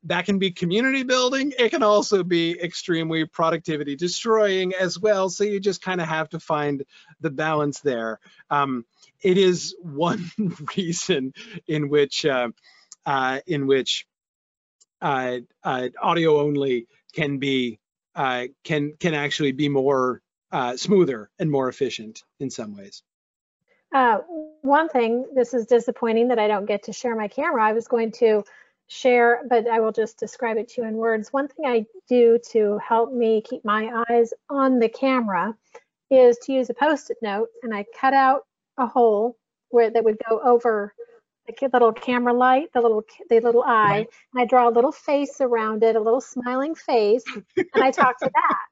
[0.04, 1.52] that can be community building.
[1.58, 5.28] It can also be extremely productivity destroying as well.
[5.28, 6.84] So you just kind of have to find
[7.20, 8.18] the balance there.
[8.48, 8.86] Um,
[9.22, 10.30] it is one
[10.76, 11.34] reason
[11.66, 12.48] in which uh,
[13.06, 14.06] uh, in which
[15.02, 17.78] uh, uh, audio only can be
[18.14, 20.22] uh, can can actually be more
[20.52, 23.02] uh, smoother and more efficient in some ways.
[24.62, 27.64] One thing, this is disappointing that I don't get to share my camera.
[27.64, 28.44] I was going to
[28.90, 31.32] share, but I will just describe it to you in words.
[31.32, 35.56] One thing I do to help me keep my eyes on the camera
[36.10, 38.46] is to use a post-it note and I cut out
[38.78, 39.36] a hole
[39.68, 40.92] where that would go over
[41.46, 45.40] the little camera light, the little the little eye, and I draw a little face
[45.40, 47.24] around it, a little smiling face,
[47.56, 48.68] and I talk to that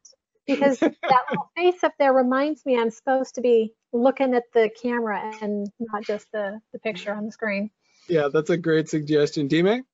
[0.47, 4.70] because that little face up there reminds me I'm supposed to be looking at the
[4.81, 7.70] camera and not just the the picture on the screen.
[8.09, 9.85] Yeah, that's a great suggestion, Dime.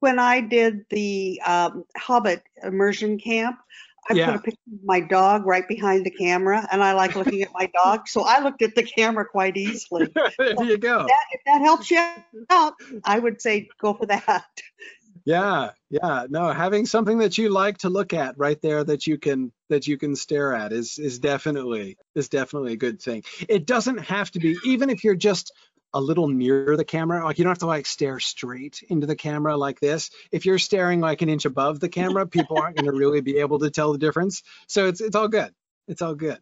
[0.00, 3.58] When I did the um, Hobbit immersion camp,
[4.08, 4.26] I Yeah.
[4.26, 7.52] put a picture of my dog right behind the camera, and I like looking at
[7.54, 10.12] my dog, so I looked at the camera quite easily.
[10.38, 11.06] there you go.
[11.06, 12.00] That, if that helps you
[12.50, 12.74] out,
[13.04, 14.44] I would say go for that.
[15.24, 16.26] Yeah, yeah.
[16.28, 19.86] No, having something that you like to look at right there that you can that
[19.86, 23.22] you can stare at is is definitely is definitely a good thing.
[23.48, 25.52] It doesn't have to be even if you're just
[25.94, 29.16] a little near the camera, like you don't have to like stare straight into the
[29.16, 30.10] camera like this.
[30.32, 33.38] If you're staring like an inch above the camera, people aren't going to really be
[33.38, 34.42] able to tell the difference.
[34.66, 35.54] So it's it's all good.
[35.86, 36.40] It's all good.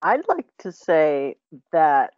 [0.00, 1.36] I'd like to say
[1.70, 2.14] that,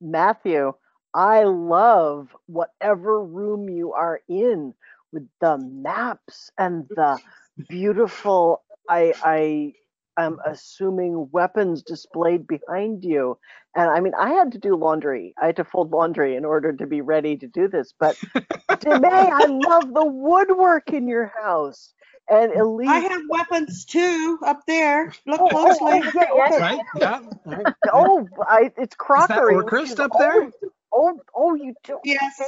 [0.00, 0.72] Matthew,
[1.14, 4.74] I love whatever room you are in
[5.12, 7.20] with the maps and the
[7.68, 9.74] beautiful, I, I
[10.18, 13.38] am assuming weapons displayed behind you.
[13.76, 15.34] And I mean, I had to do laundry.
[15.42, 17.94] I had to fold laundry in order to be ready to do this.
[17.98, 18.16] But
[18.80, 21.92] Deme, I love the woodwork in your house.
[22.30, 25.12] And Elise, I have weapons too up there.
[25.26, 25.80] Look Oh, oh, closely.
[25.80, 26.60] oh, yeah, okay.
[26.60, 26.80] Right?
[26.94, 27.20] Yeah.
[27.46, 27.68] right.
[27.92, 29.56] Oh, I, it's Is that crockery.
[29.56, 30.50] which Orcrist up there?
[30.92, 31.98] Oh, oh, you do.
[32.04, 32.42] Yes,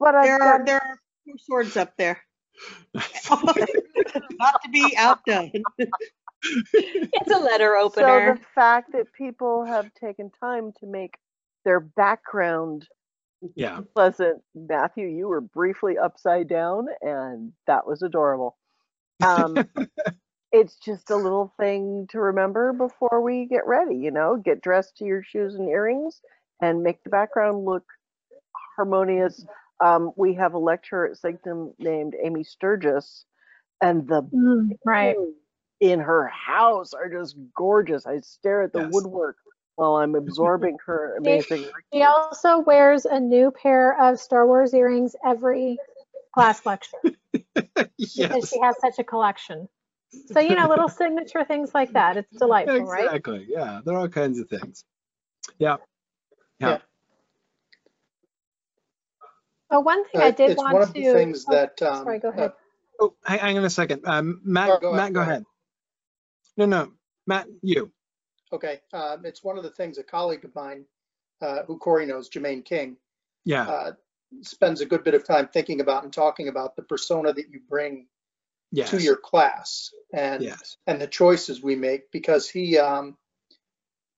[0.00, 2.20] But I've there are got, there are two swords up there.
[2.94, 5.50] Not to be outdone.
[6.74, 8.26] It's a letter opener.
[8.26, 11.16] so the fact that people have taken time to make
[11.64, 12.88] their background
[13.54, 13.80] Yeah.
[13.94, 14.42] pleasant.
[14.54, 18.56] Matthew, you were briefly upside down, and that was adorable.
[19.24, 19.68] Um,
[20.52, 23.96] it's just a little thing to remember before we get ready.
[23.96, 26.20] You know, get dressed to your shoes and earrings,
[26.60, 27.84] and make the background look
[28.76, 29.44] harmonious.
[29.82, 33.24] Um, we have a lecturer at Signum named Amy Sturgis,
[33.80, 34.22] and the
[34.84, 35.16] right.
[35.80, 38.06] in her house are just gorgeous.
[38.06, 38.92] I stare at the Yes.
[38.92, 39.36] woodwork
[39.74, 41.66] while I'm absorbing her amazing.
[41.92, 45.78] She also wears a new pair of Star Wars earrings every
[46.32, 46.98] class lecture
[47.32, 48.48] because yes.
[48.50, 49.68] she has such a collection.
[50.32, 52.16] So, you know, little signature things like that.
[52.16, 53.06] It's delightful, right?
[53.06, 53.46] Exactly.
[53.48, 53.80] Yeah.
[53.84, 54.84] There are all kinds of things.
[55.58, 55.78] Yeah.
[56.60, 56.68] Yeah.
[56.68, 56.78] Yeah.
[59.72, 61.00] Oh, one thing Uh, I did it's want one of to.
[61.00, 62.52] the things oh, that, um, sorry, go uh, ahead.
[63.00, 64.06] Oh, hang, hang on a second.
[64.06, 65.32] Um, Matt, Oh, go ahead, Matt, go go ahead.
[65.32, 65.44] ahead.
[66.58, 66.92] No, no,
[67.26, 67.90] Matt, you.
[68.52, 70.84] Okay, um, it's one of the things a colleague of mine,
[71.40, 72.98] uh, who Corey knows, Jermaine King,
[73.44, 73.66] Yeah.
[73.66, 73.92] uh,
[74.42, 77.60] spends a good bit of time thinking about and talking about the persona that you
[77.66, 78.08] bring
[78.70, 78.90] yes.
[78.90, 80.76] to your class and Yes.
[80.86, 83.16] and the choices we make because he um,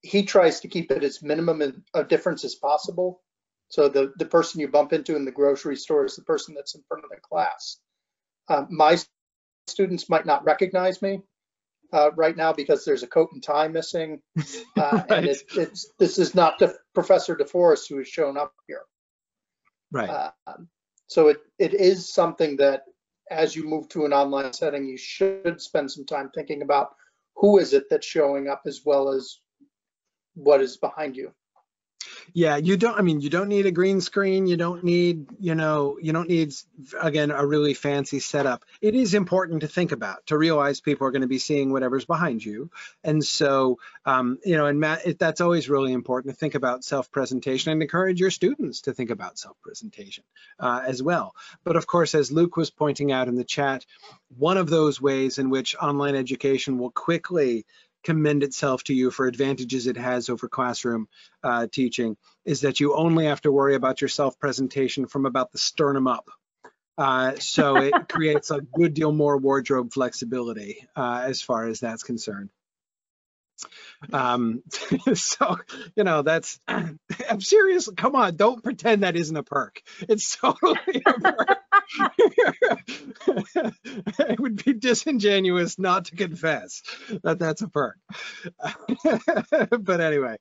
[0.03, 3.23] he tries to keep it as minimum of difference as possible.
[3.69, 6.75] So the the person you bump into in the grocery store is the person that's
[6.75, 7.79] in front of the class.
[8.49, 8.99] Um, my
[9.67, 11.23] students might not recognize me
[11.93, 14.21] uh, right now because there's a coat and tie missing,
[14.77, 15.11] uh, Right.
[15.11, 18.83] and it's it's this is not the Professor DeForest who has shown up here.
[19.91, 20.31] Right.
[20.47, 20.69] Um,
[21.07, 22.83] so it, it is something that
[23.31, 26.95] as you move to an online setting, you should spend some time thinking about
[27.37, 29.39] who is it that's showing up as well as
[30.35, 31.33] what is behind you.
[32.33, 34.47] Yeah, you don't, I mean, you don't need a green screen.
[34.47, 36.53] You don't need, you know, you don't need,
[37.01, 38.65] again, a really fancy setup.
[38.81, 42.05] It is important to think about, to realize people are going to be seeing whatever's
[42.05, 42.71] behind you.
[43.03, 46.85] And so, um, you know, and Matt, it, that's always really important to think about
[46.85, 50.25] self-presentation and encourage your students to think about self-presentation
[50.59, 51.35] uh, as well.
[51.63, 53.85] But of course, as Luke was pointing out in the chat,
[54.37, 57.67] one of those ways in which online education will quickly
[58.05, 61.09] commend itself to you for advantages it has over classroom
[61.43, 65.59] uh, teaching is that you only have to worry about your self-presentation from about the
[65.59, 66.29] sternum up.
[66.97, 72.03] Uh, so it creates a good deal more wardrobe flexibility uh, as far as that's
[72.03, 72.51] concerned.
[74.13, 74.63] Um,
[75.15, 75.57] so,
[75.97, 77.89] you know, that's, I'm serious.
[77.97, 79.81] Come on, don't pretend that isn't a perk.
[80.09, 81.59] It's totally a perk.
[84.19, 86.83] it would be disingenuous not to confess
[87.23, 87.99] that that's a perk.
[89.81, 90.37] but anyway,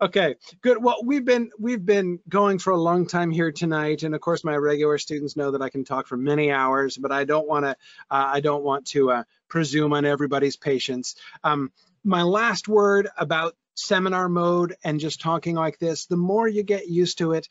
[0.00, 0.82] okay, good.
[0.82, 4.44] Well, we've been we've been going for a long time here tonight, and of course,
[4.44, 7.64] my regular students know that I can talk for many hours, but I don't want
[7.64, 7.74] to uh,
[8.10, 11.16] I don't want to uh, presume on everybody's patience.
[11.44, 11.72] Um,
[12.04, 16.88] my last word about seminar mode and just talking like this, the more you get
[16.88, 17.48] used to it,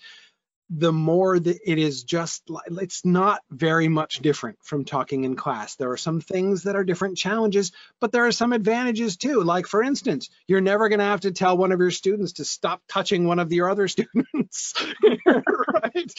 [0.70, 2.44] the more that it is just,
[2.80, 5.76] it's not very much different from talking in class.
[5.76, 9.42] There are some things that are different challenges, but there are some advantages too.
[9.42, 12.82] Like for instance, you're never gonna have to tell one of your students to stop
[12.88, 14.74] touching one of your other students,
[15.16, 16.14] right?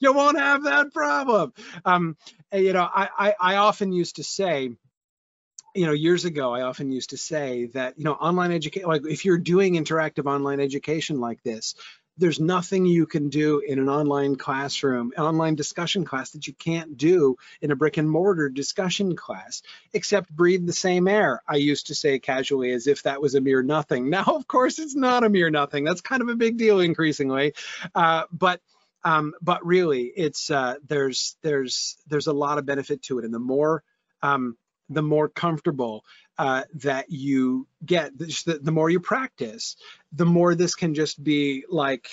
[0.00, 1.54] You won't have that problem.
[1.84, 2.16] Um,
[2.52, 4.70] you know, I, I, I often used to say,
[5.74, 9.02] you know, years ago, I often used to say that, you know, online education, like
[9.06, 11.74] if you're doing interactive online education like this,
[12.18, 16.52] there's nothing you can do in an online classroom, an online discussion class that you
[16.52, 19.62] can't do in a brick and mortar discussion class,
[19.92, 21.42] except breathe the same air.
[21.48, 24.10] I used to say casually as if that was a mere nothing.
[24.18, 25.84] Now, of course, it's not a mere nothing.
[25.84, 27.52] That's kind of a big deal increasingly.
[27.94, 28.60] Uh, but
[29.04, 33.32] um, but really, it's uh, there's there's there's a lot of benefit to it, and
[33.32, 33.84] the more
[34.22, 34.56] um,
[34.88, 36.04] the more comfortable
[36.38, 39.76] uh, that you get, the, the more you practice,
[40.12, 42.08] the more this can just be like,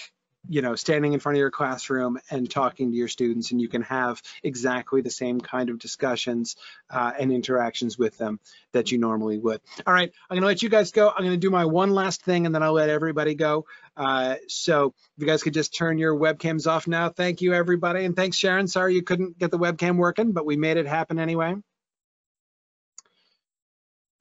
[0.48, 3.68] you know, standing in front of your classroom and talking to your students, and you
[3.68, 6.56] can have exactly the same kind of discussions
[6.90, 8.40] uh, and interactions with them
[8.72, 9.60] that you normally would.
[9.88, 11.10] All right, I'm gonna let you guys go.
[11.10, 13.66] I'm gonna do my one last thing, and then I'll let everybody go.
[13.98, 17.10] Uh, so if you guys could just turn your webcams off now.
[17.10, 18.68] Thank you, everybody, and thanks, Sharon.
[18.68, 21.56] Sorry you couldn't get the webcam working, but we made it happen anyway.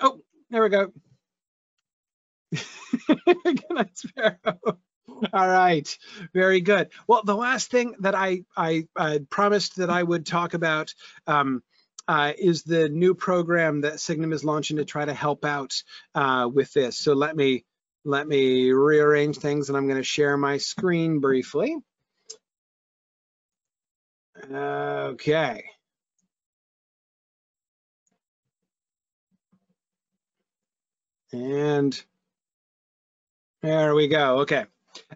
[0.01, 0.93] Oh, there we go.
[3.09, 4.79] Good night, Sparrow.
[5.33, 5.99] All right,
[6.35, 6.91] very good.
[7.07, 10.95] Well, the last thing that I, I, I promised that I would talk about
[11.27, 11.62] um,
[12.09, 15.83] uh, is the new program that Signum is launching to try to help out
[16.15, 16.99] uh, with this.
[16.99, 17.65] So let me
[18.05, 21.77] let me rearrange things, and I'm going to share my screen briefly.
[24.51, 25.65] Okay.
[31.35, 32.01] And
[33.61, 34.40] there we go.
[34.40, 34.66] Okay.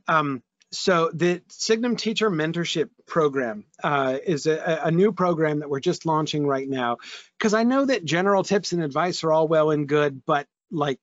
[0.09, 0.43] Um,
[0.73, 6.05] so the Signum Teacher Mentorship Program uh, is a, a, new program that we're just
[6.05, 6.97] launching right now.
[7.39, 10.99] Because I know that general tips and advice are all well and good, but like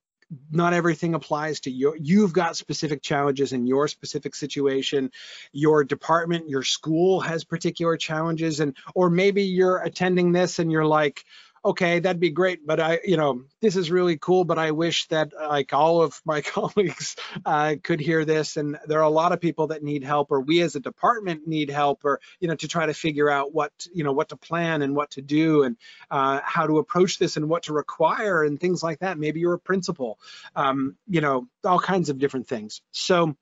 [0.51, 1.95] not everything applies to you.
[1.97, 5.11] You've got specific challenges in your specific situation.
[5.53, 10.85] Your department, your school has particular challenges, and or maybe you're attending this and you're
[10.85, 11.23] like,
[11.65, 15.07] okay, that'd be great, but I, you know, this is really cool, but I wish
[15.07, 18.55] that like all of my colleagues uh, could hear this.
[18.55, 21.47] And there are a lot of people that need help, or we as a department
[21.47, 24.37] need help, or, you know, to try to figure out what, you know, what to
[24.37, 25.75] plan and what to do and
[26.11, 29.17] uh, how to approach this and what to require and things like that.
[29.17, 30.19] Maybe you're a principal,
[30.55, 32.81] um, you know, all kinds of different things.
[32.91, 33.35] So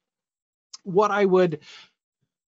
[0.83, 1.59] what I would,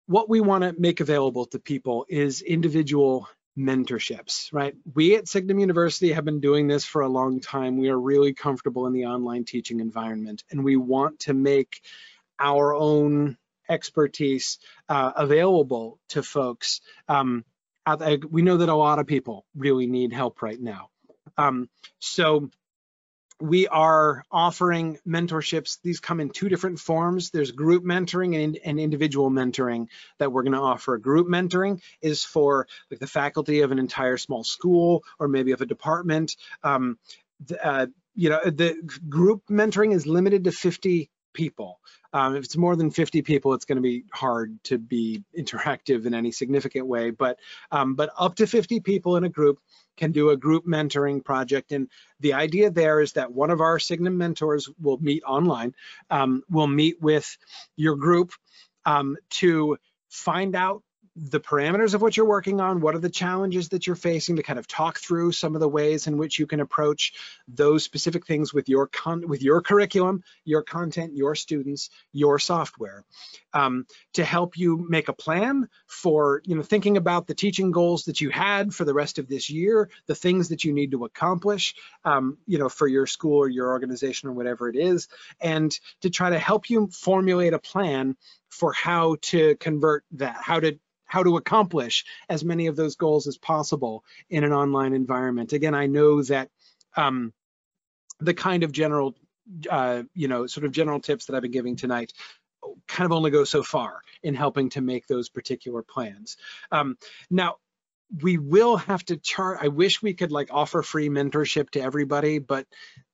[0.07, 3.27] what we want to make available to people is individual
[3.57, 4.75] mentorships, right?
[4.93, 7.77] We at Signum University have been doing this for a long time.
[7.77, 11.81] We are really comfortable in the online teaching environment, and we want to make
[12.39, 13.37] our own
[13.69, 14.59] expertise
[14.89, 16.81] uh, available to folks.
[17.07, 17.45] Um,
[18.29, 20.89] we know that a lot of people really need help right now.
[21.37, 21.69] Um,
[21.99, 22.49] so
[23.39, 25.77] we are offering mentorships.
[25.83, 27.31] These come in two different forms.
[27.31, 29.87] There's group mentoring and, and individual mentoring
[30.19, 30.97] that we're going to offer.
[30.97, 35.61] Group mentoring is for like the faculty of an entire small school or maybe of
[35.61, 36.35] a department.
[36.63, 36.97] Um,
[37.61, 38.75] uh, you know, the
[39.09, 41.79] group mentoring is limited to 50 people.
[42.13, 46.05] Um, if it's more than 50 people, it's going to be hard to be interactive
[46.05, 47.11] in any significant way.
[47.11, 47.37] But
[47.71, 49.59] um, but up to 50 people in a group,
[49.97, 51.71] can do a group mentoring project.
[51.71, 51.89] And
[52.19, 55.73] the idea there is that one of our Signum mentors will meet online,
[56.09, 57.37] um, will meet with
[57.75, 58.31] your group
[58.85, 59.77] um, to
[60.09, 60.83] find out
[61.15, 64.43] the parameters of what you're working on, what are the challenges that you're facing to
[64.43, 67.13] kind of talk through some of the ways in which you can approach
[67.47, 73.05] those specific things with your con with your curriculum, your content, your students, your software,
[73.53, 78.05] um, to help you make a plan for you know thinking about the teaching goals
[78.05, 81.05] that you had for the rest of this year, the things that you need to
[81.05, 85.07] accomplish, um, you know, for your school or your organization or whatever it is,
[85.39, 85.71] and
[86.01, 88.17] to try to help you formulate a plan
[88.49, 93.27] for how to convert that, how to how to accomplish as many of those goals
[93.27, 95.53] as possible in an online environment.
[95.53, 96.49] Again, I know that
[96.95, 97.33] um,
[98.19, 99.15] the kind of general,
[99.69, 102.13] uh, you know, sort of general tips that I've been giving tonight
[102.87, 106.37] kind of only go so far in helping to make those particular plans.
[106.71, 106.97] Um,
[107.29, 107.55] now,
[108.21, 109.59] we will have to chart.
[109.61, 112.67] I wish we could like offer free mentorship to everybody, but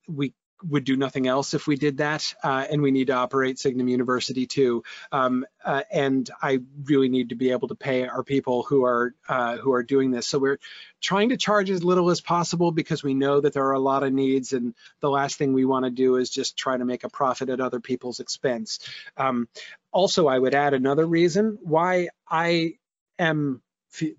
[0.07, 0.33] we
[0.67, 2.33] would do nothing else if we did that.
[2.43, 4.83] Uh, and we need to operate Signum University too.
[5.11, 9.13] Um, uh, and I really need to be able to pay our people who are
[9.27, 10.27] uh, who are doing this.
[10.27, 10.59] So we're
[10.99, 14.03] trying to charge as little as possible because we know that there are a lot
[14.03, 17.03] of needs, and the last thing we want to do is just try to make
[17.03, 18.79] a profit at other people's expense.
[19.17, 19.47] Um,
[19.91, 22.75] also, I would add another reason why I
[23.19, 23.61] am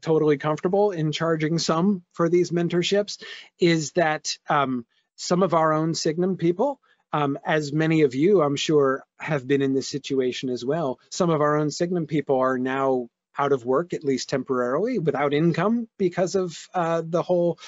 [0.00, 3.22] totally comfortable in charging some for these mentorships
[3.58, 4.84] is that um,
[5.22, 6.80] some of our own Signum people,
[7.12, 10.98] um, as many of you, I'm sure, have been in this situation as well.
[11.10, 13.08] Some of our own Signum people are now
[13.38, 17.60] out of work, at least temporarily, without income because of uh, the whole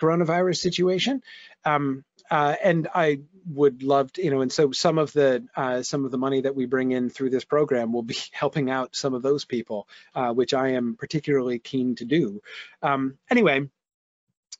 [0.00, 1.20] coronavirus situation.
[1.66, 5.82] Um, uh, and I would love to, you know, and so some of the uh,
[5.82, 8.96] some of the money that we bring in through this program will be helping out
[8.96, 12.40] some of those people, uh, which I am particularly keen to do.
[12.80, 13.68] Um, anyway,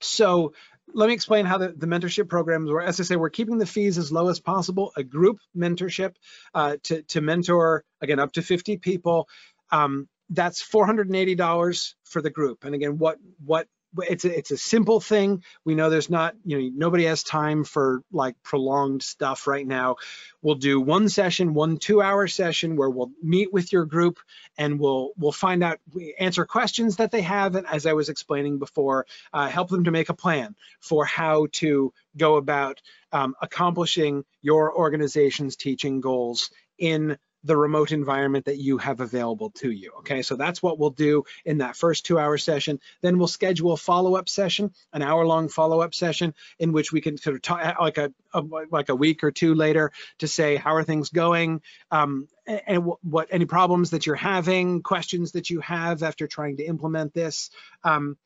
[0.03, 0.53] so
[0.95, 2.87] let me explain how the, the mentorship programs work.
[2.87, 4.93] As I say, we're keeping the fees as low as possible.
[4.97, 6.15] A group mentorship
[6.55, 9.29] uh, to, to mentor, again, up to 50 people.
[9.71, 12.65] Um, that's $480 for the group.
[12.65, 15.43] And again, what what it's a, it's a simple thing.
[15.65, 19.97] We know there's not, you know, nobody has time for like prolonged stuff right now.
[20.41, 24.19] We'll do one session, one two-hour session where we'll meet with your group
[24.57, 28.09] and we'll we'll find out, we answer questions that they have, and as I was
[28.09, 32.81] explaining before, uh, help them to make a plan for how to go about
[33.13, 39.71] um, accomplishing your organization's teaching goals in the remote environment that you have available to
[39.71, 39.93] you.
[39.99, 42.81] Okay, so that's what we'll do in that first two hour session.
[43.01, 47.17] Then we'll schedule a follow-up session, an hour long follow-up session in which we can
[47.19, 50.75] sort of talk like a, a, like a week or two later to say, how
[50.75, 51.61] are things going?
[51.91, 56.65] Um, and what any problems that you're having, questions that you have after trying to
[56.65, 57.51] implement this
[57.85, 58.17] um,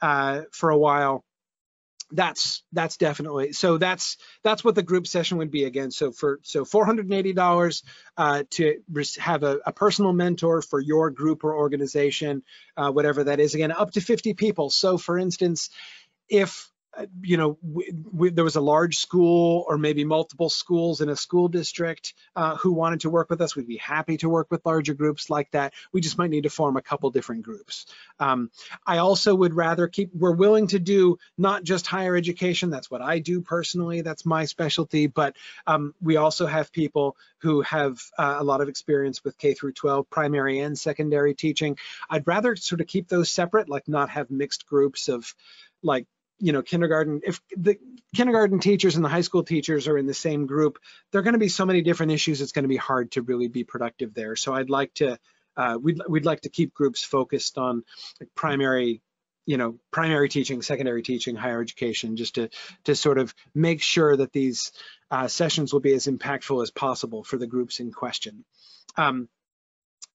[0.00, 1.24] uh, for a while
[2.10, 5.90] that's that's definitely so that's that's what the group session would be again.
[5.90, 7.82] So for so $480
[8.16, 8.80] uh, to
[9.18, 12.42] have a, a, personal mentor for your group or organization
[12.76, 13.54] uh, whatever that is.
[13.54, 14.70] Again up to 50 people.
[14.70, 15.70] So for instance
[16.28, 16.70] if
[17.22, 21.16] you know, we, we, there was a large school or maybe multiple schools in a
[21.16, 23.56] school district uh, who wanted to work with us.
[23.56, 25.74] We'd be happy to work with larger groups like that.
[25.92, 27.86] We just might need to form a couple different groups.
[28.18, 28.50] Um,
[28.86, 32.70] I also would rather keep, we're willing to do not just higher education.
[32.70, 34.02] That's what I do personally.
[34.02, 35.06] That's my specialty.
[35.06, 39.54] But um, we also have people who have uh, a lot of experience with K
[39.54, 41.76] through 12 primary and secondary teaching.
[42.08, 45.34] I'd rather sort of keep those separate, like not have mixed groups of
[45.82, 46.06] like
[46.38, 47.78] you know kindergarten if the
[48.14, 50.78] kindergarten teachers and the high school teachers are in the same group
[51.10, 53.22] there are going to be so many different issues it's going to be hard to
[53.22, 54.36] really be productive there.
[54.36, 55.18] So i'd like to
[55.56, 57.84] uh, we'd, we'd like to keep groups focused on
[58.20, 59.00] like primary
[59.46, 62.48] you know primary teaching secondary teaching higher education just to
[62.84, 64.72] to sort of make sure that these
[65.10, 68.44] uh, sessions will be as impactful as possible for the groups in question.
[68.96, 69.28] Um,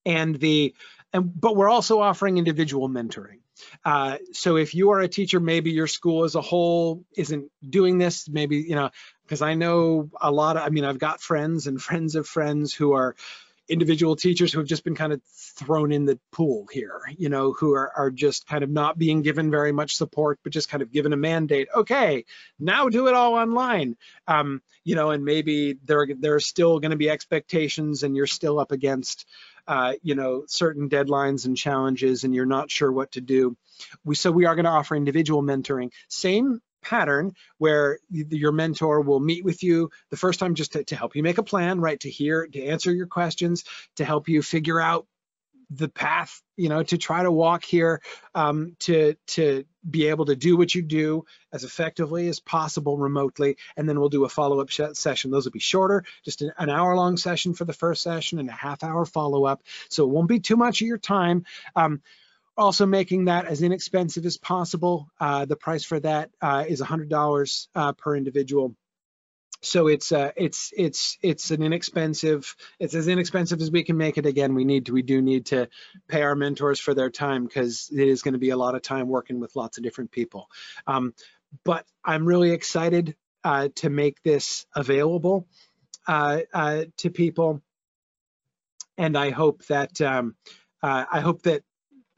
[0.06, 0.74] and the
[1.14, 3.40] and but we're also offering individual mentoring
[3.86, 7.98] uh, so if you are a teacher, maybe your school as a whole isn't doing
[7.98, 8.90] this, maybe, you know,
[9.24, 12.74] because I know a lot of, I mean, I've got friends and friends of friends
[12.74, 13.16] who are
[13.70, 15.22] individual teachers who have just been kind of
[15.56, 19.22] thrown in the pool here, you know, who are, are just kind of not being
[19.22, 21.68] given very much support, but just kind of given a mandate.
[21.76, 22.26] Okay,
[22.60, 23.96] now do it all online,
[24.28, 28.26] um, you know, and maybe there, there are still going to be expectations and you're
[28.26, 29.28] still up against
[29.70, 33.56] uh, you know, certain deadlines and challenges and you're not sure what to do.
[34.04, 35.92] We, so we are gonna offer individual mentoring.
[36.08, 40.96] Same pattern where your mentor will meet with you the first time just to, to
[40.96, 42.00] help you make a plan, right?
[42.00, 43.64] To hear, to answer your questions,
[43.98, 45.06] to help you figure out
[45.70, 48.02] the path, you know, to try to walk here
[48.34, 53.58] um, to to be able to do what you do as effectively as possible remotely,
[53.78, 55.32] and then we'll do a follow-up session.
[55.32, 58.54] Those will be shorter, just an, an hour-long session for the first session and a
[58.54, 61.46] half-hour follow-up, so it won't be too much of your time.
[61.76, 62.02] Um,
[62.58, 65.10] also making that as inexpensive as possible.
[65.20, 68.76] Uh, the price for that uh, is $100 uh, per individual
[69.62, 74.18] so it's uh, it's it's it's an inexpensive it's as inexpensive as we can make
[74.18, 74.26] it.
[74.26, 75.68] Again we need to we do need to
[76.08, 78.82] pay our mentors for their time because it is going to be a lot of
[78.82, 80.50] time working with lots of different people.
[80.88, 81.14] Um,
[81.64, 85.48] but i'm really excited uh, to make this available
[86.08, 87.62] uh, uh to people.
[88.98, 90.36] And i hope that um,
[90.84, 91.64] uh, i hope that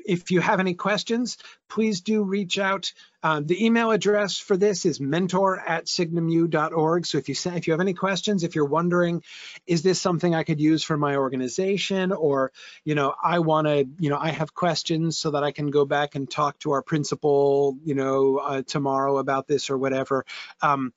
[0.06, 1.38] if you have any questions,
[1.70, 2.94] please do reach out.
[3.24, 7.06] Um, the email address for this is mentor at signumu.org.
[7.06, 9.24] So if you if you have any questions, if you're wondering,
[9.68, 12.52] is this something I could use for my organization, or
[12.84, 15.86] you know, I want to, you know, I have questions so that I can go
[15.86, 20.26] back and talk to our principal, you know, uh, tomorrow about this or whatever.
[20.62, 20.94] Um,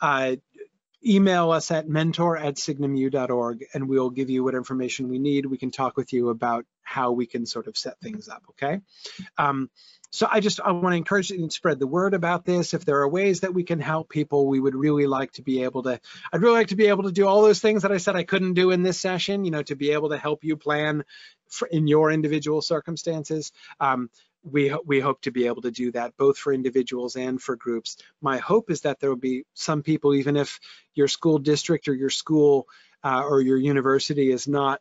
[0.00, 0.36] uh,
[1.06, 5.46] email us at mentor at signumu.org and we'll give you what information we need.
[5.46, 8.80] We can talk with you about how we can sort of set things up, okay?
[9.38, 9.70] Um,
[10.10, 12.72] so I just I want to encourage you to spread the word about this.
[12.72, 15.64] If there are ways that we can help people, we would really like to be
[15.64, 16.00] able to,
[16.32, 18.22] I'd really like to be able to do all those things that I said I
[18.22, 21.04] couldn't do in this session, you know, to be able to help you plan
[21.70, 23.50] in your individual circumstances.
[23.80, 24.08] Um,
[24.44, 27.96] we, we hope to be able to do that both for individuals and for groups.
[28.20, 30.60] My hope is that there will be some people, even if
[30.94, 32.68] your school district or your school
[33.02, 34.80] uh, or your university is not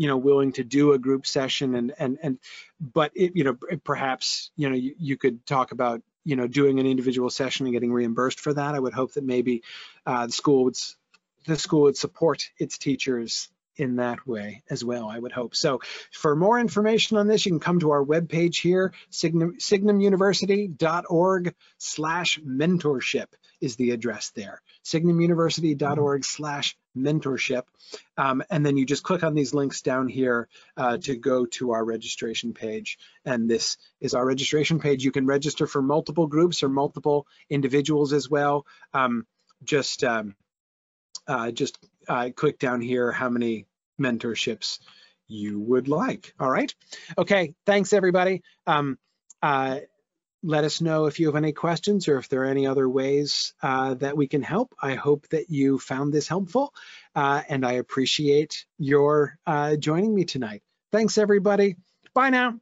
[0.00, 2.38] you know willing to do a group session and and and
[2.80, 3.54] but it you know
[3.84, 7.74] perhaps you know you, you could talk about you know doing an individual session and
[7.74, 9.62] getting reimbursed for that i would hope that maybe
[10.06, 10.76] uh, the school would
[11.46, 15.54] the school would support its teachers in that way as well, I would hope.
[15.54, 15.80] So
[16.12, 22.38] for more information on this, you can come to our webpage here, signum, signumuniversity.org slash
[22.40, 23.26] mentorship
[23.60, 27.64] is the address there, signumuniversity.org slash mentorship.
[28.16, 31.72] Um, and then you just click on these links down here uh, to go to
[31.72, 32.98] our registration page.
[33.24, 35.04] And this is our registration page.
[35.04, 38.66] You can register for multiple groups or multiple individuals as well.
[38.94, 39.26] Um,
[39.62, 40.34] just um,
[41.30, 41.78] uh, just
[42.08, 43.66] uh, click down here how many
[44.00, 44.80] mentorships
[45.28, 46.34] you would like.
[46.40, 46.74] All right.
[47.16, 47.54] Okay.
[47.64, 48.42] Thanks, everybody.
[48.66, 48.98] Um,
[49.42, 49.78] uh,
[50.42, 53.52] let us know if you have any questions or if there are any other ways
[53.62, 54.74] uh, that we can help.
[54.82, 56.74] I hope that you found this helpful
[57.14, 60.62] uh, and I appreciate your uh, joining me tonight.
[60.92, 61.76] Thanks, everybody.
[62.14, 62.58] Bye now.